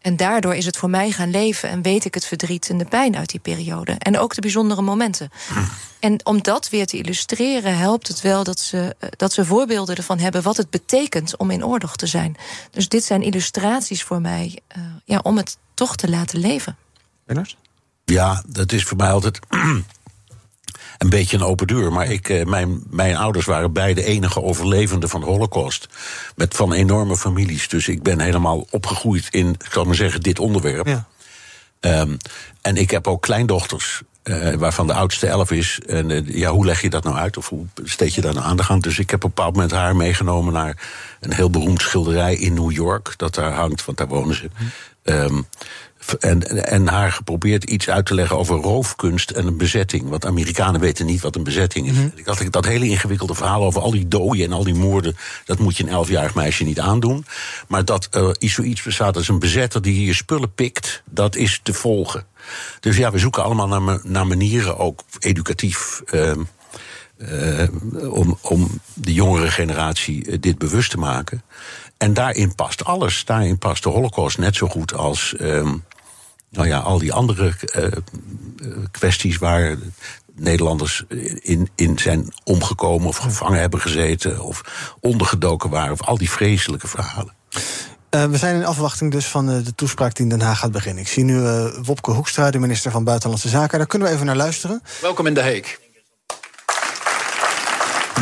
En 0.00 0.16
daardoor 0.16 0.54
is 0.54 0.66
het 0.66 0.76
voor 0.76 0.90
mij 0.90 1.10
gaan 1.10 1.30
leven 1.30 1.68
en 1.68 1.82
weet 1.82 2.04
ik 2.04 2.14
het 2.14 2.24
verdriet 2.24 2.68
en 2.68 2.78
de 2.78 2.84
pijn 2.84 3.16
uit 3.16 3.30
die 3.30 3.40
periode. 3.40 3.92
En 3.92 4.18
ook 4.18 4.34
de 4.34 4.40
bijzondere 4.40 4.82
momenten. 4.82 5.30
En 6.00 6.26
om 6.26 6.42
dat 6.42 6.68
weer 6.68 6.86
te 6.86 6.96
illustreren, 6.96 7.78
helpt 7.78 8.08
het 8.08 8.20
wel 8.20 8.44
dat 8.44 8.58
ze, 8.58 8.96
eh, 8.98 9.08
dat 9.16 9.32
ze 9.32 9.44
voorbeelden 9.44 9.96
ervan 9.96 10.18
hebben 10.18 10.42
wat 10.42 10.56
het 10.56 10.70
betekent 10.70 11.36
om 11.36 11.50
in 11.50 11.64
oorlog 11.64 11.96
te 11.96 12.06
zijn. 12.06 12.36
Dus 12.70 12.88
dit 12.88 13.04
zijn 13.04 13.22
illustraties 13.22 14.02
voor 14.02 14.20
mij 14.20 14.58
uh, 14.76 14.84
ja, 15.04 15.18
om 15.22 15.36
het 15.36 15.56
toch 15.74 15.96
te 15.96 16.08
laten 16.08 16.38
leven. 16.38 16.76
Ja, 18.04 18.42
dat 18.46 18.72
is 18.72 18.84
voor 18.84 18.96
mij 18.96 19.10
altijd 19.10 19.38
een 21.00 21.10
beetje 21.10 21.36
een 21.36 21.42
open 21.42 21.66
deur. 21.66 21.92
Maar 21.92 22.06
ik, 22.06 22.28
eh, 22.28 22.46
mijn, 22.46 22.82
mijn 22.90 23.16
ouders 23.16 23.46
waren 23.46 23.72
beide 23.72 24.04
enige 24.04 24.42
overlevenden 24.42 25.08
van 25.08 25.20
de 25.20 25.26
Holocaust. 25.26 25.88
Met 26.36 26.54
van 26.54 26.72
enorme 26.72 27.16
families. 27.16 27.68
Dus 27.68 27.88
ik 27.88 28.02
ben 28.02 28.20
helemaal 28.20 28.66
opgegroeid 28.70 29.28
in, 29.30 29.48
ik 29.48 29.72
zal 29.72 29.84
maar 29.84 29.94
zeggen, 29.94 30.20
dit 30.20 30.38
onderwerp. 30.38 30.86
Ja. 30.86 31.06
Um, 31.80 32.16
en 32.60 32.76
ik 32.76 32.90
heb 32.90 33.06
ook 33.06 33.22
kleindochters. 33.22 34.02
Uh, 34.24 34.54
waarvan 34.54 34.86
de 34.86 34.94
oudste 34.94 35.26
elf 35.26 35.50
is. 35.50 35.80
En 35.86 36.10
uh, 36.10 36.36
ja, 36.36 36.50
hoe 36.50 36.64
leg 36.64 36.82
je 36.82 36.90
dat 36.90 37.04
nou 37.04 37.16
uit? 37.16 37.36
Of 37.36 37.48
hoe 37.48 37.66
steek 37.84 38.10
je 38.10 38.20
daar 38.20 38.34
nou 38.34 38.46
aan 38.46 38.56
de 38.56 38.62
gang? 38.62 38.82
Dus 38.82 38.98
ik 38.98 39.10
heb 39.10 39.24
op 39.24 39.28
een 39.28 39.34
bepaald 39.34 39.54
moment 39.54 39.72
haar 39.72 39.96
meegenomen 39.96 40.52
naar 40.52 40.76
een 41.20 41.32
heel 41.32 41.50
beroemd 41.50 41.80
schilderij 41.80 42.34
in 42.34 42.54
New 42.54 42.72
York. 42.72 43.14
Dat 43.16 43.34
daar 43.34 43.52
hangt, 43.52 43.84
want 43.84 43.98
daar 43.98 44.08
wonen 44.08 44.34
ze. 44.34 44.50
Um, 45.02 45.46
en, 46.20 46.66
en 46.66 46.88
haar 46.88 47.12
geprobeerd 47.12 47.64
iets 47.64 47.90
uit 47.90 48.06
te 48.06 48.14
leggen 48.14 48.38
over 48.38 48.56
roofkunst 48.56 49.30
en 49.30 49.46
een 49.46 49.56
bezetting. 49.56 50.08
Want 50.08 50.26
Amerikanen 50.26 50.80
weten 50.80 51.06
niet 51.06 51.20
wat 51.20 51.36
een 51.36 51.44
bezetting 51.44 51.88
is. 51.88 51.96
-hmm. 51.96 52.12
Ik 52.40 52.52
dat 52.52 52.64
hele 52.64 52.88
ingewikkelde 52.88 53.34
verhaal 53.34 53.64
over 53.64 53.80
al 53.80 53.90
die 53.90 54.08
doden 54.08 54.44
en 54.44 54.52
al 54.52 54.64
die 54.64 54.74
moorden... 54.74 55.16
dat 55.44 55.58
moet 55.58 55.76
je 55.76 55.82
een 55.82 55.88
elfjarig 55.88 56.34
meisje 56.34 56.64
niet 56.64 56.80
aandoen. 56.80 57.26
Maar 57.68 57.84
dat 57.84 58.08
er 58.10 58.36
uh, 58.40 58.50
zoiets 58.50 58.82
bestaat 58.82 59.16
als 59.16 59.28
een 59.28 59.38
bezetter 59.38 59.82
die 59.82 60.04
je 60.04 60.14
spullen 60.14 60.54
pikt... 60.54 61.02
dat 61.10 61.36
is 61.36 61.60
te 61.62 61.72
volgen. 61.72 62.26
Dus 62.80 62.96
ja, 62.96 63.10
we 63.10 63.18
zoeken 63.18 63.44
allemaal 63.44 63.68
naar, 63.68 64.00
naar 64.02 64.26
manieren, 64.26 64.78
ook 64.78 65.02
educatief... 65.18 66.02
Uh, 66.14 66.32
uh, 67.18 68.12
om, 68.12 68.38
om 68.42 68.80
de 68.94 69.12
jongere 69.12 69.50
generatie 69.50 70.26
uh, 70.26 70.36
dit 70.40 70.58
bewust 70.58 70.90
te 70.90 70.98
maken. 70.98 71.42
En 72.00 72.14
daarin 72.14 72.54
past 72.54 72.84
alles. 72.84 73.24
Daarin 73.24 73.58
past 73.58 73.82
de 73.82 73.88
Holocaust 73.88 74.38
net 74.38 74.56
zo 74.56 74.66
goed 74.68 74.94
als 74.94 75.34
uh, 75.38 75.72
nou 76.50 76.66
ja, 76.66 76.78
al 76.78 76.98
die 76.98 77.12
andere 77.12 77.54
uh, 77.76 77.86
kwesties 78.90 79.38
waar 79.38 79.76
Nederlanders 80.34 81.04
in, 81.40 81.68
in 81.74 81.98
zijn 81.98 82.32
omgekomen 82.44 83.08
of 83.08 83.16
gevangen 83.16 83.60
hebben 83.60 83.80
gezeten 83.80 84.40
of 84.42 84.62
ondergedoken 85.00 85.70
waren, 85.70 85.92
of 85.92 86.02
al 86.02 86.18
die 86.18 86.30
vreselijke 86.30 86.88
verhalen. 86.88 87.34
Uh, 88.10 88.24
we 88.24 88.36
zijn 88.36 88.54
in 88.54 88.64
afwachting 88.64 89.12
dus 89.12 89.26
van 89.26 89.46
de 89.46 89.74
toespraak 89.74 90.14
die 90.14 90.24
in 90.24 90.30
Den 90.30 90.40
Haag 90.40 90.58
gaat 90.58 90.72
beginnen. 90.72 91.02
Ik 91.02 91.08
zie 91.08 91.24
nu 91.24 91.36
uh, 91.36 91.66
Wopke 91.82 92.10
Hoekstra, 92.10 92.50
de 92.50 92.58
minister 92.58 92.90
van 92.90 93.04
Buitenlandse 93.04 93.48
Zaken. 93.48 93.78
Daar 93.78 93.86
kunnen 93.86 94.08
we 94.08 94.14
even 94.14 94.26
naar 94.26 94.36
luisteren. 94.36 94.82
Welkom 95.00 95.26
in 95.26 95.34
De 95.34 95.42
Hague. 95.42 95.76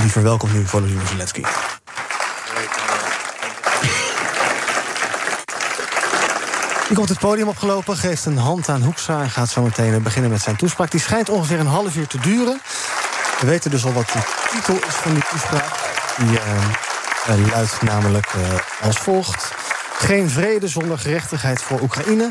Die 0.01 0.11
verwelkomt 0.11 0.53
nu 0.53 0.67
Volodymyr 0.67 1.07
Zelensky. 1.07 1.43
Die 6.89 6.97
komt 6.97 7.09
het 7.09 7.19
podium 7.19 7.49
opgelopen, 7.49 7.97
geeft 7.97 8.25
een 8.25 8.39
hand 8.39 8.69
aan 8.69 8.83
Hoekstra... 8.83 9.23
en 9.23 9.31
gaat 9.31 9.49
zo 9.49 9.63
meteen 9.63 10.03
beginnen 10.03 10.31
met 10.31 10.43
zijn 10.43 10.57
toespraak. 10.57 10.91
Die 10.91 11.01
schijnt 11.01 11.29
ongeveer 11.29 11.61
een 11.61 11.67
half 11.67 11.97
uur 11.97 12.07
te 12.07 12.21
duren. 12.21 12.61
We 13.41 13.47
weten 13.47 13.71
dus 13.71 13.85
al 13.85 13.93
wat 13.93 14.07
de 14.07 14.19
titel 14.51 14.75
is 14.75 14.95
van 14.95 15.15
die 15.15 15.23
toespraak. 15.31 15.65
Die 16.17 16.31
uh, 16.31 17.51
luidt 17.53 17.83
namelijk 17.83 18.27
als 18.83 18.97
volgt. 18.97 19.53
Geen 19.93 20.31
vrede 20.31 20.69
zonder 20.69 20.99
gerechtigheid 20.99 21.63
voor 21.63 21.81
Oekraïne. 21.81 22.31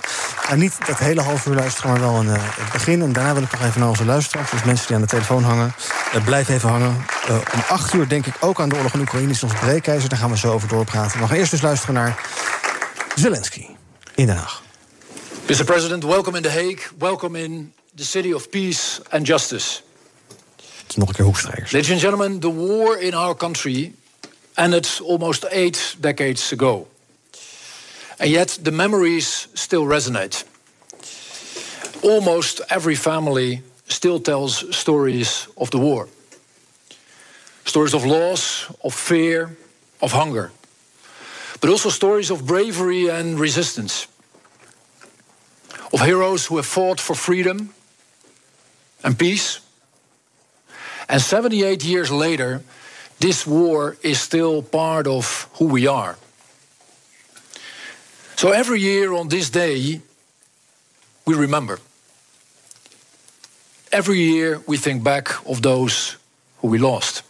En 0.49 0.59
niet 0.59 0.77
dat 0.85 0.97
hele 0.97 1.21
half 1.21 1.45
uur 1.45 1.55
luisteren, 1.55 1.91
maar 1.91 1.99
wel 1.99 2.15
een 2.15 2.27
uh, 2.27 2.41
begin. 2.71 3.01
En 3.01 3.13
daarna 3.13 3.33
wil 3.33 3.43
ik 3.43 3.51
nog 3.51 3.61
even 3.61 3.79
naar 3.79 3.89
onze 3.89 4.05
luisteraars. 4.05 4.51
Dus 4.51 4.63
mensen 4.63 4.87
die 4.87 4.95
aan 4.95 5.01
de 5.01 5.07
telefoon 5.07 5.43
hangen, 5.43 5.73
blijf 6.25 6.49
even 6.49 6.69
hangen. 6.69 7.05
Om 7.29 7.61
acht 7.67 7.93
uur 7.93 8.07
denk 8.07 8.25
ik 8.25 8.33
ook 8.39 8.61
aan 8.61 8.69
de 8.69 8.75
oorlog 8.75 8.93
in 8.93 8.99
Oekraïne. 8.99 9.31
is 9.31 9.43
ons 9.43 9.53
breekijzer, 9.53 10.09
daar 10.09 10.19
gaan 10.19 10.29
we 10.29 10.37
zo 10.37 10.51
over 10.51 10.67
doorpraten. 10.67 11.19
We 11.19 11.27
gaan 11.27 11.37
eerst 11.37 11.51
dus 11.51 11.61
luisteren 11.61 11.95
naar 11.95 12.15
Zelensky 13.15 13.76
in 14.17 14.27
Den 14.27 14.38
Haag. 14.38 14.62
Mr. 15.47 15.65
President, 15.65 16.03
welcome 16.03 16.38
in 16.38 16.43
The 16.43 16.50
Hague. 16.50 16.81
Welcome 17.00 17.36
in 17.36 17.74
the 17.95 18.03
city 18.03 18.33
of 18.33 18.50
peace 18.50 19.01
and 19.12 19.25
justice. 19.25 19.81
Nog 20.95 21.07
een 21.07 21.13
keer 21.13 21.25
hoekstrijkers. 21.25 21.71
Ladies 21.71 21.91
and 21.91 22.00
gentlemen, 22.00 22.39
the 22.39 22.51
war 22.53 23.01
in 23.01 23.13
our 23.13 23.36
country 23.36 23.93
ended 24.53 25.00
almost 25.03 25.45
eight 25.45 25.95
decades 26.00 26.51
ago. 26.51 26.88
And 28.17 28.29
yet 28.29 28.59
the 28.63 28.71
memories 28.71 29.47
still 29.53 29.86
resonate. 29.86 30.45
almost 32.01 32.62
every 32.69 32.95
family 32.95 33.62
still 33.88 34.19
tells 34.19 34.75
stories 34.75 35.47
of 35.57 35.69
the 35.69 35.77
war. 35.77 36.07
Stories 37.65 37.93
of 37.93 38.05
loss, 38.05 38.71
of 38.83 38.93
fear, 38.93 39.55
of 40.01 40.12
hunger. 40.12 40.51
But 41.59 41.69
also 41.69 41.89
stories 41.89 42.29
of 42.29 42.45
bravery 42.45 43.09
and 43.09 43.39
resistance. 43.39 44.07
Of 45.93 46.01
heroes 46.01 46.45
who 46.45 46.57
have 46.57 46.65
fought 46.65 46.99
for 46.99 47.15
freedom 47.15 47.73
and 49.03 49.17
peace. 49.17 49.61
And 51.09 51.21
78 51.21 51.83
years 51.83 52.11
later, 52.11 52.61
this 53.19 53.47
war 53.47 53.97
is 54.01 54.19
still 54.19 54.61
part 54.61 55.07
of 55.07 55.47
who 55.53 55.65
we 55.65 55.87
are. 55.87 56.17
So 58.35 58.51
every 58.51 58.81
year 58.81 59.13
on 59.13 59.29
this 59.29 59.49
day, 59.49 60.01
we 61.25 61.33
remember. 61.33 61.79
Every 63.91 64.19
year 64.19 64.61
we 64.67 64.77
think 64.77 65.03
back 65.03 65.29
of 65.45 65.61
those 65.61 66.17
who 66.59 66.67
we 66.67 66.77
lost. 66.77 67.23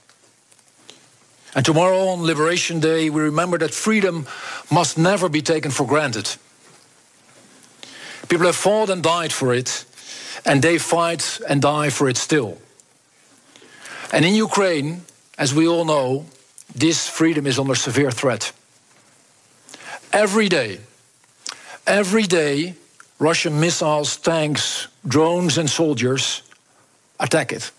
And 1.58 1.66
tomorrow 1.66 2.10
on 2.10 2.22
Liberation 2.22 2.80
Day, 2.80 3.10
we 3.10 3.20
remember 3.20 3.58
that 3.58 3.74
freedom 3.74 4.28
must 4.70 4.96
never 4.96 5.28
be 5.28 5.42
taken 5.42 5.72
for 5.72 5.88
granted. 5.88 6.30
People 8.30 8.46
have 8.46 8.56
fought 8.56 8.92
and 8.92 9.02
died 9.02 9.34
for 9.34 9.56
it, 9.56 9.84
and 10.46 10.62
they 10.62 10.78
fight 10.78 11.40
and 11.50 11.60
die 11.60 11.90
for 11.90 12.08
it 12.10 12.18
still. 12.18 12.60
And 14.14 14.24
in 14.24 14.36
Ukraine, 14.36 15.02
as 15.40 15.52
we 15.52 15.68
all 15.68 15.84
know, 15.84 16.28
this 16.76 17.10
freedom 17.10 17.48
is 17.48 17.58
under 17.58 17.74
severe 17.74 18.12
threat. 18.12 18.52
Every 20.14 20.50
day, 20.50 20.80
every 21.88 22.28
day, 22.28 22.76
Russian 23.18 23.60
missiles, 23.60 24.16
tanks, 24.18 24.90
drones, 25.08 25.58
and 25.58 25.68
soldiers 25.68 26.44
attack 27.20 27.52
it. 27.52 27.72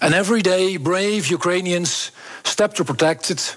And 0.00 0.12
every 0.12 0.42
day, 0.42 0.76
brave 0.76 1.28
Ukrainians 1.28 2.10
step 2.44 2.74
to 2.74 2.84
protect 2.84 3.30
it 3.30 3.56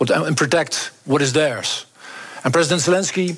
and 0.00 0.36
protect 0.36 0.90
what 1.04 1.22
is 1.22 1.32
theirs. 1.32 1.86
And 2.44 2.52
President 2.52 2.82
Zelensky, 2.82 3.36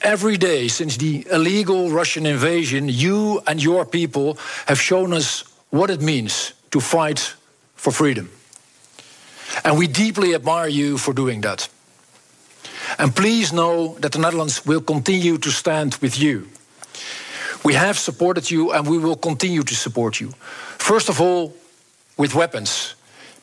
every 0.00 0.36
day 0.36 0.68
since 0.68 0.96
the 0.96 1.26
illegal 1.30 1.90
Russian 1.90 2.26
invasion, 2.26 2.88
you 2.88 3.40
and 3.46 3.62
your 3.62 3.84
people 3.84 4.36
have 4.66 4.80
shown 4.80 5.12
us 5.12 5.44
what 5.70 5.90
it 5.90 6.00
means 6.00 6.52
to 6.70 6.80
fight 6.80 7.34
for 7.76 7.92
freedom. 7.92 8.30
And 9.64 9.78
we 9.78 9.86
deeply 9.86 10.34
admire 10.34 10.68
you 10.68 10.98
for 10.98 11.12
doing 11.12 11.42
that. 11.42 11.68
And 12.98 13.14
please 13.14 13.52
know 13.52 13.96
that 14.00 14.12
the 14.12 14.18
Netherlands 14.18 14.66
will 14.66 14.80
continue 14.80 15.38
to 15.38 15.50
stand 15.50 15.94
with 15.96 16.18
you. 16.18 16.48
We 17.64 17.74
have 17.74 17.98
supported 17.98 18.50
you 18.50 18.72
and 18.72 18.86
we 18.86 18.98
will 18.98 19.16
continue 19.16 19.62
to 19.62 19.74
support 19.74 20.20
you. 20.20 20.32
First 20.78 21.08
of 21.08 21.20
all, 21.20 21.54
with 22.16 22.34
weapons, 22.34 22.94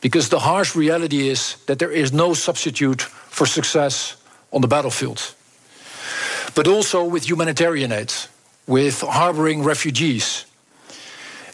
because 0.02 0.30
the 0.30 0.40
harsh 0.40 0.76
reality 0.76 1.30
is 1.30 1.58
that 1.66 1.80
there 1.80 1.92
is 1.92 2.14
no 2.14 2.34
substitute 2.34 3.02
for 3.02 3.46
success 3.46 4.16
on 4.52 4.62
the 4.62 4.68
battlefield. 4.68 5.36
But 6.56 6.68
also 6.68 7.04
with 7.04 7.30
humanitarian 7.30 7.92
aid, 7.92 8.14
with 8.68 9.02
harboring 9.02 9.64
refugees, 9.64 10.46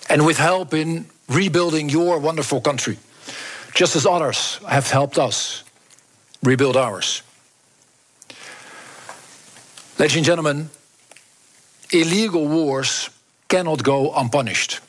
and 0.10 0.26
with 0.26 0.38
help 0.38 0.74
in 0.74 1.06
rebuilding 1.30 1.90
your 1.90 2.20
wonderful 2.20 2.62
country, 2.62 2.98
just 3.74 3.96
as 3.96 4.06
others 4.06 4.60
have 4.68 4.90
helped 4.90 5.18
us 5.18 5.64
rebuild 6.44 6.78
ours. 6.78 7.24
Ladies 9.98 10.18
and 10.18 10.26
gentlemen, 10.26 10.70
illegal 11.92 12.48
wars 12.48 13.10
cannot 13.48 13.84
go 13.84 14.14
unpunished. 14.14 14.80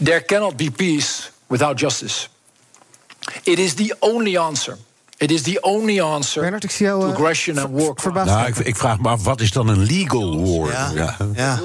There 0.00 0.20
cannot 0.20 0.56
be 0.56 0.70
peace 0.70 1.30
without 1.48 1.76
justice. 1.76 2.28
It 3.42 3.58
is 3.58 3.74
the 3.74 3.96
only 3.98 4.36
answer. 4.36 4.76
It 5.18 5.30
is 5.30 5.42
the 5.42 5.58
only 5.60 6.00
answer 6.00 6.42
Bernard, 6.42 6.64
ik 6.64 6.70
zie 6.70 6.86
jou, 6.86 7.00
to 7.00 7.06
eh, 7.06 7.12
aggression 7.12 7.58
and 7.58 7.70
war. 7.70 7.92
verbaasd 7.94 8.30
Nou, 8.30 8.46
ik, 8.46 8.56
ik 8.56 8.76
vraag 8.76 8.98
me 8.98 9.08
af, 9.08 9.24
wat 9.24 9.40
is 9.40 9.50
dan 9.52 9.68
een 9.68 9.82
legal 9.82 10.58
war? 10.58 10.70
Ja. 10.72 10.90
ja. 11.34 11.60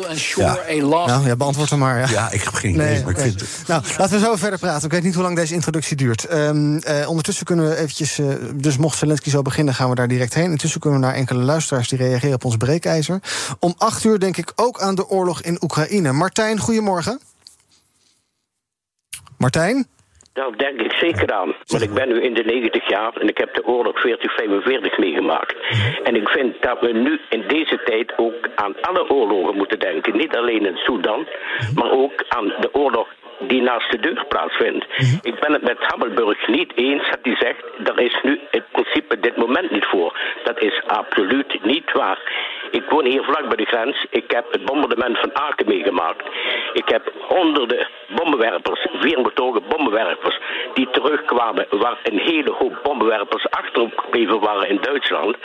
Nou, 1.05 1.27
ja, 1.27 1.35
beantwoord 1.35 1.69
hem 1.69 1.79
maar. 1.79 1.99
Ja. 1.99 2.07
Ja, 2.09 2.31
ik 2.31 2.41
heb 2.43 2.53
geen 2.53 2.73
idee, 2.73 2.85
Nee, 2.85 3.01
maar 3.01 3.09
ik 3.09 3.17
nee. 3.17 3.25
vind 3.25 3.39
het... 3.39 3.49
Nou, 3.67 3.83
laten 3.97 4.19
we 4.19 4.25
zo 4.25 4.35
verder 4.35 4.59
praten. 4.59 4.85
Ik 4.85 4.91
weet 4.91 5.03
niet 5.03 5.13
hoe 5.13 5.23
lang 5.23 5.35
deze 5.35 5.53
introductie 5.53 5.95
duurt. 5.97 6.25
Ehm, 6.25 6.77
eh, 6.77 7.09
ondertussen 7.09 7.45
kunnen 7.45 7.69
we 7.69 7.75
eventjes... 7.75 8.19
eh, 8.19 8.27
dus 8.55 8.77
mocht 8.77 8.97
Zelensky 8.97 9.29
zo 9.29 9.41
beginnen, 9.41 9.73
gaan 9.73 9.89
we 9.89 9.95
daar 9.95 10.07
direct 10.07 10.33
heen. 10.33 10.51
Intussen 10.51 10.79
kunnen 10.79 10.99
we 10.99 11.05
naar 11.05 11.15
enkele 11.15 11.43
luisteraars 11.43 11.89
die 11.89 11.97
reageren 11.97 12.35
op 12.35 12.45
ons 12.45 12.57
breekijzer. 12.57 13.19
Om 13.59 13.73
acht 13.77 14.03
uur 14.03 14.19
denk 14.19 14.37
ik 14.37 14.51
ook 14.55 14.81
aan 14.81 14.95
de 14.95 15.09
oorlog 15.09 15.41
in 15.41 15.57
Oekraïne. 15.63 16.11
Martijn, 16.11 16.59
goedemorgen. 16.59 17.19
Martijn? 19.37 19.87
Daar 20.33 20.57
denk 20.57 20.81
ik 20.81 20.93
zeker 20.93 21.31
aan. 21.33 21.55
Want 21.65 21.83
ik 21.83 21.93
ben 21.93 22.07
nu 22.07 22.21
in 22.21 22.33
de 22.33 22.43
90 22.43 22.89
jaar 22.89 23.13
en 23.17 23.27
ik 23.27 23.37
heb 23.37 23.53
de 23.53 23.65
oorlog 23.65 23.99
4045 23.99 24.97
meegemaakt. 24.97 25.55
En 26.03 26.15
ik 26.15 26.29
vind 26.29 26.61
dat 26.61 26.79
we 26.79 26.91
nu 26.91 27.19
in 27.29 27.43
deze 27.47 27.81
tijd 27.85 28.13
ook 28.17 28.47
aan 28.55 28.75
alle 28.81 29.09
oorlogen 29.09 29.55
moeten 29.55 29.79
denken. 29.79 30.17
Niet 30.17 30.35
alleen 30.35 30.65
in 30.65 30.77
Sudan, 30.77 31.27
maar 31.75 31.91
ook 31.91 32.25
aan 32.29 32.47
de 32.47 32.69
oorlog 32.73 33.07
die 33.47 33.61
naast 33.61 33.91
de 33.91 33.99
deur 33.99 34.25
plaatsvindt. 34.27 34.85
Ik 35.21 35.39
ben 35.39 35.53
het 35.53 35.61
met 35.61 35.77
Hammelburg 35.79 36.47
niet 36.47 36.71
eens 36.75 37.09
dat 37.09 37.19
hij 37.21 37.35
zegt... 37.35 37.63
er 37.89 37.99
is 37.99 38.19
nu 38.23 38.39
in 38.51 38.63
principe 38.71 39.19
dit 39.19 39.37
moment 39.37 39.71
niet 39.71 39.85
voor. 39.85 40.19
Dat 40.43 40.61
is 40.61 40.81
absoluut 40.87 41.63
niet 41.63 41.91
waar. 41.91 42.19
Ik 42.71 42.89
woon 42.89 43.05
hier 43.05 43.23
vlak 43.23 43.47
bij 43.47 43.55
de 43.55 43.65
grens. 43.65 44.05
Ik 44.09 44.31
heb 44.31 44.51
het 44.51 44.65
bombardement 44.65 45.19
van 45.19 45.35
Aken 45.35 45.67
meegemaakt. 45.67 46.25
Ik 46.73 46.89
heb 46.89 47.11
honderden 47.27 47.87
bommenwerpers, 48.15 48.87
vier 48.93 49.21
motoren 49.21 49.63
bommenwerpers... 49.67 50.39
die 50.73 50.89
terugkwamen 50.91 51.65
waar 51.69 51.99
een 52.03 52.19
hele 52.19 52.51
hoop 52.51 52.79
bommenwerpers 52.83 53.49
achtergebleven 53.49 54.39
waren 54.39 54.69
in 54.69 54.79
Duitsland. 54.81 55.35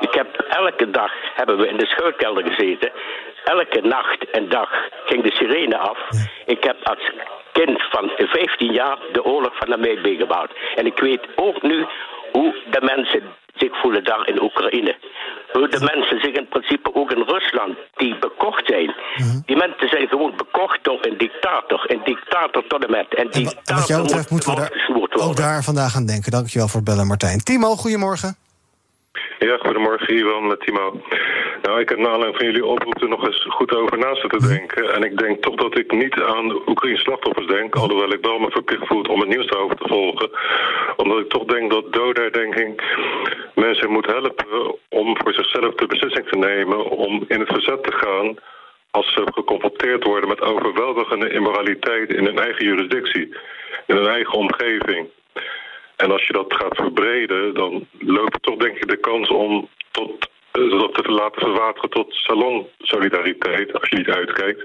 Ik 0.00 0.14
heb 0.14 0.36
elke 0.48 0.90
dag 0.90 1.12
hebben 1.34 1.56
we 1.58 1.68
in 1.68 1.76
de 1.76 1.86
schuilkelder 1.86 2.44
gezeten... 2.46 2.92
Elke 3.44 3.80
nacht 3.80 4.30
en 4.30 4.48
dag 4.48 4.70
ging 5.04 5.22
de 5.22 5.32
sirene 5.32 5.78
af. 5.78 5.98
Ik 6.46 6.64
heb 6.64 6.76
als 6.82 7.10
kind 7.52 7.82
van 7.90 8.10
15 8.16 8.72
jaar 8.72 8.98
de 9.12 9.24
oorlog 9.24 9.56
van 9.56 9.70
de 9.70 9.98
meegemaakt. 10.02 10.52
En 10.74 10.86
ik 10.86 10.98
weet 10.98 11.26
ook 11.36 11.62
nu 11.62 11.86
hoe 12.32 12.54
de 12.70 12.80
mensen 12.80 13.22
zich 13.56 13.80
voelen 13.80 14.04
daar 14.04 14.28
in 14.28 14.42
Oekraïne. 14.42 14.96
Hoe 15.52 15.68
de 15.68 15.80
mensen 15.80 16.20
zich 16.20 16.34
in 16.34 16.48
principe 16.48 16.94
ook 16.94 17.10
in 17.10 17.22
Rusland, 17.22 17.76
die 17.96 18.18
bekocht 18.18 18.66
zijn. 18.66 18.94
Die 19.46 19.56
mensen 19.56 19.88
zijn 19.88 20.08
gewoon 20.08 20.36
bekocht 20.36 20.84
door 20.84 20.98
een 21.06 21.18
dictator. 21.18 21.90
Een 21.90 22.00
dictator 22.04 22.66
tot 22.66 22.84
en 22.84 22.90
met. 22.90 23.14
En 23.14 23.30
die 23.30 23.48
En 23.64 23.74
wat 23.74 23.86
jou 23.86 24.02
betreft 24.02 24.30
moeten 24.30 24.50
we 24.50 24.56
daar 24.56 25.26
ook 25.28 25.36
daar 25.36 25.62
vandaag 25.62 25.96
aan 25.96 26.06
denken. 26.06 26.30
Dankjewel 26.30 26.68
voor 26.68 26.80
het 26.80 26.88
bellen, 26.88 27.06
Martijn. 27.06 27.38
Timo, 27.38 27.76
goedemorgen. 27.76 28.36
Ja, 29.38 29.56
goedemorgen, 29.56 30.16
Iwan 30.16 30.46
met 30.46 30.60
Timo. 30.60 31.00
Nou, 31.62 31.80
ik 31.80 31.88
heb 31.88 31.98
na 31.98 32.08
aanleiding 32.08 32.36
van 32.36 32.46
jullie 32.46 32.66
oproep 32.66 33.02
er 33.02 33.08
nog 33.08 33.26
eens 33.26 33.46
goed 33.48 33.74
over 33.74 33.98
na 33.98 34.14
zitten 34.14 34.48
denken. 34.48 34.94
En 34.94 35.02
ik 35.02 35.18
denk 35.18 35.42
toch 35.42 35.54
dat 35.54 35.78
ik 35.78 35.92
niet 35.92 36.20
aan 36.20 36.48
de 36.48 36.62
Oekraïnse 36.66 37.02
slachtoffers 37.02 37.46
denk, 37.46 37.74
alhoewel 37.74 38.12
ik 38.12 38.24
wel 38.24 38.38
me 38.38 38.50
verplicht 38.50 38.86
voel 38.86 39.02
om 39.02 39.20
het 39.20 39.28
nieuws 39.28 39.46
daarover 39.46 39.76
te 39.76 39.88
volgen. 39.88 40.30
Omdat 40.96 41.18
ik 41.18 41.28
toch 41.28 41.44
denk 41.44 41.70
dat 41.70 41.92
doodherdenking 41.92 42.80
mensen 43.54 43.90
moet 43.90 44.06
helpen 44.06 44.74
om 44.88 45.16
voor 45.18 45.32
zichzelf 45.34 45.74
de 45.74 45.86
beslissing 45.86 46.28
te 46.28 46.38
nemen 46.38 46.84
om 46.84 47.24
in 47.28 47.40
het 47.40 47.52
verzet 47.52 47.82
te 47.82 47.92
gaan 47.92 48.36
als 48.90 49.12
ze 49.12 49.22
geconfronteerd 49.34 50.04
worden 50.04 50.28
met 50.28 50.40
overweldigende 50.40 51.30
immoraliteit 51.30 52.12
in 52.12 52.24
hun 52.24 52.38
eigen 52.38 52.64
jurisdictie, 52.64 53.36
in 53.86 53.96
hun 53.96 54.06
eigen 54.06 54.34
omgeving. 54.34 55.08
En 55.96 56.10
als 56.12 56.26
je 56.26 56.32
dat 56.32 56.54
gaat 56.54 56.76
verbreden, 56.76 57.54
dan 57.54 57.86
loop 57.98 58.32
je 58.32 58.40
toch 58.40 58.56
denk 58.56 58.76
ik 58.76 58.88
de 58.88 58.96
kans 58.96 59.28
om 59.28 59.68
tot, 59.90 60.28
eh, 60.52 60.70
dat 60.70 60.94
te 60.94 61.10
laten 61.10 61.40
verwateren 61.40 61.90
tot 61.90 62.12
salonsolidariteit, 62.14 63.72
als 63.80 63.88
je 63.88 63.96
niet 63.96 64.08
uitkijkt. 64.08 64.60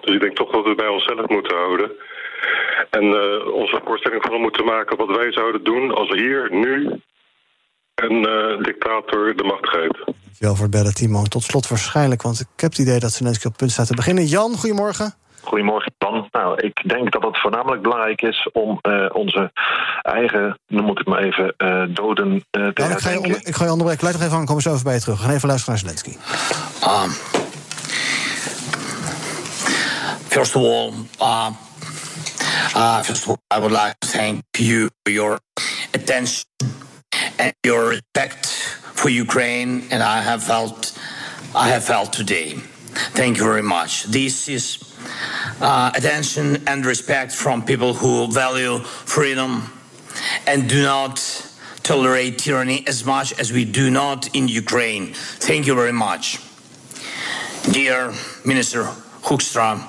Dus 0.00 0.14
ik 0.14 0.20
denk 0.20 0.36
toch 0.36 0.50
dat 0.50 0.62
we 0.62 0.68
het 0.68 0.78
bij 0.78 0.88
onszelf 0.88 1.28
moeten 1.28 1.56
houden. 1.56 1.90
En 2.90 3.04
eh, 3.04 3.52
onze 3.52 3.80
voorstelling 3.84 4.22
vooral 4.22 4.40
moeten 4.40 4.64
maken 4.64 4.96
wat 4.96 5.16
wij 5.16 5.32
zouden 5.32 5.64
doen 5.64 5.94
als 5.94 6.08
hier, 6.08 6.48
nu, 6.50 7.00
een 7.94 8.26
eh, 8.26 8.62
dictator 8.62 9.36
de 9.36 9.44
macht 9.44 9.68
geeft. 9.68 10.04
Dankjewel 10.04 10.54
voor 10.54 10.64
het 10.64 10.74
bellen, 10.74 10.94
Timo. 10.94 11.22
Tot 11.22 11.42
slot 11.42 11.68
waarschijnlijk, 11.68 12.22
want 12.22 12.40
ik 12.40 12.60
heb 12.60 12.70
het 12.70 12.78
idee 12.78 12.98
dat 12.98 13.12
Zelensky 13.12 13.46
op 13.46 13.56
punt 13.56 13.70
staat 13.70 13.86
te 13.86 13.94
beginnen. 13.94 14.24
Jan, 14.24 14.56
goedemorgen. 14.56 15.14
Goedemorgen, 15.40 15.92
Jan. 15.98 16.28
Nou, 16.30 16.60
ik 16.60 16.88
denk 16.88 17.12
dat 17.12 17.22
het 17.22 17.38
voornamelijk 17.40 17.82
belangrijk 17.82 18.22
is 18.22 18.48
om 18.52 18.78
eh, 18.82 19.06
onze 19.12 19.50
eigen, 20.02 20.58
noem 20.66 20.90
ik 20.90 20.98
het 20.98 21.06
maar 21.06 21.22
even, 21.22 21.54
eh, 21.56 21.82
doden 21.88 22.32
eh, 22.50 22.68
te 22.68 22.72
Nou, 22.74 22.92
ik, 22.92 22.98
ga 22.98 23.10
je 23.10 23.20
onder, 23.20 23.40
ik 23.44 23.54
ga 23.54 23.64
je 23.64 23.70
onderbreken. 23.70 24.00
Blijf 24.00 24.16
nog 24.16 24.26
even 24.26 24.38
aan, 24.38 24.46
komen 24.46 24.62
zo 24.62 24.72
even 24.72 24.84
bij 24.84 24.94
je 24.94 25.00
terug. 25.00 25.18
We 25.18 25.24
gaan 25.24 25.34
even 25.34 25.48
luisteren 25.48 25.74
naar 25.74 25.82
Zelensky. 25.82 26.16
Um, 26.84 27.10
first 30.28 30.56
of 30.56 30.62
all, 30.62 30.92
uh, 31.20 31.48
uh, 32.76 33.02
first 33.02 33.28
of 33.28 33.28
all, 33.28 33.58
I 33.58 33.60
would 33.60 33.82
like 33.84 33.94
to 33.98 34.08
thank 34.08 34.42
you 34.50 34.88
for 35.02 35.12
your 35.12 35.38
attention 35.90 36.44
and 37.36 37.52
your 37.60 37.88
respect 37.88 38.78
for 38.94 39.10
Ukraine, 39.10 39.82
and 39.90 40.02
I 40.02 40.22
have 40.22 40.44
felt, 40.44 40.92
I 41.54 41.68
have 41.68 41.84
felt 41.84 42.12
today. 42.12 42.54
Thank 43.14 43.36
you 43.36 43.44
very 43.44 43.62
much. 43.62 44.04
This 44.04 44.48
is 44.48 44.89
uh, 45.60 45.90
attention 45.94 46.62
and 46.66 46.86
respect 46.86 47.32
from 47.32 47.64
people 47.64 47.94
who 47.94 48.26
value 48.32 48.78
freedom 48.78 49.70
and 50.46 50.68
do 50.68 50.82
not 50.82 51.16
tolerate 51.82 52.38
tyranny 52.38 52.86
as 52.86 53.04
much 53.04 53.38
as 53.38 53.52
we 53.52 53.64
do 53.64 53.90
not 53.90 54.34
in 54.34 54.48
Ukraine. 54.48 55.12
Thank 55.14 55.66
you 55.66 55.74
very 55.74 55.92
much. 55.92 56.38
Dear 57.72 58.12
Minister 58.44 58.84
Hoekstra, 59.22 59.80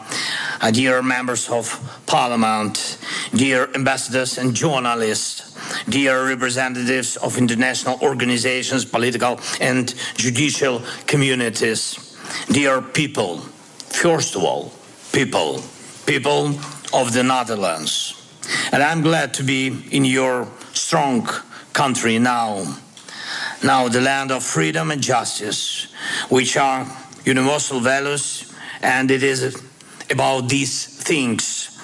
uh, 0.62 0.72
dear 0.72 1.02
members 1.02 1.50
of 1.50 1.66
parliament, 2.06 2.98
dear 3.34 3.70
ambassadors 3.74 4.38
and 4.38 4.54
journalists, 4.54 5.58
dear 5.90 6.28
representatives 6.28 7.18
of 7.18 7.38
international 7.38 7.98
organizations, 8.02 8.84
political 8.84 9.40
and 9.60 9.96
judicial 10.16 10.82
communities, 11.08 12.16
dear 12.52 12.82
people, 12.82 13.38
first 13.90 14.36
of 14.36 14.44
all, 14.44 14.72
people, 15.12 15.62
people 16.06 16.48
of 16.94 17.14
the 17.14 17.24
Netherlands. 17.24 18.18
And 18.72 18.82
I'm 18.82 19.02
glad 19.02 19.34
to 19.36 19.44
be 19.44 19.68
in 19.92 20.06
your 20.06 20.48
strong 20.74 21.28
country 21.74 22.20
now. 22.20 22.78
Now, 23.64 23.88
the 23.88 24.02
land 24.02 24.32
of 24.32 24.44
freedom 24.44 24.92
and 24.92 25.02
justice, 25.02 25.94
which 26.30 26.58
are 26.58 26.88
universal 27.26 27.80
values, 27.80 28.54
and 28.82 29.12
it 29.12 29.24
is 29.24 29.62
about 30.10 30.50
these 30.50 30.86
things 31.04 31.80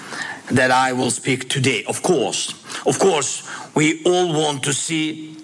that 0.50 0.70
I 0.70 0.92
will 0.92 1.10
speak 1.10 1.48
today. 1.48 1.84
Of 1.84 2.02
course, 2.02 2.54
of 2.86 2.98
course, 2.98 3.42
we 3.74 4.02
all 4.04 4.32
want 4.32 4.62
to 4.64 4.72
see 4.72 5.36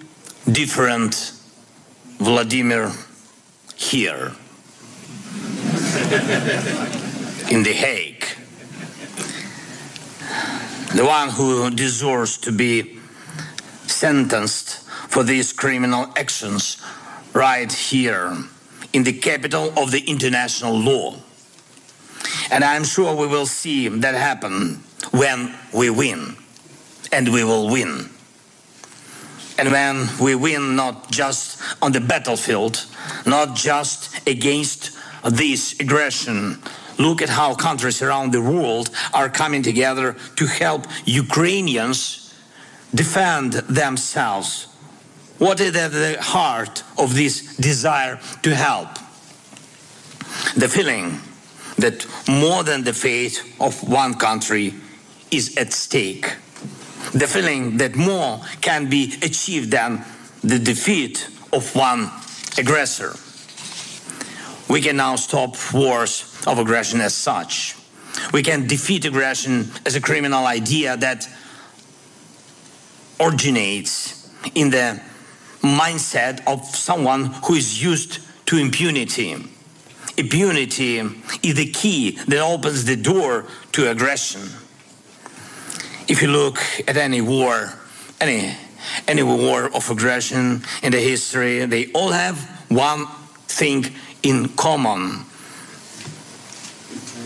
different 0.51 1.31
Vladimir 2.19 2.91
here 3.75 4.31
in 7.49 7.63
The 7.63 7.73
Hague. 7.73 8.25
The 10.95 11.05
one 11.05 11.29
who 11.29 11.69
deserves 11.69 12.37
to 12.39 12.51
be 12.51 12.99
sentenced 13.87 14.81
for 15.09 15.23
these 15.23 15.53
criminal 15.53 16.11
actions 16.15 16.81
right 17.33 17.71
here 17.71 18.35
in 18.93 19.03
the 19.03 19.13
capital 19.13 19.77
of 19.77 19.91
the 19.91 19.99
international 20.07 20.77
law. 20.77 21.15
And 22.49 22.63
I'm 22.63 22.83
sure 22.83 23.15
we 23.15 23.27
will 23.27 23.45
see 23.45 23.87
that 23.89 24.15
happen 24.15 24.83
when 25.11 25.53
we 25.73 25.89
win. 25.89 26.37
And 27.11 27.31
we 27.31 27.43
will 27.43 27.69
win. 27.69 28.09
And 29.57 29.71
when 29.71 30.07
we 30.19 30.35
win 30.35 30.75
not 30.75 31.11
just 31.11 31.61
on 31.81 31.91
the 31.91 32.01
battlefield, 32.01 32.85
not 33.25 33.55
just 33.55 34.27
against 34.27 34.97
this 35.23 35.79
aggression, 35.79 36.61
look 36.97 37.21
at 37.21 37.29
how 37.29 37.55
countries 37.55 38.01
around 38.01 38.31
the 38.31 38.41
world 38.41 38.89
are 39.13 39.29
coming 39.29 39.61
together 39.61 40.15
to 40.35 40.45
help 40.45 40.87
Ukrainians 41.05 42.33
defend 42.93 43.53
themselves. 43.53 44.67
What 45.37 45.59
is 45.59 45.75
at 45.75 45.91
the 45.91 46.17
heart 46.21 46.83
of 46.97 47.13
this 47.13 47.57
desire 47.57 48.19
to 48.43 48.55
help? 48.55 48.89
The 50.55 50.69
feeling 50.69 51.19
that 51.77 52.05
more 52.27 52.63
than 52.63 52.83
the 52.83 52.93
fate 52.93 53.43
of 53.59 53.87
one 53.87 54.13
country 54.13 54.73
is 55.31 55.57
at 55.57 55.73
stake. 55.73 56.35
The 57.13 57.27
feeling 57.27 57.77
that 57.77 57.95
more 57.95 58.39
can 58.61 58.89
be 58.89 59.13
achieved 59.21 59.71
than 59.71 60.03
the 60.41 60.59
defeat 60.59 61.27
of 61.51 61.75
one 61.75 62.09
aggressor. 62.57 63.15
We 64.69 64.81
can 64.81 64.97
now 64.97 65.15
stop 65.15 65.55
wars 65.73 66.34
of 66.47 66.59
aggression 66.59 67.01
as 67.01 67.13
such. 67.13 67.75
We 68.31 68.43
can 68.43 68.67
defeat 68.67 69.05
aggression 69.05 69.71
as 69.85 69.95
a 69.95 70.01
criminal 70.01 70.45
idea 70.45 70.97
that 70.97 71.27
originates 73.19 74.29
in 74.53 74.69
the 74.69 75.01
mindset 75.61 76.41
of 76.47 76.63
someone 76.65 77.25
who 77.45 77.55
is 77.55 77.81
used 77.81 78.19
to 78.47 78.57
impunity. 78.57 79.35
Impunity 80.17 80.99
is 81.43 81.55
the 81.55 81.71
key 81.71 82.11
that 82.27 82.39
opens 82.39 82.85
the 82.85 82.95
door 82.95 83.47
to 83.73 83.89
aggression. 83.89 84.41
If 86.07 86.21
you 86.21 86.29
look 86.29 86.59
at 86.87 86.97
any 86.97 87.21
war, 87.21 87.73
any 88.21 88.55
any 89.07 89.23
war 89.23 89.65
of 89.73 89.89
aggression 89.89 90.61
in 90.83 90.91
the 90.91 90.99
history, 90.99 91.65
they 91.65 91.91
all 91.93 92.11
have 92.11 92.37
one 92.69 93.07
thing 93.47 93.85
in 94.23 94.49
common. 94.49 95.25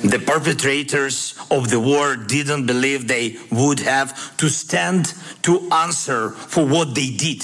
The 0.04 0.20
perpetrators 0.20 1.36
of 1.52 1.70
the 1.70 1.80
war 1.80 2.16
didn't 2.16 2.66
believe 2.66 3.08
they 3.08 3.38
would 3.52 3.80
have 3.80 4.38
to 4.38 4.50
stand 4.50 5.14
to 5.44 5.70
answer 5.72 6.30
for 6.32 6.66
what 6.66 6.96
they 6.96 7.10
did. 7.10 7.44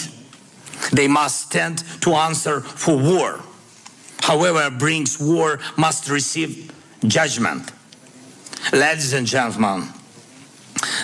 They 0.93 1.07
must 1.07 1.47
stand 1.47 1.83
to 2.01 2.13
answer 2.13 2.61
for 2.61 2.97
war. 2.97 3.41
However, 4.21 4.69
brings 4.71 5.19
war 5.19 5.59
must 5.77 6.09
receive 6.09 6.71
judgment. 7.05 7.71
Ladies 8.71 9.13
and 9.13 9.27
gentlemen, 9.27 9.89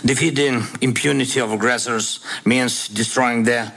defeating 0.04 0.64
impunity 0.82 1.40
of 1.40 1.52
aggressors 1.52 2.26
means 2.46 2.88
destroying 2.88 3.44
the 3.44 3.72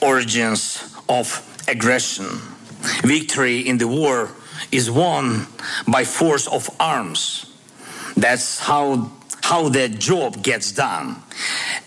origins 0.00 0.82
of 1.08 1.46
aggression. 1.68 2.26
Victory 3.04 3.60
in 3.60 3.78
the 3.78 3.86
war 3.86 4.30
is 4.72 4.90
won 4.90 5.46
by 5.86 6.04
force 6.04 6.48
of 6.48 6.68
arms. 6.80 7.46
That's 8.16 8.58
how 8.58 9.12
how 9.42 9.68
that 9.68 9.98
job 9.98 10.42
gets 10.42 10.72
done. 10.72 11.16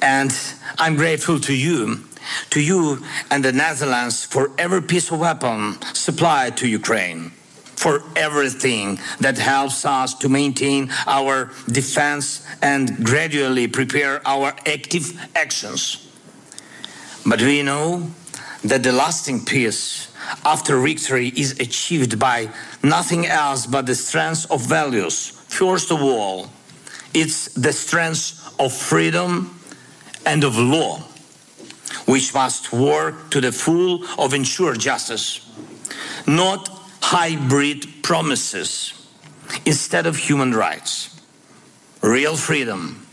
And 0.01 0.31
I'm 0.77 0.95
grateful 0.95 1.39
to 1.39 1.53
you, 1.53 2.03
to 2.51 2.61
you 2.61 3.03
and 3.31 3.43
the 3.43 3.53
Netherlands 3.53 4.25
for 4.25 4.51
every 4.57 4.81
piece 4.81 5.11
of 5.11 5.19
weapon 5.19 5.77
supplied 5.93 6.57
to 6.57 6.67
Ukraine, 6.67 7.31
for 7.75 8.03
everything 8.15 8.99
that 9.21 9.37
helps 9.37 9.85
us 9.85 10.13
to 10.15 10.29
maintain 10.29 10.91
our 11.07 11.51
defense 11.71 12.45
and 12.61 13.03
gradually 13.03 13.67
prepare 13.67 14.21
our 14.27 14.53
active 14.67 15.17
actions. 15.35 16.05
But 17.25 17.41
we 17.41 17.63
know 17.63 18.11
that 18.63 18.83
the 18.83 18.91
lasting 18.91 19.45
peace 19.45 20.07
after 20.43 20.79
victory 20.79 21.27
is 21.35 21.59
achieved 21.59 22.17
by 22.17 22.49
nothing 22.83 23.25
else 23.25 23.65
but 23.65 23.85
the 23.85 23.95
strength 23.95 24.49
of 24.49 24.61
values. 24.61 25.29
First 25.47 25.91
of 25.91 26.01
all, 26.01 26.49
it's 27.13 27.53
the 27.53 27.71
strength 27.71 28.55
of 28.59 28.73
freedom 28.73 29.59
and 30.25 30.43
of 30.43 30.57
law, 30.57 30.99
which 32.05 32.33
must 32.33 32.73
work 32.73 33.29
to 33.31 33.41
the 33.41 33.51
full 33.51 34.03
of 34.19 34.33
ensure 34.33 34.75
justice, 34.75 35.41
not 36.27 36.67
hybrid 37.01 38.03
promises 38.03 38.93
instead 39.65 40.05
of 40.05 40.17
human 40.17 40.53
rights, 40.53 41.21
real 42.01 42.35
freedom, 42.35 43.05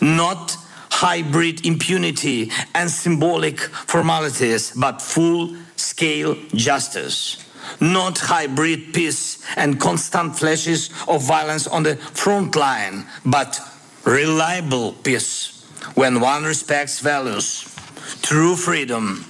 not 0.00 0.56
hybrid 0.92 1.64
impunity 1.64 2.50
and 2.74 2.90
symbolic 2.90 3.58
formalities, 3.60 4.72
but 4.76 5.00
full 5.00 5.56
scale 5.76 6.36
justice. 6.54 7.38
Not 7.80 8.18
hybrid 8.18 8.92
peace 8.92 9.42
and 9.56 9.80
constant 9.80 10.36
flashes 10.36 10.90
of 11.08 11.22
violence 11.26 11.66
on 11.66 11.82
the 11.82 11.96
front 11.96 12.54
line, 12.56 13.06
but 13.24 13.58
reliable 14.04 14.92
peace 14.92 15.64
when 15.94 16.20
one 16.20 16.44
respects 16.44 17.00
values. 17.00 17.64
True 18.20 18.54
freedom, 18.54 19.24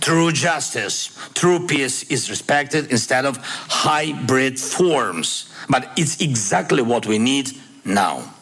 true 0.00 0.30
justice, 0.30 1.10
true 1.34 1.66
peace 1.66 2.04
is 2.04 2.30
respected 2.30 2.90
instead 2.92 3.24
of 3.26 3.38
hybrid 3.42 4.58
forms. 4.58 5.52
But 5.68 5.90
it's 5.96 6.20
exactly 6.20 6.82
what 6.82 7.06
we 7.06 7.18
need 7.18 7.50
now. 7.84 8.34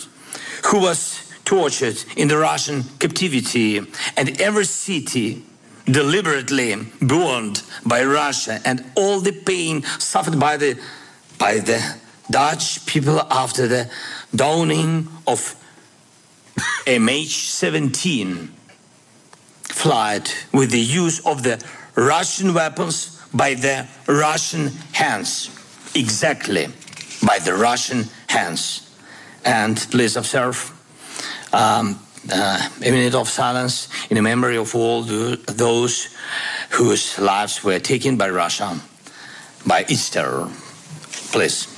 who 0.66 0.80
was 0.80 1.29
tortured 1.50 2.04
in 2.16 2.28
the 2.28 2.38
Russian 2.38 2.84
captivity 3.00 3.78
and 4.16 4.40
every 4.40 4.64
city 4.64 5.42
deliberately 5.84 6.76
burned 7.02 7.64
by 7.84 8.04
Russia 8.04 8.60
and 8.64 8.84
all 8.94 9.18
the 9.18 9.32
pain 9.32 9.82
suffered 9.98 10.38
by 10.38 10.56
the 10.56 10.78
by 11.38 11.58
the 11.58 11.80
Dutch 12.30 12.86
people 12.86 13.18
after 13.32 13.66
the 13.66 13.90
downing 14.32 15.08
of 15.26 15.56
MH17 16.86 18.48
flight 19.64 20.46
with 20.52 20.70
the 20.70 20.78
use 20.78 21.18
of 21.26 21.42
the 21.42 21.60
Russian 21.96 22.54
weapons 22.54 23.20
by 23.34 23.54
the 23.54 23.88
Russian 24.06 24.68
hands. 24.92 25.50
Exactly, 25.96 26.68
by 27.26 27.40
the 27.40 27.54
Russian 27.54 28.04
hands. 28.28 28.88
And 29.44 29.76
please 29.90 30.16
observe 30.16 30.79
um, 31.52 31.98
uh, 32.32 32.68
a 32.84 32.90
minute 32.90 33.14
of 33.14 33.28
silence 33.28 33.88
in 34.08 34.16
the 34.16 34.22
memory 34.22 34.56
of 34.56 34.74
all 34.74 35.02
the, 35.02 35.38
those 35.56 36.08
whose 36.70 37.18
lives 37.18 37.62
were 37.62 37.80
taken 37.80 38.16
by 38.16 38.28
Russia 38.28 38.80
by 39.66 39.84
its 39.86 40.08
terror. 40.10 40.48
Please. 41.30 41.68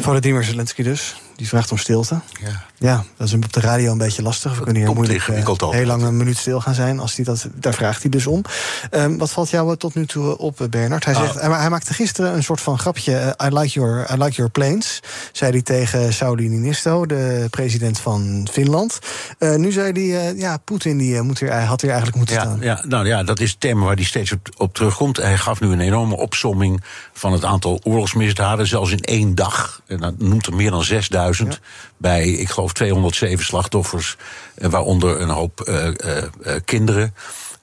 Volodymyr 0.00 0.44
Zelensky 0.44 0.82
dus. 0.82 1.14
Die 1.36 1.48
vraagt 1.48 1.70
om 1.70 1.78
stilte. 1.78 2.20
Ja. 2.40 2.64
Ja, 2.78 3.04
dat 3.16 3.26
is 3.26 3.34
op 3.34 3.52
de 3.52 3.60
radio 3.60 3.92
een 3.92 3.98
beetje 3.98 4.22
lastig. 4.22 4.58
We 4.58 4.64
kunnen 4.64 4.82
hier 4.82 4.94
moeilijk 4.94 5.26
uh, 5.26 5.70
heel 5.70 5.86
lang 5.86 6.02
een 6.02 6.16
minuut 6.16 6.38
stil 6.38 6.60
gaan 6.60 6.74
zijn. 6.74 6.98
Als 6.98 7.14
die 7.14 7.24
dat, 7.24 7.48
daar 7.54 7.74
vraagt 7.74 8.02
hij 8.02 8.10
dus 8.10 8.26
om. 8.26 8.42
Um, 8.90 9.18
wat 9.18 9.30
valt 9.30 9.50
jou 9.50 9.76
tot 9.76 9.94
nu 9.94 10.06
toe 10.06 10.38
op, 10.38 10.66
Bernard? 10.70 11.04
Hij, 11.04 11.14
zegt, 11.14 11.40
hij, 11.40 11.50
hij 11.50 11.70
maakte 11.70 11.94
gisteren 11.94 12.34
een 12.34 12.42
soort 12.42 12.60
van 12.60 12.78
grapje. 12.78 13.36
I, 13.44 13.58
like 13.58 13.68
your, 13.68 14.06
I 14.12 14.22
like 14.22 14.34
your 14.34 14.50
planes, 14.50 15.00
zei 15.32 15.50
hij 15.50 15.62
tegen 15.62 16.12
Sauli 16.12 16.48
Niinisto, 16.48 17.06
de 17.06 17.46
president 17.50 18.00
van 18.00 18.48
Finland. 18.52 18.98
Uh, 19.38 19.54
nu 19.54 19.72
zei 19.72 19.92
hij, 19.92 20.32
uh, 20.32 20.40
ja, 20.40 20.56
Poetin 20.56 20.98
die, 20.98 21.22
moet 21.22 21.38
hier, 21.38 21.52
had 21.52 21.80
hier 21.80 21.90
eigenlijk 21.90 22.18
moeten 22.18 22.36
ja, 22.36 22.42
staan. 22.42 22.58
Ja, 22.60 22.82
nou 22.88 23.06
ja, 23.06 23.22
dat 23.22 23.40
is 23.40 23.50
het 23.50 23.60
thema 23.60 23.84
waar 23.84 23.94
hij 23.94 24.04
steeds 24.04 24.32
op, 24.32 24.48
op 24.56 24.74
terugkomt. 24.74 25.16
Hij 25.16 25.38
gaf 25.38 25.60
nu 25.60 25.68
een 25.68 25.80
enorme 25.80 26.16
opsomming 26.16 26.82
van 27.12 27.32
het 27.32 27.44
aantal 27.44 27.80
oorlogsmisdaden, 27.82 28.66
zelfs 28.66 28.90
in 28.90 29.00
één 29.00 29.34
dag. 29.34 29.80
En 29.86 29.98
dat 29.98 30.18
noemt 30.18 30.46
er 30.46 30.54
meer 30.54 30.70
dan 30.70 30.84
6000 30.84 31.52
ja. 31.52 31.58
bij, 31.96 32.28
ik 32.28 32.48
geloof, 32.48 32.65
207 32.72 33.44
slachtoffers, 33.44 34.16
waaronder 34.54 35.20
een 35.20 35.28
hoop 35.28 35.64
uh, 35.68 35.86
uh, 35.86 36.54
kinderen. 36.64 37.14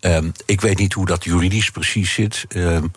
Um, 0.06 0.32
ik 0.46 0.62
weet 0.62 0.78
niet 0.78 0.94
hoe 0.94 1.06
dat 1.06 1.24
juridisch 1.24 1.70
precies 1.70 2.14
zit. 2.14 2.46
Um, 2.56 2.92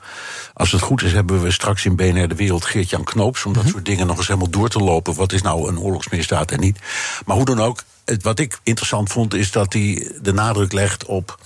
als 0.54 0.72
het 0.72 0.80
goed 0.80 1.02
is, 1.02 1.12
hebben 1.12 1.42
we 1.42 1.50
straks 1.50 1.84
in 1.84 1.96
BNR 1.96 2.28
de 2.28 2.34
Wereld 2.34 2.64
Geert-Jan 2.64 3.04
Knoops... 3.04 3.44
om 3.44 3.52
dat 3.52 3.62
-hmm. 3.62 3.72
soort 3.72 3.84
dingen 3.84 4.06
nog 4.06 4.16
eens 4.16 4.26
helemaal 4.26 4.50
door 4.50 4.68
te 4.68 4.78
lopen. 4.78 5.14
Wat 5.14 5.32
is 5.32 5.42
nou 5.42 5.68
een 5.68 5.78
oorlogsmisdaad 5.78 6.50
en 6.50 6.60
niet? 6.60 6.78
Maar 7.26 7.36
hoe 7.36 7.44
dan 7.44 7.60
ook, 7.60 7.82
het, 8.04 8.22
wat 8.22 8.38
ik 8.38 8.58
interessant 8.62 9.12
vond... 9.12 9.34
is 9.34 9.50
dat 9.50 9.72
hij 9.72 10.12
de 10.22 10.32
nadruk 10.32 10.72
legt 10.72 11.04
op 11.04 11.38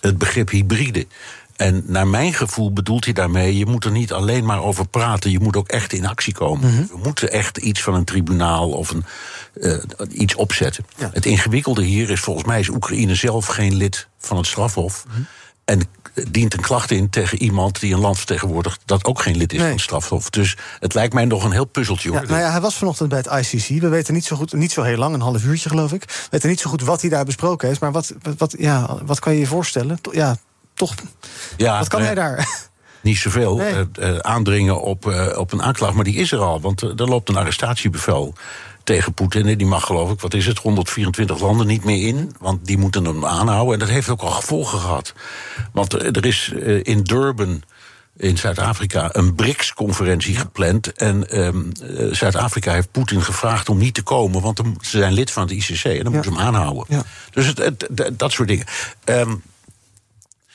het 0.00 0.18
begrip 0.18 0.50
hybride. 0.50 1.06
En 1.56 1.84
naar 1.86 2.06
mijn 2.06 2.34
gevoel 2.34 2.72
bedoelt 2.72 3.04
hij 3.04 3.12
daarmee... 3.12 3.56
je 3.56 3.66
moet 3.66 3.84
er 3.84 3.90
niet 3.90 4.12
alleen 4.12 4.44
maar 4.44 4.62
over 4.62 4.88
praten, 4.88 5.30
je 5.30 5.40
moet 5.40 5.56
ook 5.56 5.68
echt 5.68 5.92
in 5.92 6.06
actie 6.06 6.34
komen. 6.34 6.70
Mm 6.70 6.76
-hmm. 6.76 6.86
We 6.86 6.98
moeten 7.02 7.32
echt 7.32 7.56
iets 7.56 7.82
van 7.82 7.94
een 7.94 8.04
tribunaal 8.04 8.70
of 8.70 8.90
een, 8.90 9.04
uh, 9.54 9.82
iets 10.08 10.34
opzetten. 10.34 10.84
Ja. 10.96 11.10
Het 11.12 11.26
ingewikkelde 11.26 11.82
hier 11.82 12.10
is 12.10 12.20
volgens 12.20 12.46
mij... 12.46 12.60
is 12.60 12.68
Oekraïne 12.68 13.14
zelf 13.14 13.46
geen 13.46 13.74
lid 13.74 14.08
van 14.18 14.36
het 14.36 14.46
strafhof... 14.46 15.04
Mm 15.06 15.14
-hmm. 15.14 15.26
en 15.64 15.80
dient 16.30 16.54
een 16.54 16.60
klacht 16.60 16.90
in 16.90 17.10
tegen 17.10 17.42
iemand 17.42 17.80
die 17.80 17.94
een 17.94 18.00
land 18.00 18.16
vertegenwoordigt... 18.16 18.80
dat 18.84 19.04
ook 19.04 19.20
geen 19.20 19.36
lid 19.36 19.52
is 19.52 19.58
nee. 19.58 19.66
van 19.66 19.76
het 19.76 19.84
strafhof. 19.84 20.30
Dus 20.30 20.56
het 20.80 20.94
lijkt 20.94 21.14
mij 21.14 21.24
nog 21.24 21.44
een 21.44 21.52
heel 21.52 21.64
puzzeltje. 21.64 22.12
Ja, 22.12 22.22
nou 22.22 22.40
ja, 22.40 22.50
hij 22.50 22.60
was 22.60 22.74
vanochtend 22.74 23.08
bij 23.08 23.22
het 23.24 23.52
ICC. 23.52 23.80
We 23.80 23.88
weten 23.88 24.14
niet 24.14 24.24
zo 24.24 24.36
goed, 24.36 24.52
niet 24.52 24.72
zo 24.72 24.82
heel 24.82 24.98
lang, 24.98 25.14
een 25.14 25.20
half 25.20 25.44
uurtje 25.44 25.68
geloof 25.68 25.92
ik. 25.92 26.04
We 26.04 26.26
weten 26.30 26.48
niet 26.48 26.60
zo 26.60 26.70
goed 26.70 26.82
wat 26.82 27.00
hij 27.00 27.10
daar 27.10 27.24
besproken 27.24 27.68
heeft. 27.68 27.80
Maar 27.80 27.92
wat, 27.92 28.14
wat, 28.38 28.54
ja, 28.58 28.98
wat 29.04 29.18
kan 29.18 29.32
je 29.32 29.38
je 29.38 29.46
voorstellen? 29.46 29.98
Ja, 30.12 30.36
toch. 30.74 30.94
Ja, 31.56 31.78
wat 31.78 31.88
kan 31.88 32.02
hij 32.02 32.14
daar? 32.14 32.48
Niet 33.02 33.18
zoveel. 33.18 33.56
Nee. 33.56 33.84
Uh, 33.98 34.18
aandringen 34.18 34.80
op, 34.80 35.06
uh, 35.06 35.38
op 35.38 35.52
een 35.52 35.62
aanklacht, 35.62 35.94
maar 35.94 36.04
die 36.04 36.14
is 36.14 36.32
er 36.32 36.38
al. 36.38 36.60
Want 36.60 36.82
er 36.82 37.08
loopt 37.08 37.28
een 37.28 37.36
arrestatiebevel 37.36 38.34
tegen 38.84 39.14
Poetin. 39.14 39.46
En 39.46 39.58
die 39.58 39.66
mag, 39.66 39.86
geloof 39.86 40.10
ik, 40.10 40.20
wat 40.20 40.34
is 40.34 40.46
het, 40.46 40.58
124 40.58 41.40
landen 41.40 41.66
niet 41.66 41.84
meer 41.84 42.06
in. 42.06 42.32
Want 42.38 42.66
die 42.66 42.78
moeten 42.78 43.04
hem 43.04 43.24
aanhouden. 43.24 43.72
En 43.72 43.78
dat 43.78 43.88
heeft 43.88 44.08
ook 44.08 44.20
al 44.20 44.30
gevolgen 44.30 44.78
gehad. 44.78 45.14
Want 45.72 45.92
er 45.92 46.26
is 46.26 46.48
in 46.82 47.02
Durban 47.02 47.62
in 48.16 48.38
Zuid-Afrika 48.38 49.08
een 49.12 49.34
BRICS-conferentie 49.34 50.36
gepland. 50.36 50.92
En 50.92 51.38
um, 51.40 51.72
Zuid-Afrika 52.10 52.72
heeft 52.72 52.90
Poetin 52.90 53.22
gevraagd 53.22 53.68
om 53.68 53.78
niet 53.78 53.94
te 53.94 54.02
komen, 54.02 54.40
want 54.40 54.60
ze 54.80 54.98
zijn 54.98 55.12
lid 55.12 55.30
van 55.30 55.42
het 55.42 55.52
ICC 55.52 55.84
en 55.84 55.94
dan 55.94 56.04
ja. 56.04 56.10
moeten 56.10 56.32
ze 56.32 56.38
hem 56.38 56.46
aanhouden. 56.46 56.84
Ja. 56.88 57.02
Dus 57.30 57.46
het, 57.46 57.88
dat 58.12 58.32
soort 58.32 58.48
dingen. 58.48 58.66
Um, 59.04 59.42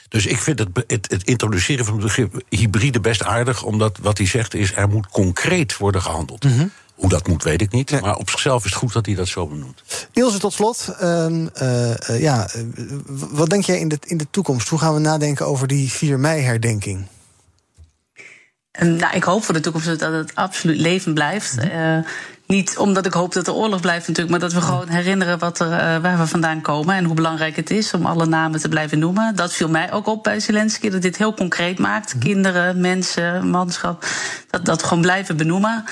dus 0.09 0.25
ik 0.25 0.37
vind 0.37 0.59
het, 0.59 0.69
het, 0.87 1.11
het, 1.11 1.23
introduceren 1.23 1.85
van 1.85 1.93
het 1.93 2.03
begrip 2.03 2.41
hybride 2.49 2.99
best 2.99 3.23
aardig, 3.23 3.63
omdat 3.63 3.97
wat 4.01 4.17
hij 4.17 4.27
zegt 4.27 4.53
is: 4.53 4.75
er 4.75 4.89
moet 4.89 5.07
concreet 5.07 5.77
worden 5.77 6.01
gehandeld. 6.01 6.43
Mm 6.43 6.57
-hmm. 6.57 6.71
Hoe 6.95 7.09
dat 7.09 7.27
moet, 7.27 7.43
weet 7.43 7.61
ik 7.61 7.71
niet. 7.71 7.91
Nee. 7.91 8.01
Maar 8.01 8.15
op 8.15 8.29
zichzelf 8.29 8.65
is 8.65 8.69
het 8.69 8.79
goed 8.79 8.93
dat 8.93 9.05
hij 9.05 9.15
dat 9.15 9.27
zo 9.27 9.47
benoemt. 9.47 9.83
Ilse, 10.11 10.39
tot 10.39 10.53
slot. 10.53 10.95
Uh, 11.01 11.25
uh, 11.61 11.89
uh, 12.09 12.21
ja, 12.21 12.49
wat 13.07 13.49
denk 13.49 13.63
jij 13.63 13.79
in 13.79 13.87
de, 13.87 13.97
in 14.05 14.17
de 14.17 14.27
toekomst? 14.31 14.67
Hoe 14.69 14.79
gaan 14.79 14.93
we 14.93 14.99
nadenken 14.99 15.45
over 15.47 15.67
die 15.67 15.91
4 15.91 16.19
mei-herdenking? 16.19 17.05
Nou, 18.79 19.15
ik 19.15 19.23
hoop 19.23 19.43
voor 19.43 19.53
de 19.53 19.59
toekomst 19.59 19.99
dat 19.99 20.13
het 20.13 20.35
absoluut 20.35 20.79
leven 20.79 21.13
blijft. 21.13 21.55
Mm 21.55 21.69
-hmm. 21.69 22.05
Niet 22.49 22.77
omdat 22.77 23.05
ik 23.05 23.13
hoop 23.13 23.33
dat 23.33 23.47
er 23.47 23.53
oorlog 23.53 23.81
blijft 23.81 24.07
natuurlijk, 24.07 24.29
maar 24.29 24.49
dat 24.49 24.53
we 24.53 24.61
gewoon 24.61 24.87
herinneren 24.87 25.39
wat 25.39 25.59
er, 25.59 25.67
uh, 25.67 25.97
waar 25.97 26.17
we 26.17 26.27
vandaan 26.27 26.61
komen 26.61 26.95
en 26.95 27.03
hoe 27.03 27.15
belangrijk 27.15 27.55
het 27.55 27.69
is 27.69 27.93
om 27.93 28.05
alle 28.05 28.25
namen 28.25 28.59
te 28.59 28.69
blijven 28.69 28.99
noemen. 28.99 29.35
Dat 29.35 29.53
viel 29.53 29.69
mij 29.69 29.91
ook 29.91 30.07
op 30.07 30.23
bij 30.23 30.39
Zelensky, 30.39 30.89
dat 30.89 31.01
dit 31.01 31.17
heel 31.17 31.33
concreet 31.33 31.79
maakt. 31.79 32.13
Mm. 32.13 32.19
Kinderen, 32.19 32.81
mensen, 32.81 33.49
manschap, 33.49 34.05
dat 34.49 34.65
dat 34.65 34.83
gewoon 34.83 35.01
blijven 35.01 35.37
benoemen. 35.37 35.83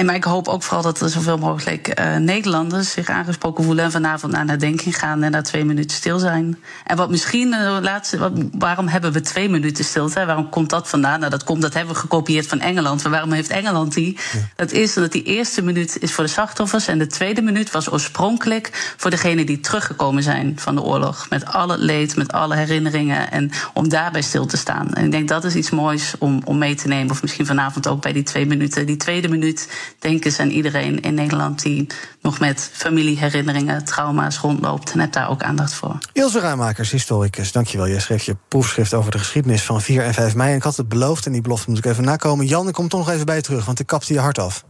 En 0.00 0.06
maar 0.06 0.14
ik 0.14 0.24
hoop 0.24 0.48
ook 0.48 0.62
vooral 0.62 0.82
dat 0.82 1.00
er 1.00 1.08
zoveel 1.08 1.38
mogelijk 1.38 2.00
uh, 2.00 2.16
Nederlanders 2.16 2.90
zich 2.90 3.08
aangesproken 3.08 3.64
voelen 3.64 3.84
en 3.84 3.90
vanavond 3.90 4.32
naar 4.32 4.44
nadenking 4.44 4.98
gaan 4.98 5.22
en 5.22 5.30
na 5.30 5.42
twee 5.42 5.64
minuten 5.64 5.96
stil 5.96 6.18
zijn. 6.18 6.58
En 6.84 6.96
wat 6.96 7.10
misschien, 7.10 7.48
uh, 7.48 7.76
laatste, 7.80 8.18
wat, 8.18 8.32
waarom 8.52 8.88
hebben 8.88 9.12
we 9.12 9.20
twee 9.20 9.48
minuten 9.48 9.84
stilte? 9.84 10.26
Waarom 10.26 10.48
komt 10.48 10.70
dat 10.70 10.88
vandaan? 10.88 11.18
Nou, 11.18 11.30
dat 11.30 11.44
komt, 11.44 11.62
dat 11.62 11.74
hebben 11.74 11.94
we 11.94 12.00
gekopieerd 12.00 12.46
van 12.46 12.60
Engeland. 12.60 13.02
Maar 13.02 13.12
waarom 13.12 13.32
heeft 13.32 13.50
Engeland 13.50 13.94
die? 13.94 14.18
Ja. 14.32 14.38
Dat 14.56 14.72
is 14.72 14.94
dat 14.94 15.12
die 15.12 15.22
eerste 15.22 15.62
minuut 15.62 15.98
is 15.98 16.12
voor 16.12 16.24
de 16.24 16.30
slachtoffers 16.30 16.86
en 16.86 16.98
de 16.98 17.06
tweede 17.06 17.42
minuut 17.42 17.70
was 17.70 17.92
oorspronkelijk 17.92 18.94
voor 18.96 19.10
degenen 19.10 19.46
die 19.46 19.60
teruggekomen 19.60 20.22
zijn 20.22 20.58
van 20.58 20.74
de 20.74 20.82
oorlog. 20.82 21.26
Met 21.28 21.46
alle 21.46 21.78
leed, 21.78 22.16
met 22.16 22.32
alle 22.32 22.56
herinneringen 22.56 23.30
en 23.30 23.50
om 23.74 23.88
daarbij 23.88 24.22
stil 24.22 24.46
te 24.46 24.56
staan. 24.56 24.94
En 24.94 25.04
ik 25.04 25.10
denk 25.10 25.28
dat 25.28 25.44
is 25.44 25.54
iets 25.54 25.70
moois 25.70 26.14
om, 26.18 26.40
om 26.44 26.58
mee 26.58 26.74
te 26.74 26.88
nemen. 26.88 27.10
Of 27.10 27.22
misschien 27.22 27.46
vanavond 27.46 27.88
ook 27.88 28.02
bij 28.02 28.12
die 28.12 28.22
twee 28.22 28.46
minuten. 28.46 28.86
Die 28.86 28.96
tweede 28.96 29.28
minuut 29.28 29.68
denken 29.98 30.38
aan 30.38 30.48
iedereen 30.48 31.00
in 31.00 31.14
Nederland 31.14 31.62
die 31.62 31.86
nog 32.20 32.40
met 32.40 32.70
familieherinneringen, 32.72 33.84
trauma's 33.84 34.38
rondloopt. 34.38 34.92
En 34.92 35.00
heb 35.00 35.12
daar 35.12 35.30
ook 35.30 35.42
aandacht 35.42 35.74
voor. 35.74 35.98
Ilse 36.12 36.40
Ruimakers, 36.40 36.90
historicus, 36.90 37.52
dankjewel. 37.52 37.86
Je 37.86 38.00
schreef 38.00 38.22
je 38.22 38.36
proefschrift 38.48 38.94
over 38.94 39.10
de 39.10 39.18
geschiedenis 39.18 39.62
van 39.62 39.80
4 39.80 40.02
en 40.02 40.14
5 40.14 40.34
mei. 40.34 40.50
En 40.50 40.56
ik 40.56 40.62
had 40.62 40.76
het 40.76 40.88
beloofd 40.88 41.26
en 41.26 41.32
die 41.32 41.42
belofte 41.42 41.70
moet 41.70 41.78
ik 41.78 41.84
even 41.84 42.04
nakomen. 42.04 42.46
Jan, 42.46 42.68
ik 42.68 42.74
kom 42.74 42.88
toch 42.88 43.00
nog 43.00 43.10
even 43.10 43.26
bij 43.26 43.36
je 43.36 43.42
terug, 43.42 43.64
want 43.64 43.80
ik 43.80 43.86
kapte 43.86 44.12
je 44.12 44.20
hart 44.20 44.38
af. 44.38 44.64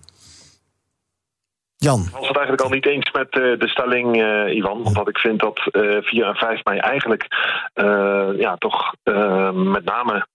Jan. 1.77 2.01
Ik 2.01 2.13
was 2.13 2.29
het 2.29 2.37
eigenlijk 2.37 2.63
al 2.63 2.71
niet 2.71 2.87
eens 2.87 3.11
met 3.13 3.35
uh, 3.35 3.59
de 3.59 3.69
stelling, 3.69 4.17
uh, 4.17 4.57
Ivan. 4.57 4.85
Omdat 4.85 5.09
ik 5.09 5.19
vind 5.19 5.41
dat 5.41 5.61
uh, 5.73 6.03
4 6.03 6.27
en 6.27 6.35
5 6.35 6.65
mei 6.65 6.79
eigenlijk 6.79 7.27
ja, 8.37 8.57
toch 8.57 8.95
met 9.53 9.85
name 9.85 10.27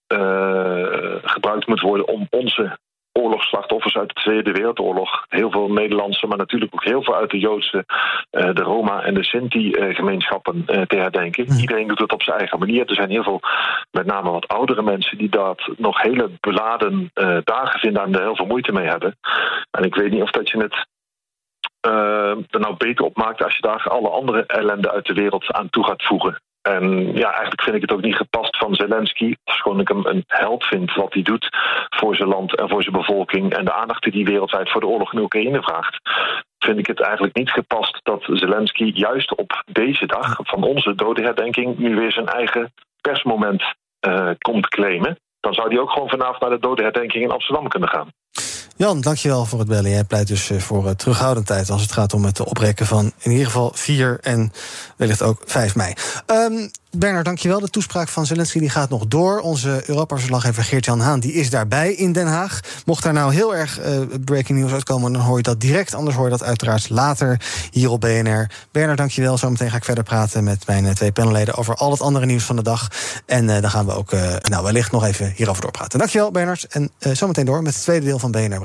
gebruikt 1.24 1.68
moet 1.68 1.82
worden 1.82 2.08
om 2.08 2.28
onze 2.30 2.78
oorlogsslachtoffers 3.20 3.98
uit 3.98 4.08
de 4.08 4.22
Tweede 4.22 4.52
Wereldoorlog. 4.52 5.26
Heel 5.30 5.52
veel 5.52 5.72
Nederlandse, 5.72 6.28
maar 6.28 6.38
natuurlijk 6.38 6.74
ook 6.74 6.84
heel 6.84 7.04
veel 7.04 7.16
uit 7.16 7.30
de 7.30 7.40
Joodse, 7.40 7.86
uh, 7.88 8.54
de 8.54 8.62
Roma 8.62 9.04
en 9.04 9.14
de 9.14 9.24
Sinti-gemeenschappen 9.24 10.56
uh, 10.68 10.82
te 10.82 10.96
herdenken. 10.96 11.46
Mm. 11.48 11.60
Iedereen 11.60 11.88
doet 11.88 12.00
het 12.00 12.14
op 12.14 12.24
zijn 12.24 12.38
eigen 12.38 12.60
manier. 12.60 12.90
Er 12.90 12.96
zijn 12.96 13.10
heel 13.10 13.24
veel, 13.24 13.40
met 13.92 14.06
name 14.06 14.32
wat 14.32 14.48
oudere 14.48 14.82
mensen, 14.82 15.18
die 15.18 15.30
dat 15.30 15.70
nog 15.78 16.02
hele 16.02 16.30
beladen 16.40 17.12
uh, 17.14 17.38
dagen 17.44 17.80
vinden 17.80 18.04
en 18.04 18.14
er 18.14 18.22
heel 18.22 18.36
veel 18.36 18.46
moeite 18.46 18.72
mee 18.72 18.88
hebben. 18.88 19.18
En 19.72 19.84
ik 19.84 19.96
weet 19.96 20.12
niet 20.12 20.22
of 20.22 20.32
dat 20.32 20.50
je 20.50 20.58
het 20.58 20.88
er 22.50 22.60
nou 22.60 22.76
beter 22.78 23.06
op 23.06 23.18
maakt 23.18 23.44
als 23.44 23.56
je 23.56 23.62
daar 23.62 23.88
alle 23.88 24.10
andere 24.10 24.46
ellende 24.46 24.92
uit 24.92 25.06
de 25.06 25.14
wereld 25.14 25.54
aan 25.54 25.70
toe 25.70 25.86
gaat 25.86 26.04
voegen. 26.04 26.42
En 26.74 27.14
ja, 27.14 27.32
eigenlijk 27.32 27.62
vind 27.62 27.76
ik 27.76 27.82
het 27.82 27.92
ook 27.92 28.02
niet 28.02 28.16
gepast 28.16 28.58
van 28.58 28.76
Zelensky. 28.76 29.36
Schoon 29.46 29.80
ik 29.80 29.88
hem 29.88 30.06
een 30.06 30.24
held 30.28 30.66
vind 30.66 30.94
wat 30.94 31.14
hij 31.14 31.22
doet 31.22 31.48
voor 31.90 32.16
zijn 32.16 32.30
land 32.30 32.56
en 32.56 32.70
voor 32.70 32.84
zijn 32.84 32.96
bevolking. 32.96 33.54
En 33.54 33.66
de 33.66 33.74
aandacht 33.74 34.04
die 34.04 34.12
hij 34.14 34.32
wereldwijd 34.32 34.72
voor 34.72 34.82
de 34.82 34.88
oorlog 34.88 35.14
in 35.14 35.20
Oekraïne 35.20 35.62
vraagt. 35.62 36.00
Vind 36.60 36.80
ik 36.80 36.88
het 36.88 37.02
eigenlijk 37.02 37.36
niet 37.36 37.52
gepast 37.52 38.00
dat 38.04 38.24
Zelensky 38.28 38.84
juist 38.84 39.36
op 39.36 39.64
deze 39.66 40.06
dag 40.06 40.38
van 40.44 40.64
onze 40.64 40.96
dodenherdenking 40.96 41.78
nu 41.78 41.96
weer 41.96 42.12
zijn 42.12 42.28
eigen 42.28 42.74
persmoment 43.02 43.64
uh, 44.08 44.30
komt 44.38 44.68
claimen. 44.68 45.20
Dan 45.40 45.54
zou 45.54 45.68
hij 45.68 45.80
ook 45.80 45.92
gewoon 45.92 46.10
vanavond 46.10 46.42
naar 46.42 46.50
de 46.50 46.60
dodenherdenking 46.60 47.24
in 47.24 47.32
Amsterdam 47.32 47.68
kunnen 47.68 47.90
gaan. 47.90 48.10
Jan, 48.78 49.02
dankjewel 49.02 49.46
voor 49.46 49.60
het 49.60 49.68
bellen. 49.68 49.92
Jij 49.92 50.04
pleit 50.04 50.28
dus 50.28 50.52
voor 50.58 50.96
terughoudendheid 50.96 51.70
als 51.70 51.82
het 51.82 51.92
gaat 51.92 52.14
om 52.14 52.26
het 52.26 52.40
oprekken 52.40 52.86
van 52.86 53.12
in 53.20 53.32
ieder 53.32 53.46
geval 53.46 53.72
4 53.76 54.18
en 54.22 54.52
wellicht 54.96 55.22
ook 55.22 55.42
5 55.46 55.76
mei. 55.76 55.94
Um, 56.28 56.72
Bernard, 56.92 57.26
dankjewel. 57.26 57.60
De 57.60 57.70
toespraak 57.70 58.08
van 58.08 58.26
Zelensky 58.26 58.60
die 58.60 58.70
gaat 58.70 58.90
nog 58.90 59.08
door. 59.08 59.40
Onze 59.40 59.84
Europa-verslaggever 59.86 60.64
Geert-Jan 60.64 61.00
Haan 61.00 61.20
die 61.20 61.34
is 61.34 61.50
daarbij 61.50 61.94
in 61.94 62.12
Den 62.12 62.28
Haag. 62.28 62.60
Mocht 62.86 63.04
daar 63.04 63.14
nou 63.14 63.34
heel 63.34 63.56
erg 63.56 63.80
uh, 63.80 64.00
breaking 64.26 64.60
news 64.60 64.72
uitkomen, 64.72 65.14
dan 65.14 65.22
hoor 65.22 65.38
je 65.38 65.44
dat 65.44 65.62
direct. 65.62 65.94
Anders 65.94 66.16
hoor 66.16 66.26
je 66.26 66.32
dat 66.32 66.44
uiteraard 66.44 66.90
later 66.90 67.42
hier 67.72 67.90
op 67.90 68.02
BNR. 68.02 68.50
Bernard, 68.72 68.98
dankjewel. 68.98 69.38
Zometeen 69.38 69.70
ga 69.70 69.78
ik 69.78 69.86
verder 69.86 70.04
praten 70.04 70.44
met 70.44 70.68
mijn 70.68 70.94
twee 70.94 71.12
panelleden 71.12 71.56
over 71.56 71.76
al 71.76 71.92
het 71.92 72.02
andere 72.02 72.26
nieuws 72.26 72.44
van 72.44 72.56
de 72.56 72.64
dag. 72.64 72.88
En 73.26 73.48
uh, 73.48 73.62
dan 73.62 73.70
gaan 73.70 73.86
we 73.86 73.94
ook 73.94 74.12
nou, 74.42 74.64
wellicht 74.64 74.92
nog 74.92 75.06
even 75.06 75.34
hierover 75.36 75.62
doorpraten. 75.62 76.00
Dankjewel, 76.00 76.32
Bernard. 76.32 76.68
En 76.68 76.92
zometeen 77.00 77.46
door 77.46 77.62
met 77.62 77.74
het 77.74 77.84
tweede 77.84 78.06
deel 78.06 78.20
van 78.20 78.32
BNR 78.32 78.65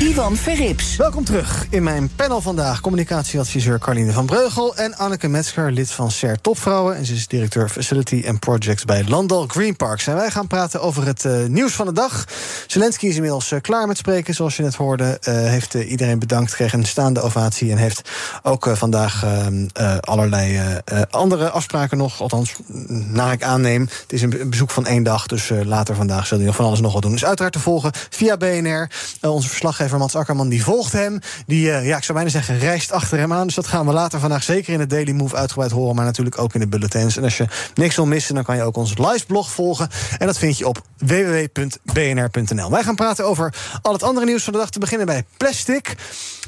Ivan 0.00 0.36
Verrips. 0.36 0.96
Welkom 0.96 1.24
terug 1.24 1.66
in 1.70 1.82
mijn 1.82 2.10
panel 2.16 2.40
vandaag. 2.40 2.80
Communicatieadviseur 2.80 3.78
Carline 3.78 4.12
van 4.12 4.26
Breugel 4.26 4.76
en 4.76 4.96
Anneke 4.96 5.28
Metzger, 5.28 5.72
lid 5.72 5.90
van 5.90 6.10
SER 6.10 6.40
Topvrouwen. 6.40 6.96
En 6.96 7.06
ze 7.06 7.14
is 7.14 7.26
directeur 7.26 7.68
Facility 7.68 8.24
and 8.28 8.40
Projects 8.40 8.84
bij 8.84 9.04
Landal 9.08 9.46
Green 9.46 9.76
Parks. 9.76 10.06
En 10.06 10.14
wij 10.14 10.30
gaan 10.30 10.46
praten 10.46 10.80
over 10.80 11.06
het 11.06 11.24
uh, 11.24 11.44
nieuws 11.46 11.72
van 11.72 11.86
de 11.86 11.92
dag. 11.92 12.24
Zelensky 12.66 13.06
is 13.06 13.14
inmiddels 13.14 13.50
uh, 13.50 13.60
klaar 13.60 13.86
met 13.86 13.96
spreken, 13.96 14.34
zoals 14.34 14.56
je 14.56 14.62
net 14.62 14.74
hoorde. 14.74 15.18
Uh, 15.28 15.34
heeft 15.34 15.74
iedereen 15.74 16.18
bedankt, 16.18 16.54
kreeg 16.54 16.72
een 16.72 16.86
staande 16.86 17.20
ovatie. 17.20 17.70
En 17.70 17.76
heeft 17.76 18.10
ook 18.42 18.70
vandaag 18.72 19.24
allerlei 20.00 20.60
andere 21.10 21.50
afspraken 21.50 21.98
nog. 21.98 22.20
Althans, 22.20 22.54
naar 22.88 23.32
ik 23.32 23.42
aanneem. 23.42 23.80
Het 23.82 24.12
is 24.12 24.22
een 24.22 24.50
bezoek 24.50 24.70
van 24.70 24.86
één 24.86 25.02
dag, 25.02 25.26
dus 25.26 25.52
later 25.64 25.94
vandaag 25.94 26.26
zal 26.26 26.38
hij 26.38 26.46
nog 26.46 26.56
van 26.56 26.64
alles 26.64 26.80
nog 26.80 26.92
wat 26.92 27.02
doen. 27.02 27.12
Dus 27.12 27.24
uiteraard 27.24 27.52
te 27.52 27.60
volgen 27.60 27.90
via 28.10 28.36
BNR. 28.36 28.90
onze 29.20 29.48
verslaggever 29.48 29.87
Mats 29.96 30.14
Akkerman 30.14 30.48
die 30.48 30.64
volgt 30.64 30.92
hem. 30.92 31.18
Die, 31.46 31.66
uh, 31.66 31.86
ja, 31.86 31.96
ik 31.96 32.04
zou 32.04 32.18
bijna 32.18 32.32
zeggen, 32.32 32.58
reist 32.58 32.92
achter 32.92 33.18
hem 33.18 33.32
aan. 33.32 33.46
Dus 33.46 33.54
dat 33.54 33.66
gaan 33.66 33.86
we 33.86 33.92
later 33.92 34.20
vandaag 34.20 34.42
zeker 34.42 34.72
in 34.72 34.80
het 34.80 34.90
Daily 34.90 35.12
Move 35.12 35.36
uitgebreid 35.36 35.70
horen. 35.70 35.94
Maar 35.94 36.04
natuurlijk 36.04 36.38
ook 36.38 36.54
in 36.54 36.60
de 36.60 36.68
bulletins. 36.68 37.16
En 37.16 37.24
als 37.24 37.36
je 37.36 37.46
niks 37.74 37.96
wil 37.96 38.06
missen, 38.06 38.34
dan 38.34 38.44
kan 38.44 38.56
je 38.56 38.62
ook 38.62 38.76
ons 38.76 38.98
live 38.98 39.26
blog 39.26 39.50
volgen. 39.50 39.88
En 40.18 40.26
dat 40.26 40.38
vind 40.38 40.58
je 40.58 40.68
op 40.68 40.82
www.bnr.nl. 40.96 42.70
Wij 42.70 42.82
gaan 42.82 42.94
praten 42.94 43.26
over 43.26 43.54
al 43.82 43.92
het 43.92 44.02
andere 44.02 44.26
nieuws 44.26 44.44
van 44.44 44.52
de 44.52 44.58
dag. 44.58 44.70
Te 44.70 44.78
beginnen 44.78 45.06
bij 45.06 45.24
plastic. 45.36 45.96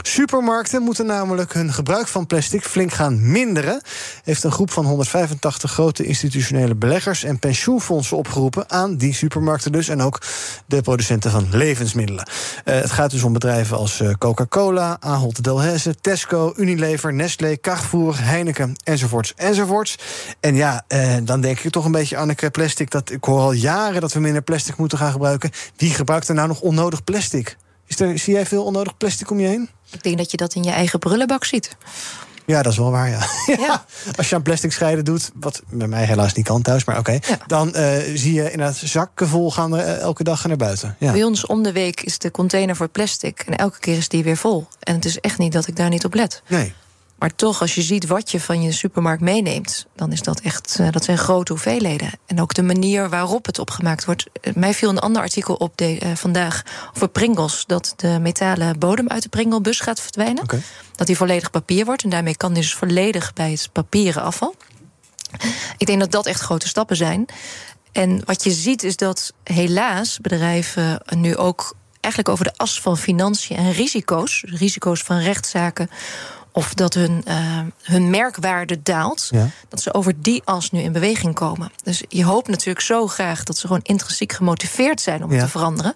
Supermarkten 0.03 0.83
moeten 0.83 1.07
namelijk 1.07 1.53
hun 1.53 1.73
gebruik 1.73 2.09
van 2.09 2.27
plastic 2.27 2.65
flink 2.65 2.93
gaan 2.93 3.31
minderen. 3.31 3.83
Heeft 4.25 4.45
een 4.45 4.53
groep 4.53 4.71
van 4.71 4.85
185 4.85 5.73
grote 5.73 6.05
institutionele 6.05 6.75
beleggers 6.75 7.25
en 7.25 7.39
pensioenfondsen 7.39 8.17
opgeroepen 8.17 8.71
aan 8.71 8.97
die 8.97 9.15
supermarkten 9.15 9.73
dus. 9.73 9.89
En 9.89 10.03
ook 10.03 10.21
de 10.67 10.83
producenten 10.83 11.31
van 11.31 11.47
levensmiddelen. 11.51 12.29
Uh, 12.65 12.75
het 12.75 12.91
gaat 12.91 13.11
dus 13.11 13.23
om 13.23 13.33
bedrijven 13.33 13.77
als 13.77 14.01
eh, 14.01 14.11
Coca-Cola, 14.19 14.97
Ahold 15.01 15.45
Delhaize, 15.45 16.01
Tesco, 16.01 16.53
Unilever, 16.57 17.15
Nestlé, 17.15 17.61
Carrefour, 17.61 18.25
Heineken 18.25 18.73
enzovoorts 18.85 19.35
enzovoorts. 19.35 19.99
En 20.41 20.55
ja, 20.55 20.85
eh, 20.89 21.17
dan 21.23 21.41
denk 21.41 21.61
ik 21.61 21.73
toch 21.73 21.85
een 21.85 21.93
beetje 21.93 22.17
Anneke 22.17 22.51
plastic. 22.51 22.91
Dat 22.91 23.11
ik 23.11 23.25
hoor 23.25 23.41
al 23.41 23.53
jaren 23.53 24.01
dat 24.01 24.13
we 24.13 24.21
minder 24.21 24.43
plastic 24.43 24.77
moeten 24.77 24.99
gaan 24.99 25.13
gebruiken. 25.13 25.51
Wie 25.77 25.95
gebruikt 25.95 26.29
er 26.29 26.35
nou 26.35 26.49
nog 26.49 26.61
onnodig 26.61 27.05
plastic? 27.05 27.57
Is 27.91 28.01
er, 28.01 28.19
zie 28.19 28.35
jij 28.35 28.47
veel 28.47 28.65
onnodig 28.65 28.97
plastic 28.97 29.31
om 29.31 29.41
je 29.41 29.47
heen? 29.47 29.69
Ik 29.91 30.03
denk 30.03 30.19
dat 30.19 30.31
je 30.31 30.37
dat 30.37 30.55
in 30.55 30.63
je 30.63 30.71
eigen 30.71 30.99
brullenbak 30.99 31.45
ziet. 31.45 31.77
Ja, 32.47 32.63
dat 32.63 32.73
is 32.73 32.79
wel 32.79 32.91
waar, 32.91 33.09
ja. 33.09 33.27
ja. 33.47 33.85
Als 34.17 34.29
je 34.29 34.35
aan 34.35 34.43
plastic 34.43 34.73
scheiden 34.73 35.05
doet, 35.05 35.31
wat 35.35 35.63
bij 35.71 35.87
mij 35.87 36.05
helaas 36.05 36.33
niet 36.33 36.47
kan 36.47 36.63
thuis, 36.63 36.85
maar 36.85 36.99
oké... 36.99 37.15
Okay, 37.15 37.37
ja. 37.37 37.45
dan 37.47 37.69
uh, 37.77 37.97
zie 38.15 38.33
je 38.33 38.51
inderdaad 38.51 38.77
zakken 38.77 39.29
vol 39.29 39.51
gaan 39.51 39.75
uh, 39.75 39.99
elke 39.99 40.25
dag 40.25 40.47
naar 40.47 40.57
buiten. 40.57 40.97
Ja. 40.99 41.13
Bij 41.13 41.25
ons 41.25 41.47
om 41.47 41.63
de 41.63 41.73
week 41.73 42.01
is 42.01 42.19
de 42.19 42.31
container 42.31 42.77
voor 42.77 42.89
plastic... 42.89 43.41
en 43.47 43.57
elke 43.57 43.79
keer 43.79 43.97
is 43.97 44.09
die 44.09 44.25
weer 44.25 44.37
vol. 44.37 44.67
En 44.81 44.95
het 44.95 45.05
is 45.05 45.21
echt 45.21 45.39
niet 45.39 45.53
dat 45.53 45.67
ik 45.67 45.77
daar 45.77 45.89
niet 45.89 46.05
op 46.05 46.15
let. 46.15 46.43
Nee. 46.49 46.73
Maar 47.21 47.35
toch, 47.35 47.61
als 47.61 47.75
je 47.75 47.83
ziet 47.83 48.07
wat 48.07 48.31
je 48.31 48.41
van 48.41 48.63
je 48.63 48.73
supermarkt 48.73 49.23
meeneemt, 49.23 49.87
dan 49.97 50.13
is 50.13 50.23
dat 50.23 50.41
echt, 50.41 50.79
uh, 50.81 50.91
dat 50.91 51.05
zijn 51.05 51.19
grote 51.19 51.53
hoeveelheden. 51.53 52.11
En 52.27 52.41
ook 52.41 52.55
de 52.55 52.63
manier 52.63 53.09
waarop 53.09 53.47
het 53.47 53.59
opgemaakt 53.59 54.05
wordt. 54.05 54.25
Mij 54.55 54.75
viel 54.75 54.89
een 54.89 54.99
ander 54.99 55.23
artikel 55.23 55.55
op 55.55 55.77
de, 55.77 56.01
uh, 56.03 56.15
vandaag 56.15 56.63
over 56.95 57.09
Pringles, 57.09 57.65
dat 57.67 57.93
de 57.97 58.19
metalen 58.21 58.79
bodem 58.79 59.09
uit 59.09 59.23
de 59.23 59.29
Pringlebus 59.29 59.81
gaat 59.81 60.01
verdwijnen. 60.01 60.43
Okay. 60.43 60.63
Dat 60.95 61.07
die 61.07 61.17
volledig 61.17 61.51
papier 61.51 61.85
wordt 61.85 62.03
en 62.03 62.11
daarmee 62.11 62.37
kan 62.37 62.53
die 62.53 62.63
dus 62.63 62.75
volledig 62.75 63.33
bij 63.33 63.51
het 63.51 63.69
papieren 63.73 64.23
afval. 64.23 64.55
Ik 65.77 65.87
denk 65.87 66.01
dat 66.01 66.11
dat 66.11 66.27
echt 66.27 66.41
grote 66.41 66.69
stappen 66.69 66.97
zijn. 66.97 67.27
En 67.93 68.23
wat 68.25 68.45
je 68.45 68.51
ziet 68.51 68.83
is 68.83 68.97
dat 68.97 69.33
helaas 69.45 70.19
bedrijven 70.19 71.03
nu 71.17 71.37
ook 71.37 71.75
eigenlijk 72.01 72.35
over 72.35 72.45
de 72.45 72.57
as 72.57 72.81
van 72.81 72.99
financiën 72.99 73.57
en 73.57 73.73
risico's, 73.73 74.45
risico's 74.47 75.01
van 75.01 75.19
rechtszaken 75.19 75.91
of 76.53 76.75
dat 76.75 76.95
hun, 76.95 77.25
uh, 77.29 77.61
hun 77.83 78.11
merkwaarde 78.11 78.83
daalt, 78.83 79.29
ja. 79.31 79.49
dat 79.69 79.81
ze 79.81 79.95
over 79.95 80.23
die 80.23 80.43
as 80.45 80.71
nu 80.71 80.81
in 80.81 80.93
beweging 80.93 81.35
komen. 81.35 81.73
Dus 81.83 82.05
je 82.09 82.25
hoopt 82.25 82.49
natuurlijk 82.49 82.85
zo 82.85 83.07
graag 83.07 83.45
dat 83.45 83.59
ze 83.59 83.67
gewoon 83.67 83.83
intrinsiek 83.83 84.33
gemotiveerd 84.33 85.01
zijn 85.01 85.25
om 85.25 85.33
ja. 85.33 85.41
te 85.41 85.49
veranderen. 85.49 85.95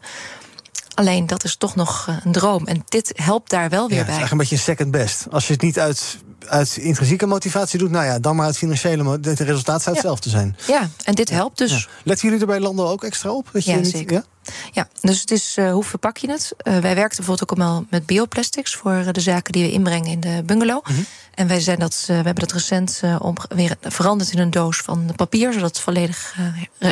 Alleen 0.95 1.27
dat 1.27 1.45
is 1.45 1.57
toch 1.57 1.75
nog 1.75 2.09
een 2.25 2.33
droom. 2.33 2.67
En 2.67 2.83
dit 2.85 3.13
helpt 3.15 3.51
daar 3.51 3.69
wel 3.69 3.89
weer 3.89 3.99
ja, 3.99 4.05
bij. 4.05 4.15
Het 4.15 4.23
is 4.23 4.31
eigenlijk 4.31 4.31
een 4.31 4.39
beetje 4.39 4.55
een 4.55 4.77
second 4.77 4.91
best. 4.91 5.27
Als 5.31 5.47
je 5.47 5.53
het 5.53 5.63
niet 5.63 5.79
uit, 5.79 6.19
uit 6.47 6.77
intrinsieke 6.77 7.27
motivatie 7.27 7.79
doet, 7.79 7.91
nou 7.91 8.05
ja, 8.05 8.19
dan 8.19 8.37
maar 8.37 8.47
uit 8.47 8.57
financiële. 8.57 9.11
Het 9.11 9.41
resultaat 9.41 9.83
zou 9.83 9.95
hetzelfde 9.95 10.31
zijn. 10.31 10.57
Ja, 10.67 10.89
en 11.05 11.15
dit 11.15 11.31
helpt 11.31 11.59
dus. 11.59 11.89
Letten 12.05 12.29
jullie 12.29 12.41
er 12.41 12.51
bij 12.51 12.61
landen 12.61 12.87
ook 12.87 13.05
extra 13.05 13.31
op? 13.31 13.49
Dat 13.53 13.65
ja, 13.65 13.75
je 13.75 13.81
niet, 13.81 13.91
zeker. 13.91 14.25
Ja? 14.73 14.89
Dus 15.01 15.21
het 15.21 15.31
is 15.31 15.57
uh, 15.59 15.73
hoe 15.73 15.85
verpak 15.85 16.17
je 16.17 16.31
het? 16.31 16.53
Uh, 16.57 16.79
wij 16.79 16.95
werken 16.95 17.17
bijvoorbeeld 17.17 17.43
ook 17.43 17.59
allemaal 17.59 17.85
met 17.91 18.07
bioplastics 18.07 18.75
voor 18.75 18.93
uh, 18.93 19.09
de 19.13 19.21
zaken 19.21 19.53
die 19.53 19.65
we 19.65 19.73
inbrengen 19.73 20.11
in 20.11 20.21
de 20.21 20.43
bungalow. 20.47 20.89
Mm 20.89 20.95
-hmm. 20.95 21.07
En 21.35 21.49
wij 21.49 21.61
zijn 21.61 21.79
dat, 21.79 22.05
we 22.07 22.13
hebben 22.13 22.35
dat 22.35 22.53
recent 22.53 23.01
om, 23.19 23.35
weer 23.49 23.77
veranderd 23.81 24.33
in 24.33 24.39
een 24.39 24.51
doos 24.51 24.79
van 24.79 25.13
papier, 25.17 25.53
zodat 25.53 25.69
het 25.69 25.81
volledig 25.81 26.37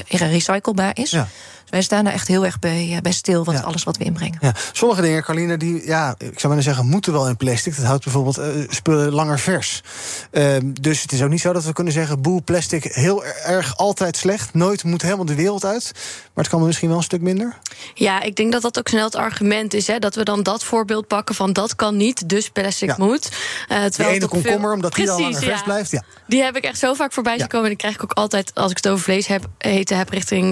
recyclebaar 0.08 0.96
is. 0.96 1.10
Ja. 1.10 1.28
Wij 1.68 1.82
staan 1.82 2.06
er 2.06 2.12
echt 2.12 2.28
heel 2.28 2.44
erg 2.44 2.58
bij, 2.58 2.98
bij 3.02 3.12
stil, 3.12 3.44
wat, 3.44 3.62
alles 3.62 3.84
wat 3.84 3.96
we 3.96 4.04
inbrengen. 4.04 4.38
Ja. 4.40 4.54
Sommige 4.72 5.00
dingen, 5.02 5.22
Carline, 5.22 5.56
die, 5.56 5.86
ja, 5.86 6.14
ik 6.18 6.40
zou 6.40 6.54
maar 6.54 6.62
zeggen, 6.62 6.86
moeten 6.86 7.12
wel 7.12 7.28
in 7.28 7.36
plastic. 7.36 7.76
Dat 7.76 7.84
houdt 7.84 8.04
bijvoorbeeld 8.04 8.40
spullen 8.68 9.12
langer 9.12 9.38
vers. 9.38 9.82
Uh, 10.32 10.56
dus 10.80 11.02
het 11.02 11.12
is 11.12 11.22
ook 11.22 11.30
niet 11.30 11.40
zo 11.40 11.52
dat 11.52 11.64
we 11.64 11.72
kunnen 11.72 11.92
zeggen... 11.92 12.20
boel, 12.20 12.42
plastic, 12.42 12.84
heel 12.84 13.24
erg 13.24 13.76
altijd 13.76 14.16
slecht. 14.16 14.54
Nooit 14.54 14.84
moet 14.84 15.02
helemaal 15.02 15.24
de 15.24 15.34
wereld 15.34 15.64
uit. 15.64 15.90
Maar 16.34 16.44
het 16.44 16.48
kan 16.48 16.66
misschien 16.66 16.88
wel 16.88 16.96
een 16.96 17.02
stuk 17.02 17.20
minder. 17.20 17.41
Ja, 17.94 18.22
ik 18.22 18.36
denk 18.36 18.52
dat 18.52 18.62
dat 18.62 18.78
ook 18.78 18.88
snel 18.88 19.04
het 19.04 19.14
argument 19.14 19.74
is. 19.74 19.86
Hè, 19.86 19.98
dat 19.98 20.14
we 20.14 20.22
dan 20.22 20.42
dat 20.42 20.64
voorbeeld 20.64 21.06
pakken 21.06 21.34
van 21.34 21.52
dat 21.52 21.76
kan 21.76 21.96
niet, 21.96 22.28
dus 22.28 22.48
plastic 22.48 22.88
ja. 22.88 22.94
moet. 22.98 23.28
Uh, 23.68 23.84
die 23.96 24.06
ene 24.06 24.28
komkommer, 24.28 24.60
veel... 24.60 24.72
omdat 24.72 24.94
die 24.94 25.06
dan 25.06 25.20
langer 25.20 25.42
vers 25.42 25.58
ja. 25.58 25.64
blijft. 25.64 25.90
Ja. 25.90 26.02
Die 26.26 26.42
heb 26.42 26.56
ik 26.56 26.64
echt 26.64 26.78
zo 26.78 26.94
vaak 26.94 27.12
voorbij 27.12 27.38
zien 27.38 27.48
komen. 27.48 27.64
En 27.64 27.70
die 27.70 27.78
krijg 27.78 27.94
ik 27.94 28.02
ook 28.02 28.12
altijd, 28.12 28.54
als 28.54 28.70
ik 28.70 28.76
het 28.76 28.88
over 28.88 29.04
vlees 29.04 29.26
heb, 29.26 29.46
eten 29.58 29.96
heb... 29.96 30.08
richting 30.08 30.50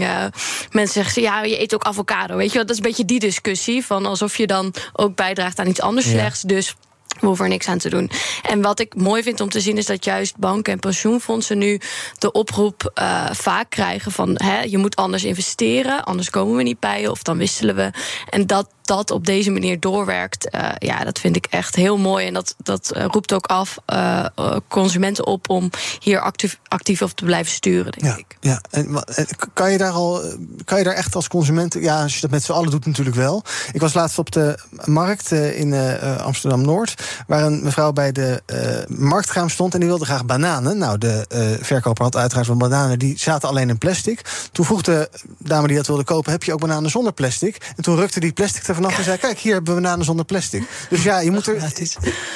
mensen 0.70 0.94
zeggen 0.94 1.12
ze, 1.12 1.20
ja, 1.20 1.42
je 1.42 1.60
eet 1.60 1.74
ook 1.74 1.84
avocado. 1.84 2.36
Weet 2.36 2.48
je 2.48 2.54
wel, 2.54 2.62
dat 2.66 2.70
is 2.70 2.76
een 2.76 2.88
beetje 2.88 3.04
die 3.04 3.20
discussie. 3.20 3.86
Van 3.86 4.06
alsof 4.06 4.36
je 4.36 4.46
dan 4.46 4.74
ook 4.92 5.16
bijdraagt 5.16 5.58
aan 5.58 5.66
iets 5.66 5.80
anders 5.80 6.08
slechts. 6.08 6.40
Dus 6.40 6.76
we 7.18 7.26
hoeven 7.26 7.44
er 7.44 7.50
niks 7.50 7.68
aan 7.68 7.78
te 7.78 7.90
doen. 7.90 8.10
En 8.42 8.62
wat 8.62 8.80
ik 8.80 8.94
mooi 8.94 9.22
vind 9.22 9.40
om 9.40 9.48
te 9.48 9.60
zien 9.60 9.76
is 9.76 9.86
dat 9.86 10.04
juist 10.04 10.36
banken 10.36 10.72
en 10.72 10.78
pensioenfondsen 10.78 11.58
nu 11.58 11.80
de 12.18 12.32
oproep 12.32 12.92
uh, 12.94 13.30
vaak 13.32 13.70
krijgen 13.70 14.12
van 14.12 14.34
hè, 14.34 14.60
je 14.60 14.78
moet 14.78 14.96
anders 14.96 15.24
investeren, 15.24 16.04
anders 16.04 16.30
komen 16.30 16.56
we 16.56 16.62
niet 16.62 16.80
bij 16.80 17.00
je 17.00 17.10
of 17.10 17.22
dan 17.22 17.38
wisselen 17.38 17.74
we. 17.74 17.90
En 18.30 18.46
dat 18.46 18.68
dat 18.90 19.10
op 19.10 19.26
deze 19.26 19.50
manier 19.50 19.80
doorwerkt, 19.80 20.54
uh, 20.54 20.68
ja, 20.78 21.04
dat 21.04 21.18
vind 21.18 21.36
ik 21.36 21.46
echt 21.50 21.74
heel 21.74 21.96
mooi. 21.96 22.26
En 22.26 22.34
dat, 22.34 22.54
dat 22.62 22.92
uh, 22.96 23.04
roept 23.04 23.32
ook 23.32 23.46
af 23.46 23.78
uh, 23.92 24.26
consumenten 24.68 25.26
op 25.26 25.48
om 25.48 25.70
hier 26.00 26.20
actief, 26.20 26.58
actief 26.68 27.02
op 27.02 27.10
te 27.10 27.24
blijven 27.24 27.52
sturen, 27.52 27.92
denk 27.92 28.04
ja, 28.12 28.16
ik. 28.16 28.36
Ja, 28.40 28.60
en 28.70 29.04
kan 29.52 29.72
je 29.72 29.78
daar 29.78 29.90
al, 29.90 30.22
kan 30.64 30.78
je 30.78 30.84
daar 30.84 30.94
echt 30.94 31.14
als 31.14 31.28
consument, 31.28 31.76
ja, 31.80 32.02
als 32.02 32.14
je 32.14 32.20
dat 32.20 32.30
met 32.30 32.42
z'n 32.42 32.52
allen 32.52 32.70
doet, 32.70 32.86
natuurlijk 32.86 33.16
wel. 33.16 33.42
Ik 33.72 33.80
was 33.80 33.94
laatst 33.94 34.18
op 34.18 34.30
de 34.30 34.58
markt 34.84 35.30
in 35.32 35.74
Amsterdam 36.18 36.62
Noord, 36.62 37.02
waar 37.26 37.44
een 37.44 37.62
mevrouw 37.62 37.92
bij 37.92 38.12
de 38.12 38.42
marktkraam 38.88 39.48
stond 39.48 39.74
en 39.74 39.80
die 39.80 39.88
wilde 39.88 40.04
graag 40.04 40.24
bananen. 40.24 40.78
Nou, 40.78 40.98
de 40.98 41.24
verkoper 41.62 42.04
had 42.04 42.16
uiteraard 42.16 42.46
van 42.46 42.58
bananen, 42.58 42.98
die 42.98 43.18
zaten 43.18 43.48
alleen 43.48 43.68
in 43.68 43.78
plastic. 43.78 44.20
Toen 44.52 44.64
vroeg 44.64 44.82
de 44.82 45.10
dame 45.38 45.66
die 45.66 45.76
dat 45.76 45.86
wilde 45.86 46.04
kopen: 46.04 46.32
heb 46.32 46.42
je 46.42 46.52
ook 46.52 46.60
bananen 46.60 46.90
zonder 46.90 47.12
plastic? 47.12 47.72
En 47.76 47.82
toen 47.82 47.96
rukte 47.96 48.20
die 48.20 48.32
plastic 48.32 48.66
er 48.66 48.74
vanaf 48.80 48.98
en 48.98 49.04
zei: 49.04 49.18
Kijk, 49.18 49.38
hier 49.38 49.52
hebben 49.52 49.74
we 49.74 49.80
bananen 49.80 50.04
zonder 50.04 50.24
plastic. 50.24 50.62
Dus 50.88 51.02
ja, 51.02 51.20
je 51.20 51.30
moet 51.30 51.46
er. 51.46 51.60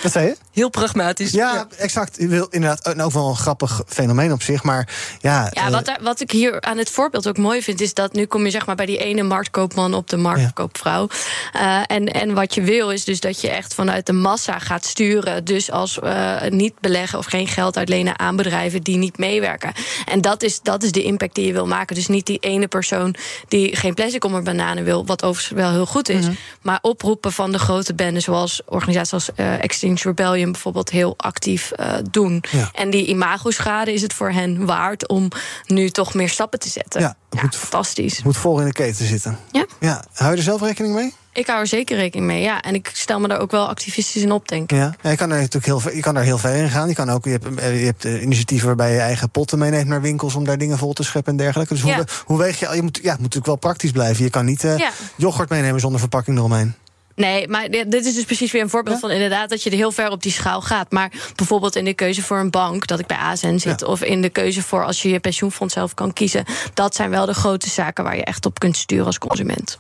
Wat 0.03 0.13
zei 0.13 0.27
je? 0.27 0.37
Heel 0.53 0.69
pragmatisch. 0.69 1.31
Ja, 1.31 1.55
ja. 1.55 1.67
exact. 1.79 2.17
Je 2.19 2.29
wil 2.29 2.47
inderdaad 2.51 3.01
ook 3.01 3.13
wel 3.13 3.29
een 3.29 3.37
grappig 3.37 3.83
fenomeen 3.87 4.33
op 4.33 4.43
zich. 4.43 4.63
Maar 4.63 4.89
ja. 5.21 5.49
Ja, 5.51 5.71
wat, 5.71 5.89
er, 5.89 5.99
wat 6.03 6.21
ik 6.21 6.31
hier 6.31 6.61
aan 6.61 6.79
het 6.79 6.91
voorbeeld 6.91 7.29
ook 7.29 7.37
mooi 7.37 7.63
vind, 7.63 7.81
is 7.81 7.95
dat 7.95 8.13
nu 8.13 8.27
kom 8.27 8.45
je 8.45 8.51
zeg 8.51 8.67
maar 8.67 8.75
bij 8.75 8.87
die 8.87 8.99
ene 8.99 9.23
marktkoopman 9.23 9.95
op 9.95 10.09
de 10.09 10.17
marktkoopvrouw. 10.17 11.09
Uh, 11.57 11.83
en, 11.87 12.07
en 12.07 12.35
wat 12.35 12.55
je 12.55 12.63
wil, 12.63 12.91
is 12.91 13.05
dus 13.05 13.21
dat 13.21 13.41
je 13.41 13.51
echt 13.51 13.75
vanuit 13.75 14.07
de 14.07 14.13
massa 14.13 14.59
gaat 14.59 14.85
sturen. 14.85 15.45
Dus 15.45 15.71
als 15.71 15.99
uh, 16.05 16.43
niet 16.49 16.81
beleggen 16.81 17.19
of 17.19 17.27
geen 17.27 17.47
geld 17.47 17.77
uitlenen 17.77 18.19
aan 18.19 18.37
bedrijven 18.37 18.83
die 18.83 18.97
niet 18.97 19.19
meewerken. 19.19 19.73
En 20.07 20.21
dat 20.21 20.43
is, 20.43 20.61
dat 20.63 20.83
is 20.83 20.93
de 20.93 21.03
impact 21.03 21.35
die 21.35 21.47
je 21.47 21.53
wil 21.53 21.67
maken. 21.67 21.95
Dus 21.95 22.07
niet 22.07 22.27
die 22.27 22.39
ene 22.39 22.69
persoon 22.69 23.15
die 23.49 23.77
geen 23.77 23.95
plastic 23.95 24.25
om 24.25 24.45
bananen 24.45 24.85
wil, 24.85 25.07
wat 25.07 25.23
overigens 25.23 25.59
wel 25.59 25.71
heel 25.71 25.87
goed 25.87 26.09
is. 26.09 26.24
Maar 26.63 26.79
oproepen 26.83 27.33
van 27.33 27.53
de 27.53 27.59
grote 27.59 27.95
benden, 27.95 28.23
zoals 28.23 28.63
organisaties 28.67 29.13
als 29.13 29.31
uh, 29.37 29.63
Extinction 29.63 30.15
Rebellion 30.17 30.53
bijvoorbeeld, 30.53 30.91
heel 30.91 31.15
actief 31.17 31.73
uh, 31.81 31.93
doen. 32.11 32.45
Ja. 32.51 32.71
En 32.73 32.91
die 32.91 33.07
imagoschade 33.07 33.93
is 33.93 34.03
het 34.03 34.13
voor 34.13 34.31
hen 34.31 34.67
waard 34.67 35.09
om 35.09 35.29
nu 35.67 35.91
toch 35.91 36.15
meer 36.15 36.29
stappen 36.29 36.59
te 36.59 36.69
zetten. 36.69 37.01
Ja, 37.01 37.17
ja 37.31 37.43
moet, 37.43 37.57
fantastisch. 37.57 38.23
Moet 38.23 38.37
vol 38.37 38.61
in 38.61 38.67
de 38.67 38.73
keten 38.73 39.07
zitten. 39.07 39.39
Ja. 39.53 39.67
ja. 39.81 40.05
Hou 40.13 40.31
je 40.31 40.37
er 40.37 40.43
zelf 40.43 40.61
rekening 40.61 40.95
mee? 40.95 41.15
Ik 41.35 41.47
hou 41.47 41.61
er 41.61 41.67
zeker 41.67 41.97
rekening 41.97 42.27
mee, 42.27 42.43
ja. 42.43 42.63
En 42.63 42.75
ik 42.75 42.91
stel 42.93 43.21
me 43.21 43.29
daar 43.29 43.41
ook 43.41 43.51
wel 43.51 43.69
activistisch 43.69 44.23
in 44.23 44.33
op, 44.33 44.49
denk 44.49 44.73
ik. 44.73 44.77
Ja, 44.77 44.95
je 45.03 45.17
kan 45.17 45.31
er 45.31 45.37
natuurlijk 45.37 45.67
heel, 45.67 45.81
ver, 45.81 45.95
je 45.95 46.01
kan 46.01 46.17
er 46.17 46.23
heel 46.23 46.39
ver 46.39 46.55
in 46.55 46.71
gaan. 46.71 46.89
Je, 46.89 46.95
kan 46.95 47.11
ook, 47.11 47.25
je 47.25 47.31
hebt, 47.31 47.45
je 47.61 47.85
hebt 47.85 48.05
initiatieven 48.05 48.67
waarbij 48.67 48.93
je 48.93 48.99
eigen 48.99 49.31
potten 49.31 49.59
meeneemt 49.59 49.89
naar 49.89 50.01
winkels... 50.01 50.35
om 50.35 50.45
daar 50.45 50.59
dingen 50.59 50.79
vol 50.79 50.93
te 50.93 51.03
scheppen 51.03 51.33
en 51.33 51.39
dergelijke. 51.39 51.75
Dus 51.75 51.83
ja. 51.83 51.95
hoe, 51.95 52.07
hoe 52.25 52.39
weeg 52.39 52.59
je... 52.59 52.69
Je 52.75 52.83
moet, 52.83 52.97
ja, 52.97 53.11
het 53.11 53.21
moet 53.21 53.35
natuurlijk 53.35 53.47
wel 53.47 53.57
praktisch 53.57 53.91
blijven. 53.91 54.25
Je 54.25 54.31
kan 54.31 54.45
niet 54.45 54.65
uh, 54.65 54.79
ja. 54.79 54.91
yoghurt 55.17 55.49
meenemen 55.49 55.81
zonder 55.81 56.01
verpakking 56.01 56.37
eromheen. 56.39 56.75
Nee, 57.17 57.49
maar 57.49 57.71
dit 57.71 58.05
is 58.05 58.15
dus 58.15 58.25
precies 58.25 58.53
weer 58.53 58.63
een 58.63 58.71
voorbeeld 58.71 58.95
ja? 58.95 59.01
van 59.01 59.11
inderdaad 59.11 59.51
dat 59.51 59.63
je 59.63 59.71
er 59.71 59.77
heel 59.77 59.93
ver 59.93 60.11
op 60.11 60.23
die 60.23 60.33
schaal 60.33 60.61
gaat. 60.61 60.91
Maar 60.91 61.13
bijvoorbeeld 61.35 61.77
in 61.77 61.85
de 61.85 61.95
keuze 61.95 62.23
voor 62.23 62.39
een 62.39 62.51
bank, 62.51 62.87
dat 62.87 62.99
ik 62.99 63.07
bij 63.07 63.17
ASN 63.17 63.59
zit, 63.59 63.81
ja. 63.81 63.87
of 63.87 64.03
in 64.03 64.23
de 64.23 64.31
keuze 64.31 64.63
voor 64.63 64.85
als 64.85 65.03
je 65.03 65.09
je 65.09 65.21
pensioenfonds 65.21 65.75
zelf 65.75 65.95
kan 65.95 66.13
kiezen. 66.13 66.45
Dat 66.75 66.95
zijn 66.95 67.11
wel 67.11 67.27
de 67.27 67.35
grote 67.35 67.71
zaken 67.71 68.05
waar 68.05 68.17
je 68.17 68.25
echt 68.25 68.47
op 68.47 68.59
kunt 68.59 68.77
sturen 68.77 69.07
als 69.07 69.19
consument. 69.19 69.79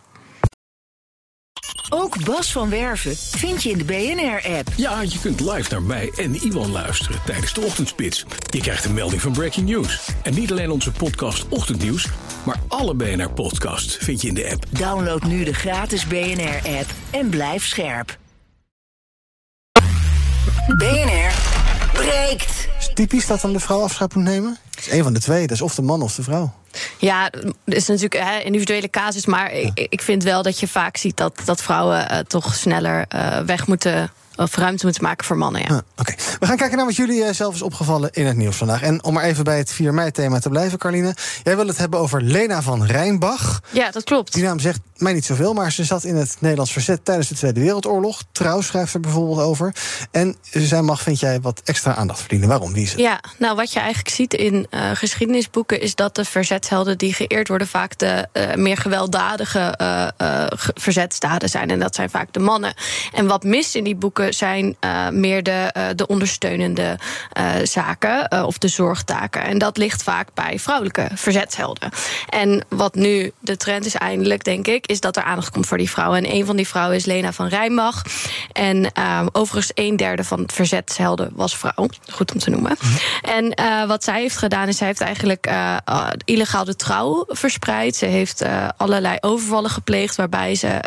Ook 1.89 2.25
Bas 2.25 2.53
van 2.53 2.71
Werven 2.71 3.17
vind 3.17 3.63
je 3.63 3.71
in 3.71 3.79
de 3.79 3.85
BNR-app. 3.85 4.69
Ja, 4.77 5.01
je 5.01 5.19
kunt 5.21 5.41
live 5.41 5.71
naar 5.71 5.83
mij 5.83 6.13
en 6.17 6.35
Iwan 6.35 6.71
luisteren 6.71 7.21
tijdens 7.27 7.55
de 7.55 7.61
ochtendspits. 7.61 8.25
Je 8.51 8.61
krijgt 8.61 8.85
een 8.85 8.95
melding 8.95 9.23
van 9.23 9.33
Breaking 9.33 9.69
News. 9.69 10.09
En 10.23 10.35
niet 10.35 10.51
alleen 10.51 10.71
onze 10.71 10.93
podcast 10.93 11.49
Ochtendnieuws, 11.49 12.09
maar 12.45 12.57
alle 12.69 12.95
BNR-podcasts 12.95 13.97
vind 13.97 14.21
je 14.21 14.29
in 14.29 14.35
de 14.35 14.51
app. 14.51 14.65
Download 14.71 15.23
nu 15.23 15.45
de 15.45 15.55
gratis 15.55 16.07
BNR-app 16.07 16.91
en 17.11 17.29
blijf 17.29 17.67
scherp. 17.67 18.19
BNR 20.77 21.33
breekt. 21.93 22.69
Is 22.79 22.87
het 22.87 22.95
typisch 22.95 23.27
dat 23.27 23.41
dan 23.41 23.53
de 23.53 23.61
vrouw 23.61 23.81
afscheid 23.81 24.15
moet 24.15 24.25
nemen? 24.25 24.59
Het 24.75 24.87
is 24.87 24.93
een 24.93 25.03
van 25.03 25.13
de 25.13 25.21
twee, 25.21 25.41
dat 25.47 25.57
is 25.57 25.63
of 25.63 25.75
de 25.75 25.83
man 25.83 26.03
of 26.03 26.15
de 26.15 26.23
vrouw. 26.23 26.53
Ja, 26.99 27.31
het 27.65 27.75
is 27.75 27.87
natuurlijk 27.87 28.45
individuele 28.45 28.91
casus. 28.91 29.27
Maar 29.27 29.57
ja. 29.57 29.71
ik, 29.75 29.87
ik 29.91 30.03
vind 30.03 30.23
wel 30.23 30.43
dat 30.43 30.61
je 30.61 30.69
vaak 30.69 30.97
ziet 30.97 31.17
dat, 31.17 31.41
dat 31.45 31.63
vrouwen 31.63 32.13
uh, 32.13 32.19
toch 32.19 32.55
sneller 32.55 33.07
uh, 33.15 33.39
weg 33.39 33.67
moeten 33.67 34.11
of 34.37 34.57
ruimte 34.57 34.85
moeten 34.85 35.03
maken 35.03 35.25
voor 35.25 35.37
mannen. 35.37 35.61
Ja. 35.61 35.67
Ah, 35.69 35.77
Oké, 35.77 35.85
okay. 36.01 36.17
we 36.39 36.47
gaan 36.47 36.57
kijken 36.57 36.77
naar 36.77 36.87
wat 36.87 36.97
jullie 36.97 37.21
uh, 37.21 37.31
zelf 37.31 37.55
is 37.55 37.63
opgevallen 37.63 38.11
in 38.13 38.27
het 38.27 38.37
nieuws 38.37 38.57
vandaag. 38.57 38.83
En 38.83 39.05
om 39.05 39.15
maar 39.15 39.25
even 39.25 39.45
bij 39.45 39.59
het 39.59 39.73
4 39.73 39.95
mei-thema 39.95 40.39
te 40.39 40.49
blijven, 40.49 40.79
Carline. 40.79 41.15
Jij 41.43 41.57
wil 41.57 41.67
het 41.67 41.77
hebben 41.77 42.01
over 42.01 42.23
Lena 42.23 42.63
van 42.63 42.85
Rijnbach. 42.85 43.63
Ja, 43.71 43.91
dat 43.91 44.05
klopt. 44.05 44.33
Die 44.33 44.43
naam 44.43 44.59
zegt 44.59 44.81
mij 44.97 45.13
niet 45.13 45.25
zoveel, 45.25 45.53
maar 45.53 45.73
ze 45.73 45.85
zat 45.85 46.05
in 46.05 46.17
het 46.17 46.37
Nederlands 46.39 46.73
verzet 46.73 47.05
tijdens 47.05 47.29
de 47.29 47.35
Tweede 47.35 47.61
Wereldoorlog. 47.61 48.23
Trouw 48.33 48.61
schrijft 48.61 48.95
er 48.95 49.01
bijvoorbeeld 49.01 49.41
over. 49.41 49.75
En 50.11 50.37
zij 50.51 50.83
mag, 50.83 51.03
vind 51.03 51.21
jij, 51.21 51.41
wat 51.41 51.61
extra 51.65 51.95
aandacht 51.95 52.21
verdienen. 52.21 52.49
Waarom? 52.49 52.73
Wie 52.73 52.83
is 52.83 52.91
het? 52.91 53.01
Ja, 53.01 53.21
nou 53.39 53.57
wat 53.57 53.73
je 53.73 53.79
eigenlijk 53.79 54.15
ziet 54.15 54.35
in 54.35 54.67
uh, 54.71 54.91
geschiedenisboeken 54.95 55.81
is 55.81 55.95
dat 55.95 56.15
de 56.15 56.25
verzetshelden 56.25 56.99
die 56.99 57.15
geëerd 57.15 57.49
worden 57.49 57.67
vaak 57.67 57.99
de 57.99 58.29
uh, 58.33 58.55
meer 58.55 58.77
gewelddadige 58.77 59.79
uh, 59.81 60.47
verzetstaden 60.75 61.49
zijn. 61.49 61.71
En 61.71 61.79
dat 61.79 61.95
zijn 61.95 62.11
vaak 62.11 62.33
de 62.33 62.41
mannen. 62.41 62.75
En 63.13 63.27
wat 63.27 63.43
mist 63.43 63.75
in 63.75 63.85
die 63.85 63.97
boeken 63.97 64.24
zijn 64.33 64.77
meer 65.11 65.43
de, 65.43 65.93
de 65.97 66.07
ondersteunende 66.07 66.99
zaken 67.63 68.45
of 68.47 68.59
de 68.59 68.69
zorgtaken. 68.69 69.43
En 69.43 69.59
dat 69.59 69.77
ligt 69.77 70.03
vaak 70.03 70.29
bij 70.35 70.59
vrouwelijke 70.59 71.09
verzetshelden. 71.15 71.91
En 72.29 72.65
wat 72.69 72.95
nu 72.95 73.33
de 73.41 73.57
trend 73.57 73.87
is 73.87 73.95
eindelijk, 73.95 74.45
denk 74.45 74.67
ik, 74.67 74.87
is 74.87 75.01
dat 75.01 75.17
er 75.17 75.23
aandacht 75.23 75.51
komt 75.51 75.67
voor 75.67 75.79
die 75.79 75.91
vrouwen. 75.91 76.19
En 76.19 76.35
een 76.35 76.47
van 76.47 76.57
die 76.57 76.69
vrouwen 76.69 76.97
is 76.97 77.05
Lena 77.05 77.33
van 77.33 77.47
Rijnbach. 77.47 78.03
En 78.53 78.91
uh, 78.99 79.27
overigens 79.33 79.71
een 79.75 79.97
derde 79.97 80.25
van 80.25 80.41
het 80.41 80.53
verzetshelden 80.53 81.31
was 81.33 81.57
vrouw. 81.57 81.89
Goed 82.13 82.33
om 82.33 82.39
te 82.39 82.51
noemen. 82.51 82.77
-hmm. 82.79 82.97
En 83.23 83.55
wat 83.89 84.05
zij 84.05 84.21
heeft 84.21 84.37
gedaan 84.37 84.69
is, 84.69 84.77
zij 84.77 84.87
heeft 84.87 85.01
eigenlijk 85.01 85.51
illegaal 86.25 86.65
de 86.65 86.77
trouw 86.77 87.25
verspreid. 87.29 87.97
Ze 87.97 88.07
heeft 88.07 88.45
allerlei 88.77 89.17
overvallen 89.21 89.71
gepleegd, 89.71 90.17
waarbij 90.17 90.55
ze 90.55 90.81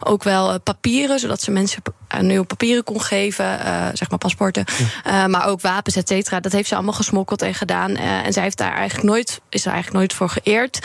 ook 0.00 0.22
wel 0.22 0.60
papieren, 0.60 1.18
zodat 1.18 1.42
ze 1.42 1.50
mensen 1.50 1.82
nu 2.20 2.38
op 2.38 2.48
papieren 2.64 2.84
kon 2.84 3.00
geven, 3.00 3.58
zeg 3.92 4.10
maar 4.10 4.18
paspoorten, 4.18 4.64
ja. 5.04 5.26
maar 5.26 5.46
ook 5.46 5.60
wapens, 5.60 5.96
et 5.96 6.08
cetera. 6.08 6.40
Dat 6.40 6.52
heeft 6.52 6.68
ze 6.68 6.74
allemaal 6.74 6.92
gesmokkeld 6.92 7.42
en 7.42 7.54
gedaan. 7.54 7.96
en 7.96 8.32
zij 8.32 8.42
heeft 8.42 8.58
daar 8.58 8.74
eigenlijk 8.74 9.08
nooit, 9.08 9.40
is 9.48 9.64
er 9.64 9.72
eigenlijk 9.72 9.98
nooit 9.98 10.12
voor 10.12 10.28
geëerd. 10.28 10.78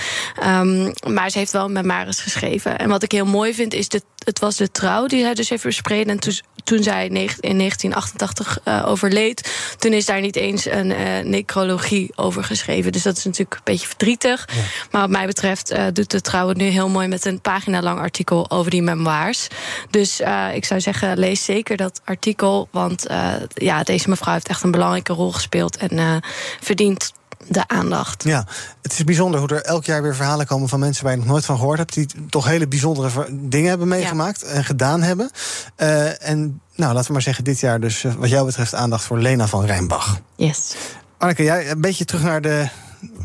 Um, 0.44 0.94
maar 1.08 1.30
ze 1.30 1.38
heeft 1.38 1.52
wel 1.52 1.70
met 1.70 1.86
Maris 1.86 2.20
geschreven. 2.20 2.78
En 2.78 2.90
wat 2.90 3.04
ik 3.04 3.12
heel 3.12 3.26
mooi 3.26 3.54
vind, 3.54 3.74
is 3.74 3.90
dat 3.90 4.04
het 4.20 4.40
was 4.40 4.56
de 4.56 4.72
trouw 4.72 5.06
die 5.06 5.22
zij 5.22 5.34
dus 5.34 5.50
heeft 5.50 5.62
verspreid. 5.62 6.08
En 6.08 6.20
toen, 6.20 6.34
toen 6.64 6.84
zij 6.84 7.06
in 7.06 7.14
1988 7.14 8.60
uh, 8.66 8.84
overleed, 8.88 9.54
toen 9.78 9.94
is 9.94 10.06
daar 10.06 10.22
niet 10.22 10.36
eens 10.36 10.66
een 10.66 10.88
necrologie 11.30 12.12
over 12.16 12.44
geschreven. 12.44 12.92
Dus 12.92 13.04
dat 13.04 13.18
is 13.18 13.24
natuurlijk 13.24 13.54
een 13.54 13.62
beetje 13.64 13.88
verdrietig. 13.88 14.48
Ja. 14.54 14.62
Maar 14.92 15.02
wat 15.02 15.10
mij 15.10 15.26
betreft 15.26 15.74
doet 15.94 16.12
de 16.12 16.22
trouw 16.22 16.48
het 16.48 16.58
nu 16.58 16.66
heel 16.66 16.90
mooi 16.90 17.08
met 17.08 17.26
een 17.26 17.42
pagina 17.42 17.82
lang 17.82 18.00
artikel 18.00 18.50
over 18.52 18.72
die 18.72 18.82
memoirs. 18.82 19.48
Dus 19.90 20.22
ik 20.54 20.66
zou 20.66 20.82
zeggen, 20.82 21.18
lees 21.18 21.46
zeker 21.46 21.68
dat 21.78 22.01
artikel. 22.05 22.67
Want 22.72 23.05
ja, 23.53 23.84
deze 23.84 24.09
mevrouw 24.09 24.34
heeft 24.34 24.47
echt 24.47 24.63
een 24.63 24.72
belangrijke 24.72 25.13
rol 25.13 25.32
gespeeld 25.32 25.78
en 25.78 26.24
verdient 26.59 27.13
de 27.47 27.67
aandacht. 27.67 28.24
Ja, 28.24 28.45
het 28.82 28.91
is 28.91 29.03
bijzonder 29.03 29.39
hoe 29.39 29.49
er 29.49 29.63
elk 29.63 29.86
jaar 29.86 30.01
weer 30.01 30.15
verhalen 30.15 30.45
komen 30.45 30.70
van 30.70 30.80
mensen 30.80 31.03
waar 31.03 31.13
je 31.13 31.20
nog 31.20 31.28
nooit 31.28 31.45
van 31.45 31.57
gehoord 31.57 31.78
hebt, 31.78 31.93
die 31.93 32.07
toch 32.30 32.45
hele 32.45 32.67
bijzondere 32.67 33.28
dingen 33.32 33.70
hebben 33.70 33.88
meegemaakt 33.88 34.43
en 34.43 34.63
gedaan 34.63 35.01
hebben. 35.01 35.32
Eh, 35.76 36.30
en 36.30 36.61
nou, 36.76 36.93
laten 36.93 37.07
we 37.07 37.13
maar 37.13 37.22
zeggen, 37.22 37.43
dit 37.43 37.59
jaar 37.59 37.80
dus, 37.80 38.03
eh, 38.03 38.13
wat 38.13 38.30
jou 38.30 38.45
betreft, 38.45 38.76
aandacht 38.76 39.03
voor 39.03 39.20
Lena 39.20 39.47
van 39.47 39.65
Rijnbach. 39.65 40.20
Yes. 40.36 40.76
Anneke, 41.17 41.43
jij 41.43 41.70
een 41.70 41.82
beetje 41.82 42.05
terug 42.05 42.24
naar 42.24 42.41
de 42.41 42.67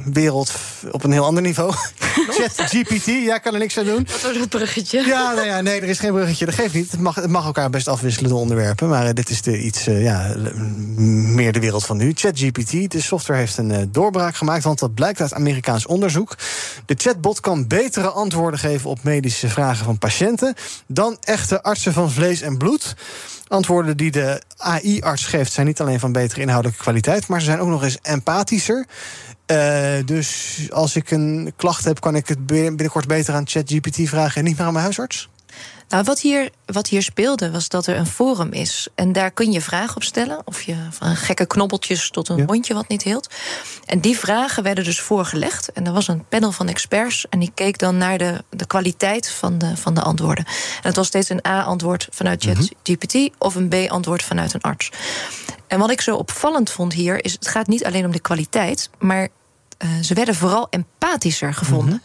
wereld 0.05 0.53
op 0.91 1.05
een 1.05 1.13
heel 1.13 1.25
ander 1.25 1.43
niveau. 1.43 1.73
Chat 2.37 2.53
GPT, 2.55 3.05
jij 3.05 3.41
kan 3.41 3.53
er 3.53 3.59
niks 3.59 3.79
aan 3.79 3.85
doen. 3.85 4.07
Wat 4.11 4.23
was 4.23 4.37
het 4.37 4.49
bruggetje? 4.49 5.07
Ja, 5.07 5.33
nou 5.33 5.47
ja, 5.47 5.61
nee, 5.61 5.81
er 5.81 5.89
is 5.89 5.99
geen 5.99 6.13
bruggetje. 6.13 6.47
Dat 6.47 6.55
geeft 6.55 6.75
niet. 6.75 6.91
Het 6.91 7.01
mag, 7.01 7.15
het 7.15 7.31
mag 7.31 7.45
elkaar 7.45 7.71
best 7.71 7.89
afwisselen, 7.89 8.31
de 8.31 8.37
onderwerpen. 8.37 8.89
Maar 8.89 9.07
eh, 9.07 9.13
dit 9.13 9.29
is 9.29 9.43
de, 9.43 9.61
iets, 9.61 9.87
eh, 9.87 10.03
ja, 10.03 10.35
meer 11.35 11.53
de 11.53 11.61
wereld 11.61 11.87
van 11.87 11.97
nu. 11.97 12.13
ChatGPT, 12.15 12.91
de 12.91 13.01
software 13.01 13.39
heeft 13.39 13.57
een 13.57 13.71
eh, 13.71 13.83
doorbraak 13.89 14.37
gemaakt... 14.37 14.65
want 14.65 14.79
dat 14.79 14.95
blijkt 14.95 15.21
uit 15.21 15.35
Amerikaans 15.35 15.87
onderzoek. 15.87 16.37
De 16.87 16.95
chatbot 16.97 17.41
kan 17.41 17.67
betere 17.67 18.09
antwoorden 18.09 18.61
geven 18.61 18.91
op 18.91 19.03
medische 19.03 19.49
vragen 19.49 19.85
van 19.85 19.99
patiënten... 19.99 20.55
dan 20.87 21.17
echte 21.21 21.63
artsen 21.63 21.93
van 21.93 22.11
vlees 22.11 22.41
en 22.41 22.59
bloed. 22.59 22.97
Antwoorden 23.49 23.97
die 23.97 24.11
de 24.11 24.43
AI-arts 24.57 25.25
geeft 25.25 25.53
zijn 25.53 25.67
niet 25.67 25.81
alleen 25.81 26.01
van 26.01 26.13
betere 26.13 26.41
inhoudelijke 26.41 26.83
kwaliteit... 26.83 27.27
maar 27.27 27.41
ze 27.41 27.47
zijn 27.47 27.61
ook 27.61 27.69
nog 27.69 27.83
eens 27.83 27.99
empathischer... 28.03 28.87
Eh, 29.47 29.95
dus 30.05 30.59
als 30.71 30.97
ik 30.97 31.11
een 31.11 31.53
klacht 31.57 31.85
heb, 31.85 32.01
kan 32.01 32.17
ik 32.17 32.29
het 32.29 32.47
bin- 32.47 32.65
binnenkort 32.77 33.07
beter 33.07 33.35
aan 33.35 33.47
ChatGPT 33.49 34.09
vragen 34.09 34.37
en 34.39 34.45
niet 34.45 34.57
meer 34.57 34.67
aan 34.67 34.73
mijn 34.73 34.85
huisarts? 34.85 35.29
Nou, 35.95 36.07
wat 36.07 36.21
hier, 36.21 36.51
wat 36.67 36.89
hier 36.89 37.03
speelde 37.03 37.51
was 37.51 37.69
dat 37.69 37.87
er 37.87 37.97
een 37.97 38.07
forum 38.07 38.53
is. 38.53 38.89
En 38.95 39.13
daar 39.13 39.31
kun 39.31 39.53
je 39.53 39.61
vragen 39.61 39.97
op 39.97 40.03
stellen. 40.03 40.41
Of 40.45 40.63
je 40.63 40.77
van 40.91 41.17
gekke 41.17 41.47
knobbeltjes 41.47 42.11
tot 42.11 42.29
een 42.29 42.45
hondje 42.47 42.75
wat 42.75 42.89
niet 42.89 43.03
hield. 43.03 43.29
En 43.85 44.01
die 44.01 44.19
vragen 44.19 44.63
werden 44.63 44.85
dus 44.85 45.01
voorgelegd. 45.01 45.73
En 45.73 45.87
er 45.87 45.93
was 45.93 46.09
een 46.09 46.25
panel 46.29 46.53
van 46.53 46.69
experts. 46.69 47.27
En 47.29 47.39
die 47.39 47.51
keek 47.55 47.79
dan 47.79 47.97
naar 47.97 48.19
de, 48.19 48.45
de 48.51 48.67
kwaliteit 48.67 49.31
van 49.31 49.59
de, 49.59 49.77
van 49.77 49.95
de 49.95 50.01
antwoorden. 50.01 50.45
En 50.47 50.89
het 50.89 50.97
was 50.97 51.07
steeds 51.07 51.29
een 51.29 51.47
A-antwoord 51.47 52.09
vanuit 52.11 52.45
ChatGPT 52.45 53.31
of 53.39 53.55
een 53.55 53.69
B-antwoord 53.69 54.23
vanuit 54.23 54.55
een 54.55 54.61
arts. 54.61 54.91
En 55.67 55.79
wat 55.79 55.91
ik 55.91 56.01
zo 56.01 56.17
opvallend 56.17 56.71
vond 56.71 56.93
hier 56.93 57.25
is: 57.25 57.33
het 57.33 57.49
gaat 57.49 57.67
niet 57.67 57.85
alleen 57.85 58.05
om 58.05 58.13
de 58.13 58.21
kwaliteit, 58.21 58.91
maar 58.99 59.29
eh, 59.79 59.89
ze 60.03 60.15
werden 60.15 60.35
vooral 60.35 60.67
empathischer 60.71 61.55
gevonden. 61.55 62.03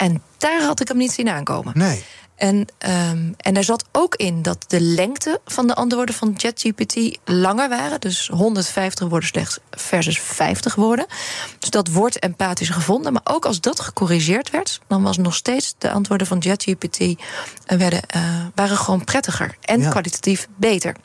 En 0.00 0.22
daar 0.38 0.62
had 0.62 0.80
ik 0.80 0.88
hem 0.88 0.96
niet 0.96 1.12
zien 1.12 1.28
aankomen. 1.28 1.72
Nee. 1.78 2.04
En, 2.40 2.66
ehm, 2.78 3.32
en 3.36 3.56
er 3.56 3.64
zat 3.64 3.84
ook 3.92 4.14
in 4.14 4.42
dat 4.42 4.64
de 4.66 4.80
lengte 4.80 5.40
van 5.44 5.66
de 5.66 5.74
antwoorden 5.74 6.14
van 6.14 6.34
ChatGPT 6.36 7.18
langer 7.24 7.68
waren. 7.68 8.00
Dus 8.00 8.28
150 8.32 9.08
woorden 9.08 9.28
slechts 9.28 9.58
versus 9.70 10.18
50 10.20 10.74
woorden. 10.74 11.06
Dus 11.58 11.70
dat 11.70 11.88
wordt 11.88 12.18
empathisch 12.18 12.68
gevonden. 12.68 13.12
Maar 13.12 13.22
ook 13.24 13.44
als 13.44 13.60
dat 13.60 13.80
gecorrigeerd 13.80 14.50
werd, 14.50 14.80
dan 14.86 15.02
was 15.02 15.16
nog 15.16 15.34
steeds 15.34 15.74
de 15.78 15.90
antwoorden 15.90 16.26
van 16.26 16.42
ChatGPT 16.42 16.98
eh, 17.00 17.14
werden, 17.66 18.02
eh, 18.06 18.22
waren 18.54 18.76
gewoon 18.76 19.04
prettiger 19.04 19.56
en 19.60 19.80
Ja. 19.80 19.90
kwalitatief 19.90 20.48
beter. 20.56 20.96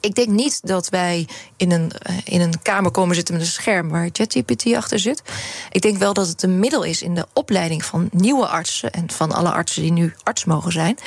Ik 0.00 0.14
denk 0.14 0.28
niet 0.28 0.60
dat 0.62 0.88
wij 0.88 1.28
in 1.56 1.70
een, 1.72 1.92
eh, 1.92 2.14
in 2.24 2.40
een 2.40 2.62
kamer 2.62 2.90
komen 2.90 3.14
zitten 3.14 3.34
met 3.34 3.42
een 3.42 3.50
scherm 3.50 3.88
waar 3.88 4.08
ChatGPT 4.12 4.74
achter 4.74 4.98
zit. 4.98 5.22
Ik 5.70 5.82
denk 5.82 5.98
wel 5.98 6.12
dat 6.14 6.28
het 6.28 6.42
een 6.42 6.58
middel 6.58 6.82
is 6.82 7.02
in 7.02 7.14
de 7.14 7.26
opleiding 7.32 7.84
van 7.84 8.08
nieuwe 8.12 8.46
artsen 8.46 8.90
en 8.92 9.10
van 9.10 9.32
alle 9.32 9.50
artsen 9.50 9.82
die 9.82 9.92
nu 9.92 10.14
arts 10.22 10.44
mogen 10.44 10.72
zijn. 10.72 10.98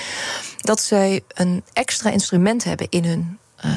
Dat 0.58 0.82
zij 0.82 1.22
een 1.34 1.64
extra 1.74 2.10
instrument 2.10 2.64
hebben 2.64 2.88
in 2.90 3.06
hun, 3.06 3.38
eh, 3.56 3.72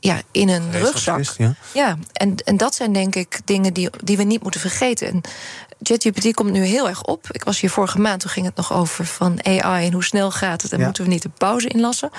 ja, 0.00 0.20
in 0.30 0.48
hun 0.48 0.72
rugzak. 0.72 1.24
Ja. 1.36 1.54
Ja, 1.74 1.98
en, 2.12 2.34
en 2.44 2.56
dat 2.56 2.74
zijn 2.74 2.92
denk 2.92 3.14
ik 3.14 3.40
dingen 3.44 3.72
die, 3.72 3.90
die 4.04 4.16
we 4.16 4.22
niet 4.22 4.42
moeten 4.42 4.60
vergeten. 4.60 5.08
En 5.08 5.20
ChatGPT 5.82 6.34
komt 6.34 6.50
nu 6.52 6.64
heel 6.64 6.88
erg 6.88 7.02
op. 7.02 7.26
Ik 7.30 7.44
was 7.44 7.60
hier 7.60 7.70
vorige 7.70 7.98
maand, 7.98 8.20
toen 8.20 8.30
ging 8.30 8.46
het 8.46 8.56
nog 8.56 8.72
over 8.72 9.04
van 9.06 9.38
AI 9.46 9.86
en 9.86 9.92
hoe 9.92 10.04
snel 10.04 10.30
gaat 10.30 10.62
het 10.62 10.72
en 10.72 10.78
Ja. 10.78 10.84
moeten 10.84 11.04
we 11.04 11.10
niet 11.10 11.24
een 11.24 11.32
pauze 11.38 11.68
inlassen. 11.68 12.10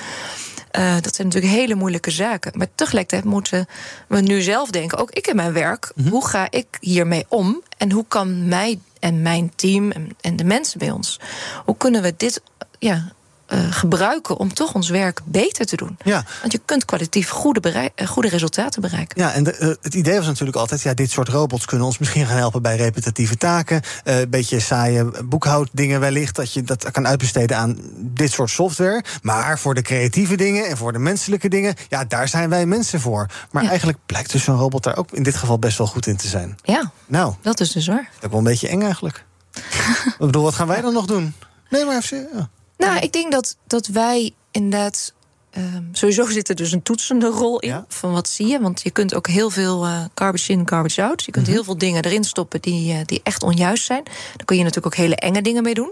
Eh, 0.76 0.96
dat 1.02 1.16
zijn 1.16 1.28
natuurlijk 1.28 1.54
hele 1.54 1.76
moeilijke 1.76 2.12
zaken. 2.12 2.52
Maar 2.56 2.68
tegelijkertijd 2.76 3.24
moeten 3.24 3.68
we 4.08 4.22
nu 4.22 4.42
zelf 4.42 4.70
denken, 4.70 4.98
ook 4.98 5.12
ik 5.12 5.28
in 5.28 5.36
mijn 5.36 5.54
werk, 5.54 5.92
hoe 6.10 6.28
ga 6.28 6.48
ik 6.52 6.68
hiermee 6.80 7.26
om? 7.28 7.62
En 7.78 7.92
hoe 7.92 8.06
kan 8.08 8.48
mij 8.48 8.80
en 9.00 9.22
mijn 9.22 9.52
team 9.56 9.92
en, 9.92 10.10
en 10.22 10.36
de 10.36 10.44
mensen 10.44 10.80
bij 10.80 10.92
ons, 10.92 11.20
hoe 11.66 11.78
kunnen 11.78 12.02
we 12.02 12.14
dit 12.18 12.42
ja, 12.80 13.12
eh, 13.46 13.60
gebruiken 13.70 14.38
om 14.38 14.54
toch 14.54 14.74
ons 14.74 14.90
werk 14.90 15.22
beter 15.26 15.66
te 15.66 15.76
doen? 15.76 15.98
Ja. 16.04 16.26
Want 16.40 16.52
je 16.52 16.62
kunt 16.66 16.86
kwalitatief 16.86 17.30
goede, 17.30 17.92
eh, 17.96 18.08
goede 18.08 18.30
resultaten 18.30 18.82
bereiken. 18.82 19.22
Ja, 19.22 19.34
en 19.34 19.44
de, 19.44 19.52
eh, 19.52 19.68
het 19.82 19.94
idee 19.94 20.18
was 20.18 20.26
natuurlijk 20.26 20.58
altijd... 20.58 20.82
ja, 20.82 20.94
dit 20.94 21.12
soort 21.12 21.30
robots 21.30 21.66
kunnen 21.66 21.88
ons 21.88 21.98
misschien 21.98 22.26
gaan 22.26 22.38
helpen 22.38 22.62
bij 22.62 22.76
repetitieve 22.76 23.38
taken. 23.38 23.82
Een 24.04 24.30
beetje 24.30 24.60
saaie 24.60 25.24
boekhouddingen 25.24 26.00
wellicht... 26.00 26.36
dat 26.36 26.54
je 26.54 26.64
dat 26.64 26.92
kan 26.92 27.08
uitbesteden 27.08 27.58
aan 27.58 27.78
dit 27.98 28.32
soort 28.32 28.50
software. 28.50 29.04
Maar 29.22 29.60
voor 29.60 29.74
de 29.74 29.82
creatieve 29.82 30.36
dingen 30.36 30.68
en 30.68 30.78
voor 30.78 30.94
de 30.94 31.00
menselijke 31.00 31.50
dingen... 31.50 31.76
ja, 31.90 32.06
daar 32.06 32.28
zijn 32.28 32.50
wij 32.50 32.66
mensen 32.66 33.00
voor. 33.00 33.30
Maar 33.52 33.66
eigenlijk 33.66 33.98
blijkt 34.06 34.32
dus 34.32 34.44
zo'n 34.44 34.58
robot 34.58 34.84
daar 34.84 34.98
ook 34.98 35.12
in 35.12 35.24
dit 35.24 35.36
geval 35.36 35.60
best 35.60 35.78
wel 35.78 35.88
goed 35.88 36.08
in 36.08 36.18
te 36.18 36.28
zijn. 36.28 36.56
Ja, 36.64 36.92
Nou, 37.08 37.34
dat 37.42 37.60
is 37.60 37.72
dus 37.72 37.88
waar. 37.88 38.10
dat 38.14 38.24
is 38.24 38.30
wel 38.30 38.38
een 38.38 38.44
beetje 38.44 38.68
eng 38.68 38.82
eigenlijk. 38.82 39.26
Ik 40.06 40.16
bedoel, 40.18 40.44
wat 40.44 40.54
gaan 40.54 40.68
wij 40.68 40.82
dan 40.82 40.94
nog 40.94 41.06
doen? 41.06 41.34
Nee, 41.70 41.86
maar 41.86 41.96
even... 41.98 42.28
Ja. 42.34 42.50
Nou, 42.78 43.00
ik 43.00 43.12
denk 43.12 43.32
dat, 43.32 43.58
dat 43.68 43.88
wij 43.88 44.34
inderdaad. 44.52 45.14
ehm, 45.52 45.84
sowieso 45.92 46.26
zit 46.26 46.50
er 46.50 46.56
dus 46.56 46.72
een 46.72 46.84
toetsende 46.84 47.28
rol 47.28 47.60
in. 47.60 47.86
Van 47.88 48.12
wat 48.12 48.30
zie 48.30 48.48
je? 48.48 48.60
Want 48.60 48.82
je 48.82 48.92
kunt 48.92 49.16
ook 49.16 49.28
heel 49.28 49.50
veel 49.50 49.86
eh, 49.86 50.06
garbage 50.16 50.52
in, 50.52 50.68
garbage 50.68 51.04
out. 51.04 51.24
Je 51.24 51.32
kunt 51.32 51.48
heel 51.48 51.64
veel 51.64 51.78
dingen 51.78 52.04
erin 52.04 52.24
stoppen 52.24 52.62
die, 52.62 52.94
eh, 52.94 53.00
die 53.06 53.20
echt 53.24 53.44
onjuist 53.44 53.86
zijn. 53.86 54.04
Daar 54.04 54.46
kun 54.46 54.58
je 54.58 54.64
natuurlijk 54.64 54.94
ook 54.94 55.02
hele 55.02 55.16
enge 55.16 55.42
dingen 55.42 55.64
mee 55.64 55.74
doen. 55.74 55.92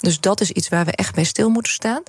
Dus 0.00 0.20
dat 0.20 0.40
is 0.40 0.50
iets 0.50 0.68
waar 0.68 0.84
we 0.84 0.92
echt 0.92 1.14
bij 1.14 1.24
stil 1.24 1.48
moeten 1.50 1.72
staan. 1.72 2.02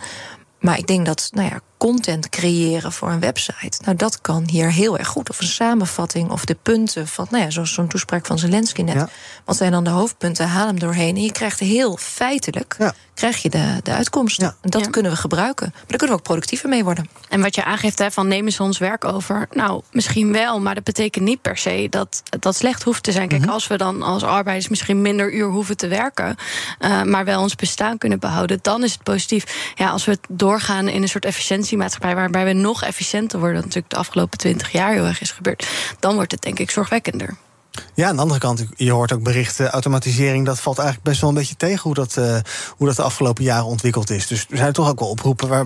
Maar 0.60 0.78
ik 0.78 0.88
denk 0.88 1.06
dat 1.06 1.30
nou 1.32 1.50
ja, 1.50 1.62
content 1.90 2.30
creëren 2.30 2.92
voor 2.92 3.12
een 3.12 3.20
website, 3.20 3.82
nou 3.86 3.98
dat 3.98 4.22
kan 4.22 4.48
hier 4.50 4.72
heel 4.72 4.98
erg 4.98 5.08
goed. 5.08 5.30
Of 5.30 5.40
een 5.40 5.48
samenvatting 5.48 6.32
of 6.32 6.46
de 6.46 6.58
punten 6.62 7.08
van, 7.08 7.28
nou 7.30 7.44
ja, 7.44 7.50
zoals 7.50 7.74
zo'n 7.74 7.88
toespraak 7.88 8.26
van 8.26 8.40
Zelensky 8.40 8.82
net. 8.82 9.10
Wat 9.46 9.56
zijn 9.56 9.72
dan 9.72 9.84
de 9.84 9.90
hoofdpunten? 9.90 10.48
Haal 10.48 10.68
hem 10.68 10.80
doorheen. 10.80 11.16
En 11.16 11.22
je 11.22 11.32
krijgt 11.32 11.60
heel 11.60 11.98
feitelijk 11.98 12.78
krijg 13.14 13.42
je 13.42 13.50
de, 13.50 13.80
de 13.84 13.92
uitkomst. 13.92 14.42
En 14.42 14.56
dat 14.62 14.90
kunnen 14.90 15.12
we 15.12 15.18
gebruiken. 15.18 15.70
Maar 15.74 15.84
daar 15.88 15.98
kunnen 15.98 16.08
we 16.08 16.22
ook 16.22 16.28
productiever 16.28 16.70
mee 16.70 16.84
worden. 16.84 17.10
En 17.30 17.42
wat 17.42 17.56
je 17.56 17.64
aangeeft 17.64 18.00
hè, 18.00 18.12
van 18.12 18.28
nemen 18.28 18.52
ze 18.52 18.64
ons 18.64 18.78
werk 18.78 19.06
over. 19.06 19.48
Nou, 19.52 19.82
misschien 19.92 20.32
wel, 20.32 20.60
maar 20.60 20.76
dat 20.76 20.84
betekent 20.84 21.26
niet 21.26 21.42
per 21.42 21.58
se 21.58 21.88
dat 21.90 22.24
dat 22.40 22.56
slecht 22.56 22.84
hoeft 22.84 23.04
te 23.04 23.12
zijn. 23.12 23.28
Kijk, 23.28 23.46
als 23.46 23.68
we 23.68 23.78
dan 23.78 24.02
als 24.02 24.24
arbeiders 24.24 24.68
misschien 24.68 25.02
minder 25.02 25.34
uur 25.34 25.50
hoeven 25.50 25.78
te 25.78 25.88
werken, 25.88 26.36
eh, 26.80 27.04
maar 27.04 27.26
wel 27.26 27.42
ons 27.42 27.56
bestaan 27.56 27.98
kunnen 27.98 28.20
behouden, 28.20 28.60
dan 28.62 28.84
is 28.84 28.92
het 28.92 29.04
positief. 29.04 29.74
Ja, 29.76 29.90
als 29.90 30.06
we 30.06 30.18
doorgaan 30.30 30.88
in 30.88 31.02
een 31.02 31.10
soort 31.10 31.26
efficiëntiemaatschappij 31.74 32.16
waarbij 32.16 32.46
we 32.46 32.62
nog 32.62 32.84
efficiënter 32.84 33.40
worden, 33.40 33.56
wat 33.56 33.66
natuurlijk 33.66 33.94
de 33.94 34.00
afgelopen 34.00 34.38
twintig 34.38 34.72
jaar 34.72 34.94
heel 34.94 35.06
erg 35.06 35.22
is 35.22 35.32
gebeurd, 35.32 35.68
dan 36.00 36.16
wordt 36.16 36.32
het 36.32 36.42
denk 36.42 36.60
ik 36.60 36.72
zorgwekkender. 36.72 37.36
Ja, 37.94 38.08
aan 38.08 38.16
de 38.16 38.22
andere 38.22 38.40
kant, 38.40 38.66
je 38.76 38.92
hoort 38.92 39.12
ook 39.12 39.24
berichten, 39.24 39.70
automatisering, 39.70 40.46
dat 40.46 40.60
valt 40.60 40.78
eigenlijk 40.78 41.08
best 41.08 41.22
wel 41.22 41.30
een 41.30 41.36
beetje 41.36 41.56
tegen 41.56 41.82
hoe 41.84 41.94
dat, 41.94 42.18
eh, 42.18 42.38
hoe 42.78 42.88
dat 42.88 42.96
de 42.96 43.02
afgelopen 43.02 43.44
jaren 43.44 43.66
ontwikkeld 43.66 44.10
is. 44.10 44.28
Dus 44.28 44.46
er 44.50 44.58
zijn 44.58 44.74
toch 44.74 44.90
ook 44.90 45.00
wel 45.00 45.10
oproepen 45.10 45.48
waar. 45.48 45.66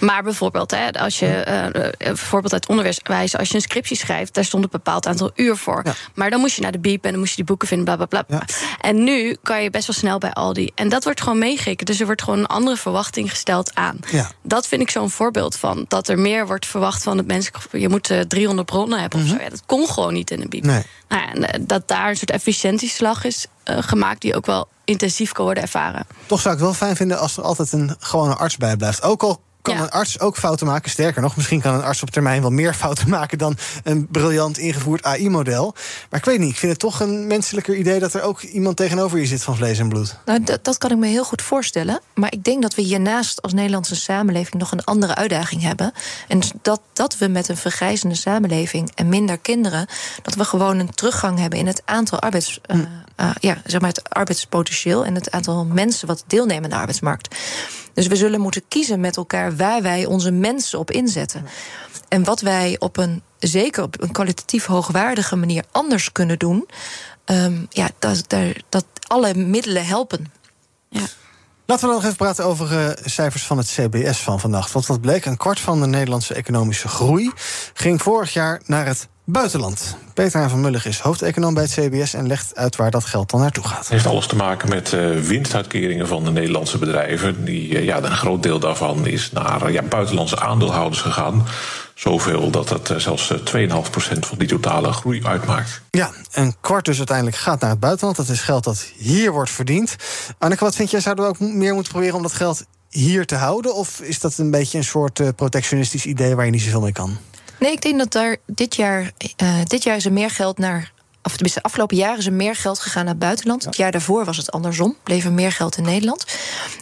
Maar 0.00 0.22
bijvoorbeeld, 0.22 0.70
hè, 0.70 0.92
als 0.92 1.18
je 1.18 1.26
eh, 1.26 1.66
eh, 1.66 1.92
bijvoorbeeld 1.98 2.52
uit 2.52 2.68
onderwijs, 2.68 3.36
als 3.36 3.48
je 3.48 3.54
een 3.54 3.60
scriptie 3.60 3.96
schrijft, 3.96 4.34
daar 4.34 4.44
stond 4.44 4.64
een 4.64 4.70
bepaald 4.70 5.06
aantal 5.06 5.30
uur 5.34 5.56
voor. 5.56 5.82
Maar 6.14 6.30
dan 6.30 6.40
moest 6.40 6.56
je 6.56 6.62
naar 6.62 6.72
de 6.72 6.78
biep 6.78 7.04
en 7.04 7.10
dan 7.10 7.18
moest 7.18 7.30
je 7.30 7.36
die 7.36 7.44
boeken 7.44 7.68
vinden, 7.68 7.96
bla 7.96 8.06
bla 8.06 8.22
bla. 8.22 8.42
En 8.80 9.04
nu 9.04 9.36
kan 9.42 9.62
je 9.62 9.70
best 9.70 9.86
wel 9.86 9.96
snel 9.96 10.18
bij 10.18 10.32
Aldi. 10.32 10.70
En 10.74 10.88
dat 10.88 11.04
wordt 11.04 11.20
gewoon 11.20 11.38
meegekeken. 11.38 11.86
Dus 11.86 12.00
er 12.00 12.06
wordt 12.06 12.22
gewoon 12.22 12.38
een 12.38 12.46
andere 12.46 12.76
verwachting 12.76 13.30
gesteld 13.30 13.74
aan. 13.74 13.98
Ja. 14.10 14.30
Dat 14.42 14.66
vind 14.66 14.82
ik 14.82 14.90
zo'n 14.90 15.10
voorbeeld 15.10 15.56
van. 15.56 15.84
Dat 15.88 16.08
er 16.08 16.18
meer 16.18 16.46
wordt 16.46 16.66
verwacht 16.66 17.02
van 17.02 17.16
het 17.16 17.26
mensen. 17.26 17.52
Je 17.72 17.88
moet 17.88 18.10
eh, 18.10 18.20
300 18.20 18.66
bronnen 18.66 19.00
hebben 19.00 19.20
of 19.20 19.26
zo. 19.26 19.34
Ja, 19.34 19.48
dat 19.48 19.62
kon 19.66 19.88
gewoon 19.88 20.12
niet 20.12 20.30
in 20.30 20.40
een 20.40 20.48
biep. 20.48 20.64
Nee. 20.64 20.82
Nou 21.08 21.30
en 21.30 21.52
eh, 21.52 21.60
dat 21.66 21.88
daar 21.88 22.08
een 22.08 22.16
soort 22.16 22.30
efficiëntieslag 22.30 23.24
is 23.24 23.46
eh, 23.64 23.76
gemaakt, 23.80 24.20
die 24.20 24.36
ook 24.36 24.46
wel 24.46 24.68
intensief 24.84 25.32
kan 25.32 25.44
worden 25.44 25.62
ervaren. 25.62 26.06
Toch 26.26 26.40
zou 26.40 26.54
ik 26.54 26.60
het 26.60 26.70
wel 26.70 26.78
fijn 26.78 26.96
vinden 26.96 27.18
als 27.18 27.36
er 27.36 27.42
altijd 27.42 27.72
een 27.72 27.96
gewone 27.98 28.34
arts 28.34 28.56
bij 28.56 28.76
blijft. 28.76 29.02
Ook 29.02 29.22
al 29.22 29.40
kan 29.62 29.76
een 29.76 29.90
arts 29.90 30.20
ook 30.20 30.36
fouten 30.36 30.66
maken. 30.66 30.90
Sterker 30.90 31.22
nog, 31.22 31.36
misschien 31.36 31.60
kan 31.60 31.74
een 31.74 31.82
arts 31.82 32.02
op 32.02 32.10
termijn 32.10 32.40
wel 32.40 32.50
meer 32.50 32.74
fouten 32.74 33.08
maken 33.18 33.38
dan 33.38 33.56
een 33.84 34.06
briljant 34.06 34.58
ingevoerd 34.58 35.02
AI-model. 35.02 35.74
Maar 36.10 36.18
ik 36.18 36.24
weet 36.24 36.38
niet, 36.38 36.50
ik 36.50 36.56
vind 36.56 36.72
het 36.72 36.80
toch 36.80 37.00
een 37.00 37.26
menselijker 37.26 37.76
idee 37.76 37.98
dat 37.98 38.14
er 38.14 38.22
ook 38.22 38.42
iemand 38.42 38.76
tegenover 38.76 39.18
je 39.18 39.26
zit 39.26 39.42
van 39.42 39.56
vlees 39.56 39.78
en 39.78 39.88
bloed. 39.88 40.16
Nou, 40.24 40.44
dat, 40.62 40.78
kan 40.78 40.90
ik 40.90 40.96
me 40.96 41.06
heel 41.06 41.24
goed 41.24 41.42
voorstellen. 41.42 42.00
Maar 42.14 42.32
ik 42.32 42.44
denk 42.44 42.62
dat 42.62 42.74
we 42.74 42.82
hiernaast 42.82 43.42
als 43.42 43.52
Nederlandse 43.52 43.96
samenleving 43.96 44.54
nog 44.54 44.72
een 44.72 44.84
andere 44.84 45.14
uitdaging 45.14 45.62
hebben. 45.62 45.92
En 46.28 46.40
dat, 46.62 46.80
dat 46.92 47.18
we 47.18 47.28
met 47.28 47.48
een 47.48 47.56
vergrijzende 47.56 48.14
samenleving 48.14 48.90
en 48.94 49.08
minder 49.08 49.38
kinderen, 49.38 49.86
dat 50.22 50.34
we 50.34 50.44
gewoon 50.44 50.78
een 50.78 50.94
teruggang 50.94 51.38
hebben 51.38 51.58
in 51.58 51.66
het 51.66 51.82
aantal 51.84 52.20
arbeids, 52.20 52.60
eh, 52.62 52.78
eh, 53.16 53.30
ja, 53.40 53.56
zeg 53.64 53.80
maar 53.80 53.90
het 53.90 54.08
arbeidspotentieel 54.08 55.04
en 55.04 55.14
het 55.14 55.30
aantal 55.30 55.64
mensen 55.64 56.06
wat 56.06 56.24
deelnemen 56.26 56.64
aan 56.64 56.70
de 56.70 56.76
arbeidsmarkt. 56.76 57.36
Dus 57.94 58.06
we 58.06 58.16
zullen 58.16 58.40
moeten 58.40 58.62
kiezen 58.68 59.00
met 59.00 59.16
elkaar 59.16 59.56
waar 59.56 59.82
wij 59.82 60.06
onze 60.06 60.30
mensen 60.30 60.78
op 60.78 60.90
inzetten. 60.90 61.46
En 62.08 62.24
wat 62.24 62.40
wij 62.40 62.76
op 62.78 62.96
een 62.96 63.22
zeker 63.38 63.82
op 63.82 64.02
een 64.02 64.12
kwalitatief 64.12 64.66
hoogwaardige 64.66 65.36
manier 65.36 65.64
anders 65.70 66.12
kunnen 66.12 66.38
doen. 66.38 66.68
Um, 67.24 67.66
ja, 67.70 67.88
dat, 67.98 68.24
dat, 68.26 68.56
dat 68.68 68.84
alle 69.06 69.34
middelen 69.34 69.86
helpen. 69.86 70.32
Ja. 70.88 71.06
Laten 71.66 71.88
we 71.88 71.94
nog 71.94 72.04
even 72.04 72.16
praten 72.16 72.44
over 72.44 72.72
uh, 72.72 72.90
cijfers 73.04 73.46
van 73.46 73.58
het 73.58 73.66
CBS 73.66 74.18
van 74.18 74.40
vannacht. 74.40 74.72
Want 74.72 74.86
wat 74.86 75.00
bleek, 75.00 75.24
een 75.24 75.36
kwart 75.36 75.60
van 75.60 75.80
de 75.80 75.86
Nederlandse 75.86 76.34
economische 76.34 76.88
groei 76.88 77.30
ging 77.74 78.02
vorig 78.02 78.32
jaar 78.32 78.60
naar 78.66 78.86
het 78.86 79.08
buitenland. 79.32 79.96
Peter 80.14 80.50
van 80.50 80.60
Mullig 80.60 80.86
is 80.86 80.98
hoofdeconoom 80.98 81.54
bij 81.54 81.62
het 81.62 81.72
CBS 81.72 82.14
en 82.14 82.26
legt 82.26 82.56
uit 82.56 82.76
waar 82.76 82.90
dat 82.90 83.04
geld 83.04 83.30
dan 83.30 83.40
naartoe 83.40 83.64
gaat. 83.64 83.78
Het 83.78 83.88
heeft 83.88 84.06
alles 84.06 84.26
te 84.26 84.36
maken 84.36 84.68
met 84.68 84.92
uh, 84.92 85.20
winstuitkeringen 85.20 86.06
van 86.06 86.24
de 86.24 86.30
Nederlandse 86.30 86.78
bedrijven. 86.78 87.44
Die, 87.44 87.68
uh, 87.68 87.84
ja, 87.84 88.02
een 88.02 88.16
groot 88.16 88.42
deel 88.42 88.58
daarvan 88.58 89.06
is 89.06 89.32
naar 89.32 89.72
ja, 89.72 89.82
buitenlandse 89.82 90.40
aandeelhouders 90.40 91.00
gegaan. 91.00 91.46
Zoveel 91.94 92.50
dat 92.50 92.68
het 92.68 92.92
zelfs 92.96 93.32
2,5% 93.32 93.38
van 94.20 94.38
die 94.38 94.48
totale 94.48 94.92
groei 94.92 95.24
uitmaakt. 95.24 95.80
Ja, 95.90 96.10
een 96.32 96.54
kwart 96.60 96.84
dus 96.84 96.98
uiteindelijk 96.98 97.36
gaat 97.36 97.60
naar 97.60 97.70
het 97.70 97.80
buitenland. 97.80 98.16
Dat 98.16 98.28
is 98.28 98.40
geld 98.40 98.64
dat 98.64 98.86
hier 98.96 99.32
wordt 99.32 99.50
verdiend. 99.50 99.96
Anneke, 100.38 100.64
wat 100.64 100.76
vind 100.76 100.90
jij? 100.90 101.00
Zouden 101.00 101.24
we 101.24 101.30
ook 101.30 101.40
meer 101.40 101.74
moeten 101.74 101.92
proberen 101.92 102.16
om 102.16 102.22
dat 102.22 102.32
geld 102.32 102.64
hier 102.88 103.26
te 103.26 103.34
houden? 103.34 103.74
Of 103.74 104.00
is 104.00 104.20
dat 104.20 104.38
een 104.38 104.50
beetje 104.50 104.78
een 104.78 104.84
soort 104.84 105.36
protectionistisch 105.36 106.06
idee 106.06 106.34
waar 106.34 106.44
je 106.44 106.50
niet 106.50 106.62
zoveel 106.62 106.80
mee 106.80 106.92
kan? 106.92 107.18
Nee, 107.60 107.72
ik 107.72 107.82
denk 107.82 107.98
dat 107.98 108.12
daar 108.12 108.36
dit 108.46 108.76
jaar, 108.76 109.10
uh, 109.42 109.54
dit 109.64 109.82
jaar 109.82 109.96
is 109.96 110.04
er 110.04 110.12
meer 110.12 110.30
geld 110.30 110.58
naar. 110.58 110.92
Of 111.22 111.32
tenminste, 111.32 111.58
de 111.58 111.66
afgelopen 111.66 111.96
jaren 111.96 112.18
is 112.18 112.26
er 112.26 112.32
meer 112.32 112.56
geld 112.56 112.78
gegaan 112.78 113.04
naar 113.04 113.14
het 113.14 113.22
buitenland. 113.22 113.64
Het 113.64 113.76
jaar 113.76 113.90
daarvoor 113.90 114.24
was 114.24 114.36
het 114.36 114.50
andersom. 114.50 114.96
Bleef 115.02 115.24
er 115.24 115.32
meer 115.32 115.52
geld 115.52 115.76
in 115.76 115.82
Nederland. 115.82 116.24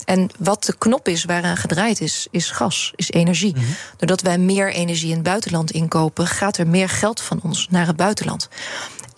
En 0.04 0.30
wat 0.38 0.64
de 0.64 0.74
knop 0.78 1.08
is 1.08 1.24
waaraan 1.24 1.56
gedraaid 1.56 2.00
is, 2.00 2.26
is 2.30 2.50
gas, 2.50 2.92
is 2.94 3.10
energie. 3.10 3.54
Mhm. 3.56 3.64
Doordat 3.96 4.20
wij 4.20 4.38
meer 4.38 4.72
energie 4.72 5.08
in 5.08 5.14
het 5.14 5.22
buitenland 5.22 5.70
inkopen, 5.70 6.26
gaat 6.26 6.56
er 6.56 6.66
meer 6.66 6.88
geld 6.88 7.20
van 7.20 7.40
ons 7.42 7.66
naar 7.70 7.86
het 7.86 7.96
buitenland. 7.96 8.48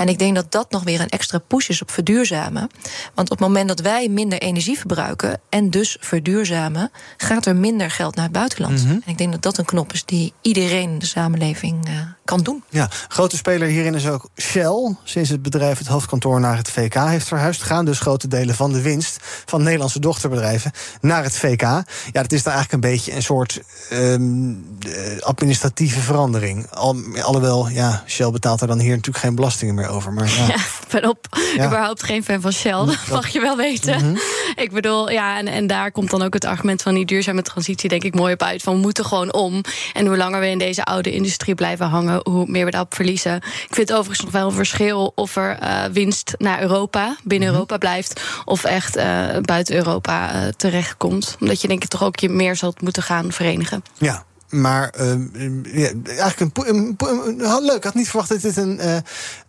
En 0.01 0.09
ik 0.09 0.19
denk 0.19 0.35
dat 0.35 0.53
dat 0.53 0.71
nog 0.71 0.83
weer 0.83 1.01
een 1.01 1.09
extra 1.09 1.39
push 1.39 1.69
is 1.69 1.83
op 1.83 1.91
verduurzamen. 1.91 2.69
Want 3.15 3.31
op 3.31 3.39
het 3.39 3.47
moment 3.47 3.69
dat 3.69 3.81
wij 3.81 4.09
minder 4.09 4.39
energie 4.39 4.79
verbruiken 4.79 5.41
en 5.49 5.71
dus 5.71 5.97
verduurzamen, 6.01 6.91
gaat 7.17 7.47
er 7.47 7.57
minder 7.57 7.91
geld 7.91 8.15
naar 8.15 8.25
het 8.25 8.33
buitenland. 8.33 8.85
Mhm. 8.85 8.93
En 8.93 9.03
ik 9.07 9.19
denk 9.19 9.33
dat 9.33 9.43
dat 9.43 9.59
een 9.59 9.65
knop 9.65 9.93
is 9.93 10.05
die 10.05 10.33
iedereen 10.41 10.91
in 10.91 10.99
de 10.99 11.07
samenleving 11.07 11.89
uh, 11.89 11.95
kan 12.31 12.43
doen. 12.43 12.63
Ja, 12.69 12.89
grote 13.09 13.37
speler 13.37 13.69
hierin 13.69 13.95
is 13.95 14.09
ook 14.09 14.29
Shell. 14.41 14.97
Sinds 15.05 15.31
het 15.31 15.43
bedrijf 15.43 15.79
het 15.79 15.87
hoofdkantoor 15.87 16.41
naar 16.41 16.57
het 16.57 16.71
VK 16.71 16.95
heeft 16.95 17.29
verhuisd, 17.29 17.63
gaan 17.63 17.85
dus 17.85 17.99
grote 17.99 18.29
delen 18.29 18.55
van 18.55 18.73
de 18.73 18.83
winst 18.83 19.19
van 19.45 19.63
Nederlandse 19.63 20.01
dochterbedrijven 20.01 20.73
naar 21.01 21.23
het 21.23 21.37
VK. 21.37 21.61
Ja, 21.61 21.83
dat 22.13 22.33
is 22.33 22.43
dan 22.43 22.53
eigenlijk 22.53 22.85
een 22.85 22.91
beetje 22.91 23.15
een 23.15 23.23
soort 23.23 23.61
um, 23.93 24.79
administratieve 25.21 26.01
verandering. 26.01 26.71
Al, 26.71 26.97
alhoewel, 27.23 27.69
ja, 27.69 28.03
Shell 28.07 28.31
betaalt 28.31 28.61
er 28.61 28.67
dan 28.67 28.79
hier 28.79 28.95
natuurlijk 28.95 29.25
geen 29.25 29.35
belastingen 29.35 29.75
meer 29.75 29.89
over. 29.89 30.13
Maar, 30.13 30.29
ja. 30.29 30.47
ja 30.55 30.55
ik 30.55 30.87
ben 30.91 31.09
op 31.09 31.27
ja. 31.57 31.67
überhaupt 31.67 32.03
geen 32.03 32.25
fan 32.25 32.41
van 32.41 32.53
Shell. 32.53 32.85
Dat 32.85 33.09
mag 33.11 33.29
je 33.29 33.41
wel 33.41 33.57
weten. 33.57 34.05
Mhm. 34.05 34.17
Ik 34.65 34.73
bedoel, 34.73 35.11
ja, 35.11 35.39
en, 35.39 35.47
en 35.47 35.67
daar 35.67 35.93
komt 35.93 36.11
dan 36.11 36.23
ook 36.23 36.35
het 36.35 36.45
argument 36.45 36.83
van 36.83 36.95
die 36.95 37.05
duurzame 37.05 37.43
transitie, 37.43 37.89
denk 37.89 38.05
ik, 38.05 38.15
mooi 38.15 38.33
op 38.33 38.43
uit. 38.43 38.63
Van 38.63 38.75
we 38.75 38.81
moeten 38.81 39.05
gewoon 39.05 39.33
om. 39.33 39.61
En 39.93 40.07
hoe 40.07 40.17
langer 40.17 40.41
we 40.41 40.49
in 40.49 40.59
deze 40.59 40.85
oude 40.85 41.13
industrie 41.13 41.55
blijven 41.55 41.87
hangen, 41.87 42.20
hoe 42.23 42.47
meer 42.49 42.65
we 42.65 42.71
daarop 42.71 42.95
verliezen. 42.95 43.37
Ik 43.37 43.75
vind 43.75 43.93
overigens 43.93 44.21
nog 44.21 44.33
wel 44.33 44.47
een 44.47 44.55
verschil 44.55 45.13
of 45.15 45.37
er 45.37 45.59
uh, 45.63 45.85
winst 45.93 46.35
naar 46.39 46.63
Europa, 46.63 47.17
binnen 47.23 47.49
mm 47.49 47.55
Europa 47.55 47.79
blijft, 47.79 48.21
of 48.45 48.65
echt 48.65 48.97
uh, 48.97 49.05
buiten 49.43 49.75
Europa 49.75 50.35
uh, 50.35 50.49
terechtkomt. 50.57 51.37
Omdat 51.41 51.61
je 51.61 51.69
denk 51.69 51.83
ik 51.83 51.89
toch 51.89 52.05
ook 52.05 52.19
je 52.19 52.29
meer 52.29 52.57
zult 52.57 52.83
moeten 52.83 53.03
gaan 53.03 53.33
verenigen. 53.33 53.83
Ja, 53.99 54.25
maar 54.51 54.95
uh, 55.01 55.15
ja, 55.63 55.91
eigenlijk 56.07 56.59
een, 56.59 56.75
een, 56.77 56.97
een, 57.39 57.65
leuk. 57.65 57.77
Ik 57.77 57.85
had 57.85 57.95
niet 57.95 58.09
verwacht 58.09 58.29
dat 58.29 58.41
dit 58.41 58.57
een 58.57 58.81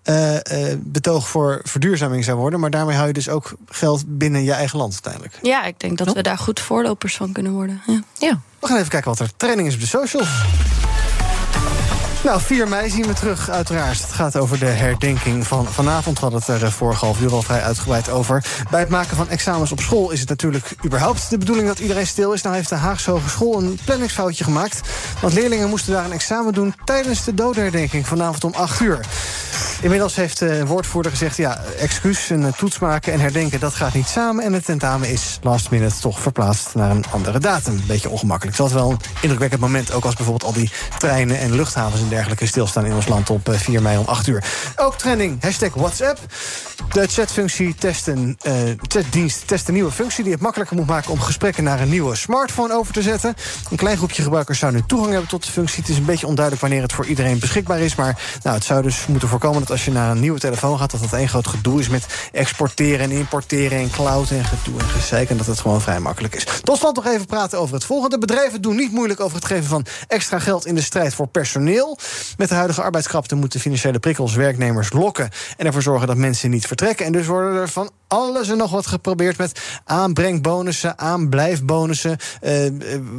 uh, 0.06 0.34
uh, 0.34 0.76
betoog 0.80 1.28
voor 1.28 1.60
verduurzaming 1.64 2.24
zou 2.24 2.38
worden. 2.38 2.60
Maar 2.60 2.70
daarmee 2.70 2.96
hou 2.96 3.08
je 3.08 3.14
dus 3.14 3.30
ook 3.30 3.54
geld 3.66 4.04
binnen 4.08 4.44
je 4.44 4.52
eigen 4.52 4.78
land 4.78 4.92
uiteindelijk. 4.94 5.38
Ja, 5.42 5.66
ik 5.66 5.80
denk 5.80 5.98
dat 5.98 6.14
we 6.14 6.22
daar 6.22 6.38
goed 6.38 6.60
voorlopers 6.60 7.16
van 7.16 7.32
kunnen 7.32 7.52
worden. 7.52 7.82
Ja. 7.88 8.02
ja. 8.18 8.40
We 8.60 8.68
gaan 8.68 8.78
even 8.78 8.90
kijken 8.90 9.10
wat 9.10 9.20
er 9.20 9.32
training 9.38 9.68
is 9.68 9.74
op 9.74 9.80
de 9.80 9.88
socials. 9.88 10.30
Nou, 12.24 12.42
4 12.42 12.68
mei 12.68 12.90
zien 12.90 13.08
we 13.08 13.14
terug, 13.14 13.50
uiteraard. 13.50 14.02
Het 14.02 14.12
gaat 14.12 14.38
over 14.38 14.60
de 14.60 14.66
herdenking 14.66 15.48
van 15.48 15.66
vanavond. 15.68 16.20
Hadden 16.20 16.40
het 16.40 16.48
er 16.48 16.64
eh, 16.64 16.72
vorige 16.72 17.06
half 17.06 17.22
uur 17.22 17.32
al 17.32 17.42
vrij 17.42 17.62
uitgebreid 17.62 18.10
over. 18.10 18.44
Bij 18.70 18.80
het 18.80 18.90
maken 18.90 19.18
van 19.18 19.30
examens 19.30 19.72
op 19.72 19.80
school 19.80 20.12
is 20.12 20.20
het 20.20 20.30
natuurlijk 20.30 20.76
überhaupt 20.86 21.30
de 21.30 21.38
bedoeling 21.38 21.68
dat 21.68 21.80
iedereen 21.80 22.08
stil 22.08 22.34
is. 22.34 22.42
Nou 22.42 22.56
heeft 22.56 22.70
de 22.70 22.76
Haagse 22.76 23.12
Hogeschool 23.12 23.58
een 23.58 23.80
planningsfoutje 23.86 24.44
gemaakt. 24.44 24.82
Want 25.22 25.34
leerlingen 25.34 25.70
moesten 25.70 25.94
daar 25.94 26.06
een 26.06 26.12
examen 26.12 26.54
doen 26.54 26.74
tijdens 26.84 27.24
de 27.24 27.34
dodenherdenking 27.34 28.08
vanavond 28.08 28.44
om 28.44 28.54
8 28.54 28.80
uur. 28.80 29.00
Inmiddels 29.82 30.16
heeft 30.16 30.42
een 30.42 30.66
woordvoerder 30.66 31.12
gezegd... 31.12 31.38
ja, 31.38 31.62
excuus, 31.80 32.30
een 32.30 32.54
toets 32.58 32.80
maken 32.80 33.14
en 33.14 33.20
herdenken, 33.20 33.60
dat 33.60 33.74
gaat 33.74 33.94
niet 33.94 34.08
samen... 34.08 34.44
en 34.44 34.54
het 34.54 34.66
tentamen 34.66 35.10
is 35.10 35.40
last 35.42 35.70
minute 35.70 36.00
toch 36.00 36.20
verplaatst 36.20 36.76
naar 36.76 36.92
een 36.92 37.06
andere 37.12 37.40
datum. 37.40 37.82
Beetje 37.88 38.10
ongemakkelijk. 38.10 38.58
Het 38.58 38.68
was 38.68 38.82
wel 38.82 38.92
een 38.92 39.00
indrukwekkend 39.22 39.62
moment... 39.62 39.92
ook 39.94 40.06
als 40.06 40.16
bijvoorbeeld 40.16 40.56
al 40.56 40.60
die 40.60 40.72
treinen 40.98 41.40
en 41.40 41.56
luchthavens 41.56 42.02
en 42.02 42.10
dergelijke... 42.12 42.46
stilstaan 42.46 42.86
in 42.86 42.94
ons 42.94 43.08
land 43.08 43.30
op 43.30 43.50
4 43.52 43.76
eh, 43.76 43.82
mei 43.82 43.98
om 43.98 44.06
8 44.06 44.28
uur. 44.28 44.44
Ook 44.76 44.98
trending, 44.98 45.44
hashtag 45.44 45.74
WhatsApp. 45.74 46.20
De 46.92 47.08
chatfunctie 47.08 47.76
testen, 47.76 48.38
uh, 48.48 48.54
chatdienst 48.88 49.48
test 49.48 49.68
een 49.68 49.74
nieuwe 49.74 49.92
functie... 49.92 50.24
die 50.24 50.34
het 50.34 50.42
makkelijker 50.42 50.76
moet 50.76 50.88
maken 50.88 51.12
om 51.12 51.20
gesprekken 51.20 51.64
naar 51.64 51.80
een 51.80 51.90
nieuwe 51.90 52.16
smartphone 52.16 52.74
over 52.74 52.94
te 52.94 53.02
zetten. 53.02 53.36
Een 53.70 53.78
klein 53.78 53.98
groepje 53.98 54.24
gebruikers 54.24 54.60
zou 54.60 54.72
nu 54.72 54.82
toegang 54.88 55.12
hebben 55.12 55.30
tot 55.30 55.46
de 55.46 55.52
functie. 55.52 55.80
Het 55.80 55.90
is 55.90 55.98
een 55.98 56.06
beetje 56.06 56.28
onduidelijk 56.28 56.66
wanneer 56.66 56.82
het 56.82 56.94
voor 56.94 57.06
iedereen 57.06 57.40
beschikbaar 57.40 57.80
is... 57.80 57.96
maar 57.96 58.20
nou, 58.44 58.56
het 58.56 58.66
zou 58.66 58.82
dus 58.82 59.06
moeten 59.08 59.28
voorkomen 59.28 59.60
dat 59.60 59.72
als 59.72 59.86
je 59.86 59.92
naar 59.92 60.12
een 60.12 60.20
nieuwe 60.20 60.40
telefoon 60.40 60.78
gaat... 60.78 60.92
dat 60.92 61.00
dat 61.00 61.14
één 61.14 61.30
groot 61.30 61.48
gedoe 61.48 61.80
is 61.80 61.90
met 61.90 62.06
exporteren 62.32 63.00
en 63.00 63.12
importeren... 63.12 63.80
en 63.80 63.90
cloud 63.90 64.30
en 64.30 64.46
gedoe 64.46 64.80
en 64.80 64.90
gezeik. 64.90 65.30
En 65.30 65.38
dat 65.38 65.46
het 65.46 65.60
gewoon 65.60 65.82
vrij 65.82 66.00
makkelijk 66.00 66.36
is. 66.36 66.46
Tot 66.64 66.78
slot 66.78 66.96
nog 66.96 67.06
even 67.06 67.26
praten 67.26 67.60
over 67.60 67.74
het 67.74 67.86
volgende. 67.86 68.18
Bedrijven 68.18 68.62
doen 68.62 68.76
niet 68.76 68.92
moeilijk 68.92 69.20
over 69.20 69.36
het 69.36 69.46
geven 69.46 69.66
van 69.66 69.86
extra 70.08 70.40
geld... 70.40 70.66
in 70.66 70.76
de 70.76 70.82
strijd 70.82 71.14
voor 71.14 71.28
personeel. 71.28 71.98
Met 72.38 72.50
de 72.50 72.56
huidige 72.56 72.82
arbeidskrapte 72.82 73.36
moeten 73.36 73.60
financiële 73.60 74.00
prikkels 74.00 74.36
werknemers 74.36 74.94
lokken... 74.94 75.30
en 75.58 75.66
ervoor 75.66 75.82
zorgen 75.82 76.08
dat 76.08 76.18
mensen 76.18 76.50
niet 76.50 76.68
vertrekken. 76.68 77.06
En 77.06 77.12
dus 77.12 77.26
worden 77.26 77.62
er 77.62 77.70
van 77.70 77.92
alles 78.08 78.50
en 78.50 78.58
nog 78.58 78.72
wat 78.72 78.88
geprobeerd 78.88 79.38
met 79.38 79.60
aanbrengbonussen, 79.86 81.00
aanblijfbonussen. 81.00 82.18
Uh, 82.42 82.72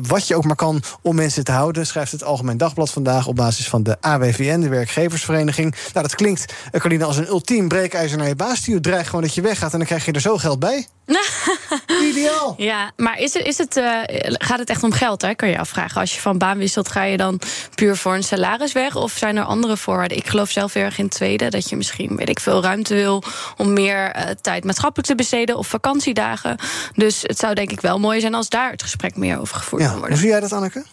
wat 0.02 0.28
je 0.28 0.36
ook 0.36 0.44
maar 0.44 0.56
kan 0.56 0.82
om 1.02 1.14
mensen 1.14 1.44
te 1.44 1.52
houden, 1.52 1.86
schrijft 1.86 2.12
het 2.12 2.24
Algemeen 2.24 2.56
Dagblad 2.56 2.90
vandaag 2.90 3.26
op 3.26 3.36
basis 3.36 3.68
van 3.68 3.82
de 3.82 3.96
AWVN, 4.00 4.60
de 4.60 4.68
werkgeversvereniging. 4.68 5.70
Nou, 5.70 6.06
dat 6.06 6.14
klinkt, 6.14 6.52
uh, 6.72 6.80
Carlina, 6.80 7.04
als 7.04 7.16
een 7.16 7.28
ultiem 7.28 7.68
breekijzer 7.68 8.18
naar 8.18 8.28
je 8.28 8.36
baas. 8.36 8.60
Die 8.60 8.80
dreigt 8.80 9.06
gewoon 9.06 9.24
dat 9.24 9.34
je 9.34 9.40
weggaat 9.40 9.72
en 9.72 9.78
dan 9.78 9.86
krijg 9.86 10.04
je 10.04 10.12
er 10.12 10.20
zo 10.20 10.36
geld 10.36 10.58
bij. 10.58 10.86
Ideaal. 12.10 12.54
Ja, 12.56 12.92
maar 12.96 13.18
is 13.18 13.34
het, 13.34 13.46
is 13.46 13.58
het, 13.58 13.76
uh, 13.76 14.00
gaat 14.32 14.58
het 14.58 14.70
echt 14.70 14.82
om 14.82 14.92
geld, 14.92 15.22
hè? 15.22 15.34
kan 15.34 15.48
je 15.48 15.58
afvragen. 15.58 16.00
Als 16.00 16.14
je 16.14 16.20
van 16.20 16.38
baan 16.38 16.58
wisselt, 16.58 16.88
ga 16.88 17.02
je 17.02 17.16
dan 17.16 17.40
puur 17.74 17.96
voor 17.96 18.14
een 18.14 18.22
salaris 18.22 18.72
weg? 18.72 18.96
Of 18.96 19.12
zijn 19.12 19.36
er 19.36 19.44
andere 19.44 19.76
voorwaarden? 19.76 20.16
Ik 20.16 20.26
geloof 20.26 20.50
zelf 20.50 20.72
heel 20.72 20.84
erg 20.84 20.98
in 20.98 21.04
het 21.04 21.14
tweede. 21.14 21.50
Dat 21.50 21.68
je 21.68 21.76
misschien, 21.76 22.16
weet 22.16 22.28
ik 22.28 22.40
veel, 22.40 22.62
ruimte 22.62 22.94
wil 22.94 23.22
om 23.56 23.72
meer 23.72 24.16
uh, 24.16 24.22
tijd 24.40 24.64
maatschappelijk 24.64 25.08
te 25.08 25.14
besteden 25.14 25.56
of 25.56 25.66
vakantiedagen. 25.66 26.56
Dus 26.94 27.22
het 27.22 27.38
zou 27.38 27.54
denk 27.54 27.70
ik 27.70 27.80
wel 27.80 27.98
mooi 27.98 28.20
zijn 28.20 28.34
als 28.34 28.48
daar 28.48 28.70
het 28.70 28.82
gesprek 28.82 29.16
meer 29.16 29.40
over 29.40 29.56
gevoerd 29.56 29.82
ja. 29.82 29.88
kan 29.88 29.98
worden. 29.98 30.16
Hoe 30.16 30.22
zie 30.22 30.32
jij 30.32 30.40
dat, 30.40 30.52
Anneke? 30.52 30.84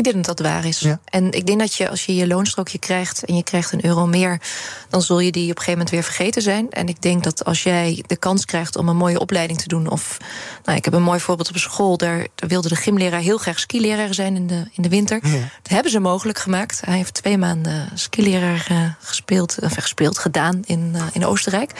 Ik 0.00 0.12
denk 0.12 0.24
dat 0.24 0.36
dat 0.36 0.46
waar 0.46 0.64
is. 0.64 0.78
Ja. 0.78 1.00
En 1.04 1.32
ik 1.32 1.46
denk 1.46 1.58
dat 1.58 1.74
je 1.74 1.88
als 1.88 2.04
je 2.04 2.14
je 2.14 2.26
loonstrookje 2.26 2.78
krijgt 2.78 3.24
en 3.24 3.36
je 3.36 3.42
krijgt 3.42 3.72
een 3.72 3.84
euro 3.84 4.06
meer, 4.06 4.40
dan 4.88 5.02
zul 5.02 5.20
je 5.20 5.32
die 5.32 5.42
op 5.42 5.48
een 5.48 5.56
gegeven 5.56 5.72
moment 5.72 5.90
weer 5.90 6.02
vergeten 6.02 6.42
zijn. 6.42 6.70
En 6.70 6.88
ik 6.88 7.02
denk 7.02 7.24
dat 7.24 7.44
als 7.44 7.62
jij 7.62 8.04
de 8.06 8.16
kans 8.16 8.44
krijgt 8.44 8.76
om 8.76 8.88
een 8.88 8.96
mooie 8.96 9.20
opleiding 9.20 9.60
te 9.60 9.68
doen, 9.68 9.90
of 9.90 10.16
nou, 10.64 10.78
ik 10.78 10.84
heb 10.84 10.94
een 10.94 11.02
mooi 11.02 11.20
voorbeeld 11.20 11.48
op 11.48 11.56
school, 11.56 11.96
daar, 11.96 12.26
daar 12.34 12.48
wilde 12.48 12.68
de 12.68 12.76
gymleraar 12.76 13.20
heel 13.20 13.38
graag 13.38 13.58
skileraar 13.58 14.14
zijn 14.14 14.36
in 14.36 14.46
de, 14.46 14.64
in 14.72 14.82
de 14.82 14.88
winter. 14.88 15.20
Ja. 15.22 15.38
Dat 15.62 15.72
hebben 15.72 15.90
ze 15.92 16.00
mogelijk 16.00 16.38
gemaakt. 16.38 16.80
Hij 16.84 16.96
heeft 16.96 17.14
twee 17.14 17.38
maanden 17.38 17.88
skileraar 17.94 18.66
uh, 18.70 18.78
gespeeld, 19.00 19.56
of 19.62 19.74
gespeeld, 19.74 20.18
gedaan 20.18 20.60
in, 20.64 20.92
uh, 20.94 21.02
in 21.12 21.26
Oostenrijk. 21.26 21.72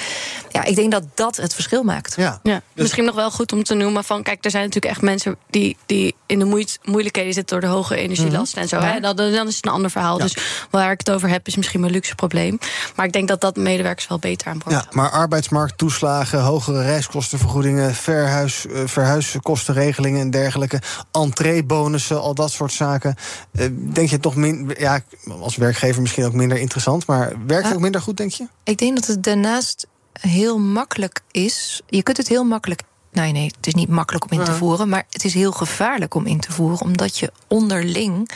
Ja, 0.50 0.64
ik 0.64 0.76
denk 0.76 0.90
dat 0.90 1.04
dat 1.14 1.36
het 1.36 1.54
verschil 1.54 1.82
maakt. 1.82 2.14
Ja. 2.16 2.40
ja. 2.42 2.62
Dus... 2.72 2.82
Misschien 2.82 3.04
nog 3.04 3.14
wel 3.14 3.30
goed 3.30 3.52
om 3.52 3.62
te 3.62 3.74
noemen 3.74 4.04
van, 4.04 4.22
kijk, 4.22 4.44
er 4.44 4.50
zijn 4.50 4.64
natuurlijk 4.64 4.92
echt 4.92 5.02
mensen 5.02 5.36
die, 5.50 5.76
die 5.86 6.14
in 6.26 6.38
de 6.38 6.66
moeilijkheden 6.84 7.32
zitten 7.32 7.60
door 7.60 7.68
de 7.70 7.76
hoge 7.76 7.96
energielast 8.11 8.56
mm 8.56 8.62
-hmm. 8.62 8.70
en 8.70 8.80
zo. 8.80 8.86
Hè? 8.86 9.00
Dan, 9.00 9.16
dan 9.16 9.46
is 9.46 9.56
het 9.56 9.66
een 9.66 9.72
ander 9.72 9.90
verhaal. 9.90 10.18
Ja. 10.18 10.22
Dus 10.22 10.36
waar 10.70 10.92
ik 10.92 10.98
het 10.98 11.11
over 11.11 11.28
heb, 11.28 11.46
is 11.46 11.56
misschien 11.56 11.80
mijn 11.80 11.92
luxe 11.92 12.14
probleem. 12.14 12.58
Maar 12.96 13.06
ik 13.06 13.12
denk 13.12 13.28
dat 13.28 13.40
dat 13.40 13.56
medewerkers 13.56 14.08
wel 14.08 14.18
beter 14.18 14.48
aan 14.48 14.58
boord 14.64 14.74
Ja, 14.74 14.86
maar 14.90 15.11
arbeidsmarkttoeslagen, 15.11 16.40
hogere 16.40 16.82
reiskostenvergoedingen, 16.82 17.94
verhuis, 17.94 18.66
uh, 18.66 18.82
verhuiskostenregelingen 18.84 20.20
en 20.20 20.30
dergelijke, 20.30 20.80
entreebonussen, 21.12 22.20
al 22.20 22.34
dat 22.34 22.50
soort 22.50 22.72
zaken. 22.72 23.14
Uh, 23.52 23.66
denk 23.72 24.11
je 24.11 24.18
toch 24.18 24.34
min, 24.34 24.74
ja, 24.78 25.00
als 25.40 25.56
werkgever 25.56 26.02
misschien 26.02 26.24
ook 26.24 26.32
minder 26.32 26.58
interessant, 26.58 27.06
maar 27.06 27.32
werkt 27.46 27.66
het 27.66 27.74
ook 27.74 27.80
minder 27.80 28.00
goed, 28.00 28.16
denk 28.16 28.32
je? 28.32 28.46
Ik 28.64 28.78
denk 28.78 28.96
dat 28.96 29.06
het 29.06 29.22
daarnaast 29.22 29.86
heel 30.20 30.58
makkelijk 30.58 31.20
is. 31.30 31.82
Je 31.86 32.02
kunt 32.02 32.16
het 32.16 32.28
heel 32.28 32.44
makkelijk 32.44 32.82
Nee, 33.12 33.32
nee, 33.32 33.52
het 33.56 33.66
is 33.66 33.74
niet 33.74 33.88
makkelijk 33.88 34.24
om 34.24 34.38
in 34.38 34.44
te 34.44 34.52
voeren. 34.52 34.88
Maar 34.88 35.06
het 35.11 35.24
is 35.24 35.34
heel 35.34 35.52
gevaarlijk 35.52 36.14
om 36.14 36.26
in 36.26 36.40
te 36.40 36.52
voeren. 36.52 36.80
Omdat 36.80 37.18
je 37.18 37.32
onderling 37.48 38.30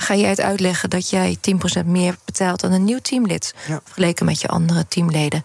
ga 0.00 0.14
jij 0.14 0.28
het 0.28 0.40
uitleggen 0.40 0.90
dat 0.90 1.10
jij 1.10 1.38
10% 1.82 1.86
meer 1.86 2.16
betaalt 2.24 2.60
dan 2.60 2.72
een 2.72 2.84
nieuw 2.84 2.98
teamlid. 2.98 3.54
Vergeleken 3.84 4.26
met 4.26 4.40
je 4.40 4.48
andere 4.48 4.88
teamleden. 4.88 5.42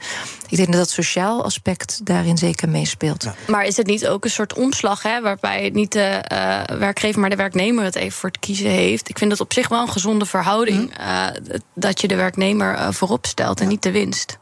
Ik 0.49 0.57
denk 0.57 0.69
dat 0.69 0.77
dat 0.77 0.89
sociaal 0.89 1.43
aspect 1.43 2.05
daarin 2.05 2.37
zeker 2.37 2.69
meespeelt. 2.69 3.27
Maar 3.47 3.65
is 3.65 3.77
het 3.77 3.87
niet 3.87 4.07
ook 4.07 4.23
een 4.23 4.29
soort 4.29 4.53
omslag, 4.53 5.03
hè, 5.03 5.21
waarbij 5.21 5.69
niet 5.73 5.91
de 5.91 5.99
eh, 5.99 6.77
werkgever, 6.77 7.19
maar 7.19 7.29
de 7.29 7.35
werknemer 7.35 7.83
het 7.83 7.95
even 7.95 8.11
voor 8.11 8.29
het 8.29 8.39
kiezen 8.39 8.69
heeft? 8.69 9.09
Ik 9.09 9.17
vind 9.17 9.29
dat 9.29 9.39
op 9.39 9.53
zich 9.53 9.67
wel 9.67 9.81
een 9.81 9.89
gezonde 9.89 10.25
verhouding. 10.25 10.89
Mhm. 10.89 11.01
eh, 11.01 11.59
dat 11.73 12.01
je 12.01 12.07
de 12.07 12.15
werknemer 12.15 12.77
uh, 12.77 12.91
voorop 12.91 13.25
stelt 13.25 13.61
en 13.61 13.67
niet 13.67 13.83
de 13.83 13.91
winst. 13.91 14.37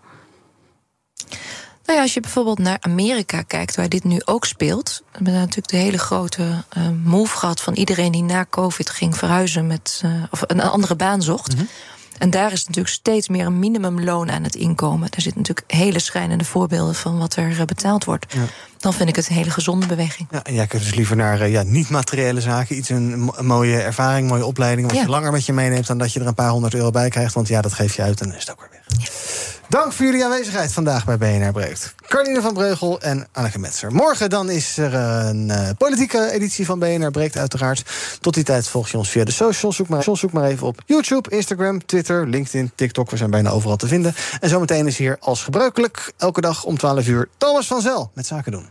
Nou 1.91 2.03
ja, 2.03 2.09
als 2.09 2.17
je 2.17 2.27
bijvoorbeeld 2.27 2.59
naar 2.59 2.77
Amerika 2.79 3.41
kijkt, 3.41 3.75
waar 3.75 3.89
dit 3.89 4.03
nu 4.03 4.21
ook 4.25 4.45
speelt. 4.45 5.03
We 5.05 5.11
hebben 5.13 5.33
natuurlijk 5.33 5.67
de 5.67 5.77
hele 5.77 5.97
grote 5.97 6.63
uh, 6.77 6.87
move 7.03 7.37
gehad 7.37 7.61
van 7.61 7.73
iedereen 7.73 8.11
die 8.11 8.23
na 8.23 8.45
COVID 8.49 8.89
ging 8.89 9.17
verhuizen 9.17 9.67
met, 9.67 10.01
uh, 10.05 10.23
of 10.29 10.43
een 10.47 10.61
andere 10.61 10.95
baan 10.95 11.21
zocht. 11.21 11.53
Mm 11.53 11.57
-hmm. 11.57 11.67
En 12.17 12.29
daar 12.29 12.51
is 12.51 12.65
natuurlijk 12.65 12.93
steeds 12.93 13.27
meer 13.27 13.45
een 13.45 13.59
minimumloon 13.59 14.31
aan 14.31 14.43
het 14.43 14.55
inkomen. 14.55 15.11
Daar 15.11 15.21
zitten 15.21 15.41
natuurlijk 15.41 15.71
hele 15.71 15.99
schrijnende 15.99 16.43
voorbeelden 16.43 16.95
van 16.95 17.17
wat 17.17 17.35
er 17.35 17.49
uh, 17.49 17.63
betaald 17.65 18.05
wordt. 18.05 18.33
Ja. 18.33 18.45
Dan 18.81 18.93
vind 18.93 19.09
ik 19.09 19.15
het 19.15 19.29
een 19.29 19.35
hele 19.35 19.49
gezonde 19.49 19.85
beweging. 19.85 20.27
Ja, 20.31 20.43
en 20.43 20.53
jij 20.53 20.67
kijkt 20.67 20.85
dus 20.85 20.95
liever 20.95 21.15
naar 21.15 21.47
ja, 21.47 21.63
niet-materiële 21.63 22.41
zaken. 22.41 22.77
Iets 22.77 22.89
een, 22.89 23.31
een, 23.35 23.45
mooie 23.45 23.81
ervaring, 23.81 24.27
mooie 24.27 24.45
opleiding. 24.45 24.87
Wat 24.87 24.95
ja. 24.95 25.03
je 25.03 25.09
langer 25.09 25.31
met 25.31 25.45
je 25.45 25.53
meeneemt 25.53 25.87
dan 25.87 25.97
dat 25.97 26.13
je 26.13 26.19
er 26.19 26.27
een 26.27 26.33
paar 26.33 26.49
honderd 26.49 26.73
euro 26.73 26.89
bij 26.89 27.09
krijgt. 27.09 27.33
Want 27.33 27.47
ja, 27.47 27.61
dat 27.61 27.73
geef 27.73 27.95
je 27.95 28.01
uit 28.01 28.21
en 28.21 28.27
dan 28.27 28.35
is 28.35 28.41
het 28.41 28.51
ook 28.51 28.59
weer 28.59 28.69
weg. 28.71 28.81
Dank 29.71 29.93
voor 29.93 30.05
jullie 30.05 30.23
aanwezigheid 30.23 30.73
vandaag 30.73 31.05
bij 31.05 31.17
BNR 31.17 31.51
Breekt. 31.51 31.95
Carline 32.07 32.41
van 32.41 32.53
Breugel 32.53 33.01
en 33.01 33.27
Anneke 33.31 33.59
Metzer. 33.59 33.91
Morgen 33.91 34.29
dan 34.29 34.49
is 34.49 34.77
er 34.77 34.93
een 34.93 35.49
uh, 35.49 35.69
politieke 35.77 36.31
editie 36.31 36.65
van 36.65 36.79
BNR 36.79 37.11
Breekt 37.11 37.37
uiteraard. 37.37 37.83
Tot 38.19 38.33
die 38.33 38.43
tijd 38.43 38.67
volg 38.67 38.89
je 38.89 38.97
ons 38.97 39.09
via 39.09 39.23
de 39.23 39.31
socials. 39.31 39.75
Zoek 39.75 39.87
maar, 39.87 40.03
zoek 40.03 40.31
maar 40.31 40.43
even 40.43 40.67
op 40.67 40.81
YouTube, 40.85 41.29
Instagram, 41.29 41.85
Twitter, 41.85 42.27
LinkedIn, 42.27 42.71
TikTok. 42.75 43.09
We 43.09 43.17
zijn 43.17 43.29
bijna 43.29 43.49
overal 43.49 43.75
te 43.75 43.87
vinden. 43.87 44.15
En 44.39 44.49
zometeen 44.49 44.87
is 44.87 44.97
hier 44.97 45.17
als 45.19 45.43
gebruikelijk 45.43 46.11
elke 46.17 46.41
dag 46.41 46.63
om 46.63 46.77
12 46.77 47.07
uur 47.07 47.29
Thomas 47.37 47.67
van 47.67 47.81
Zel 47.81 48.11
met 48.13 48.25
Zaken 48.25 48.51
doen. 48.51 48.70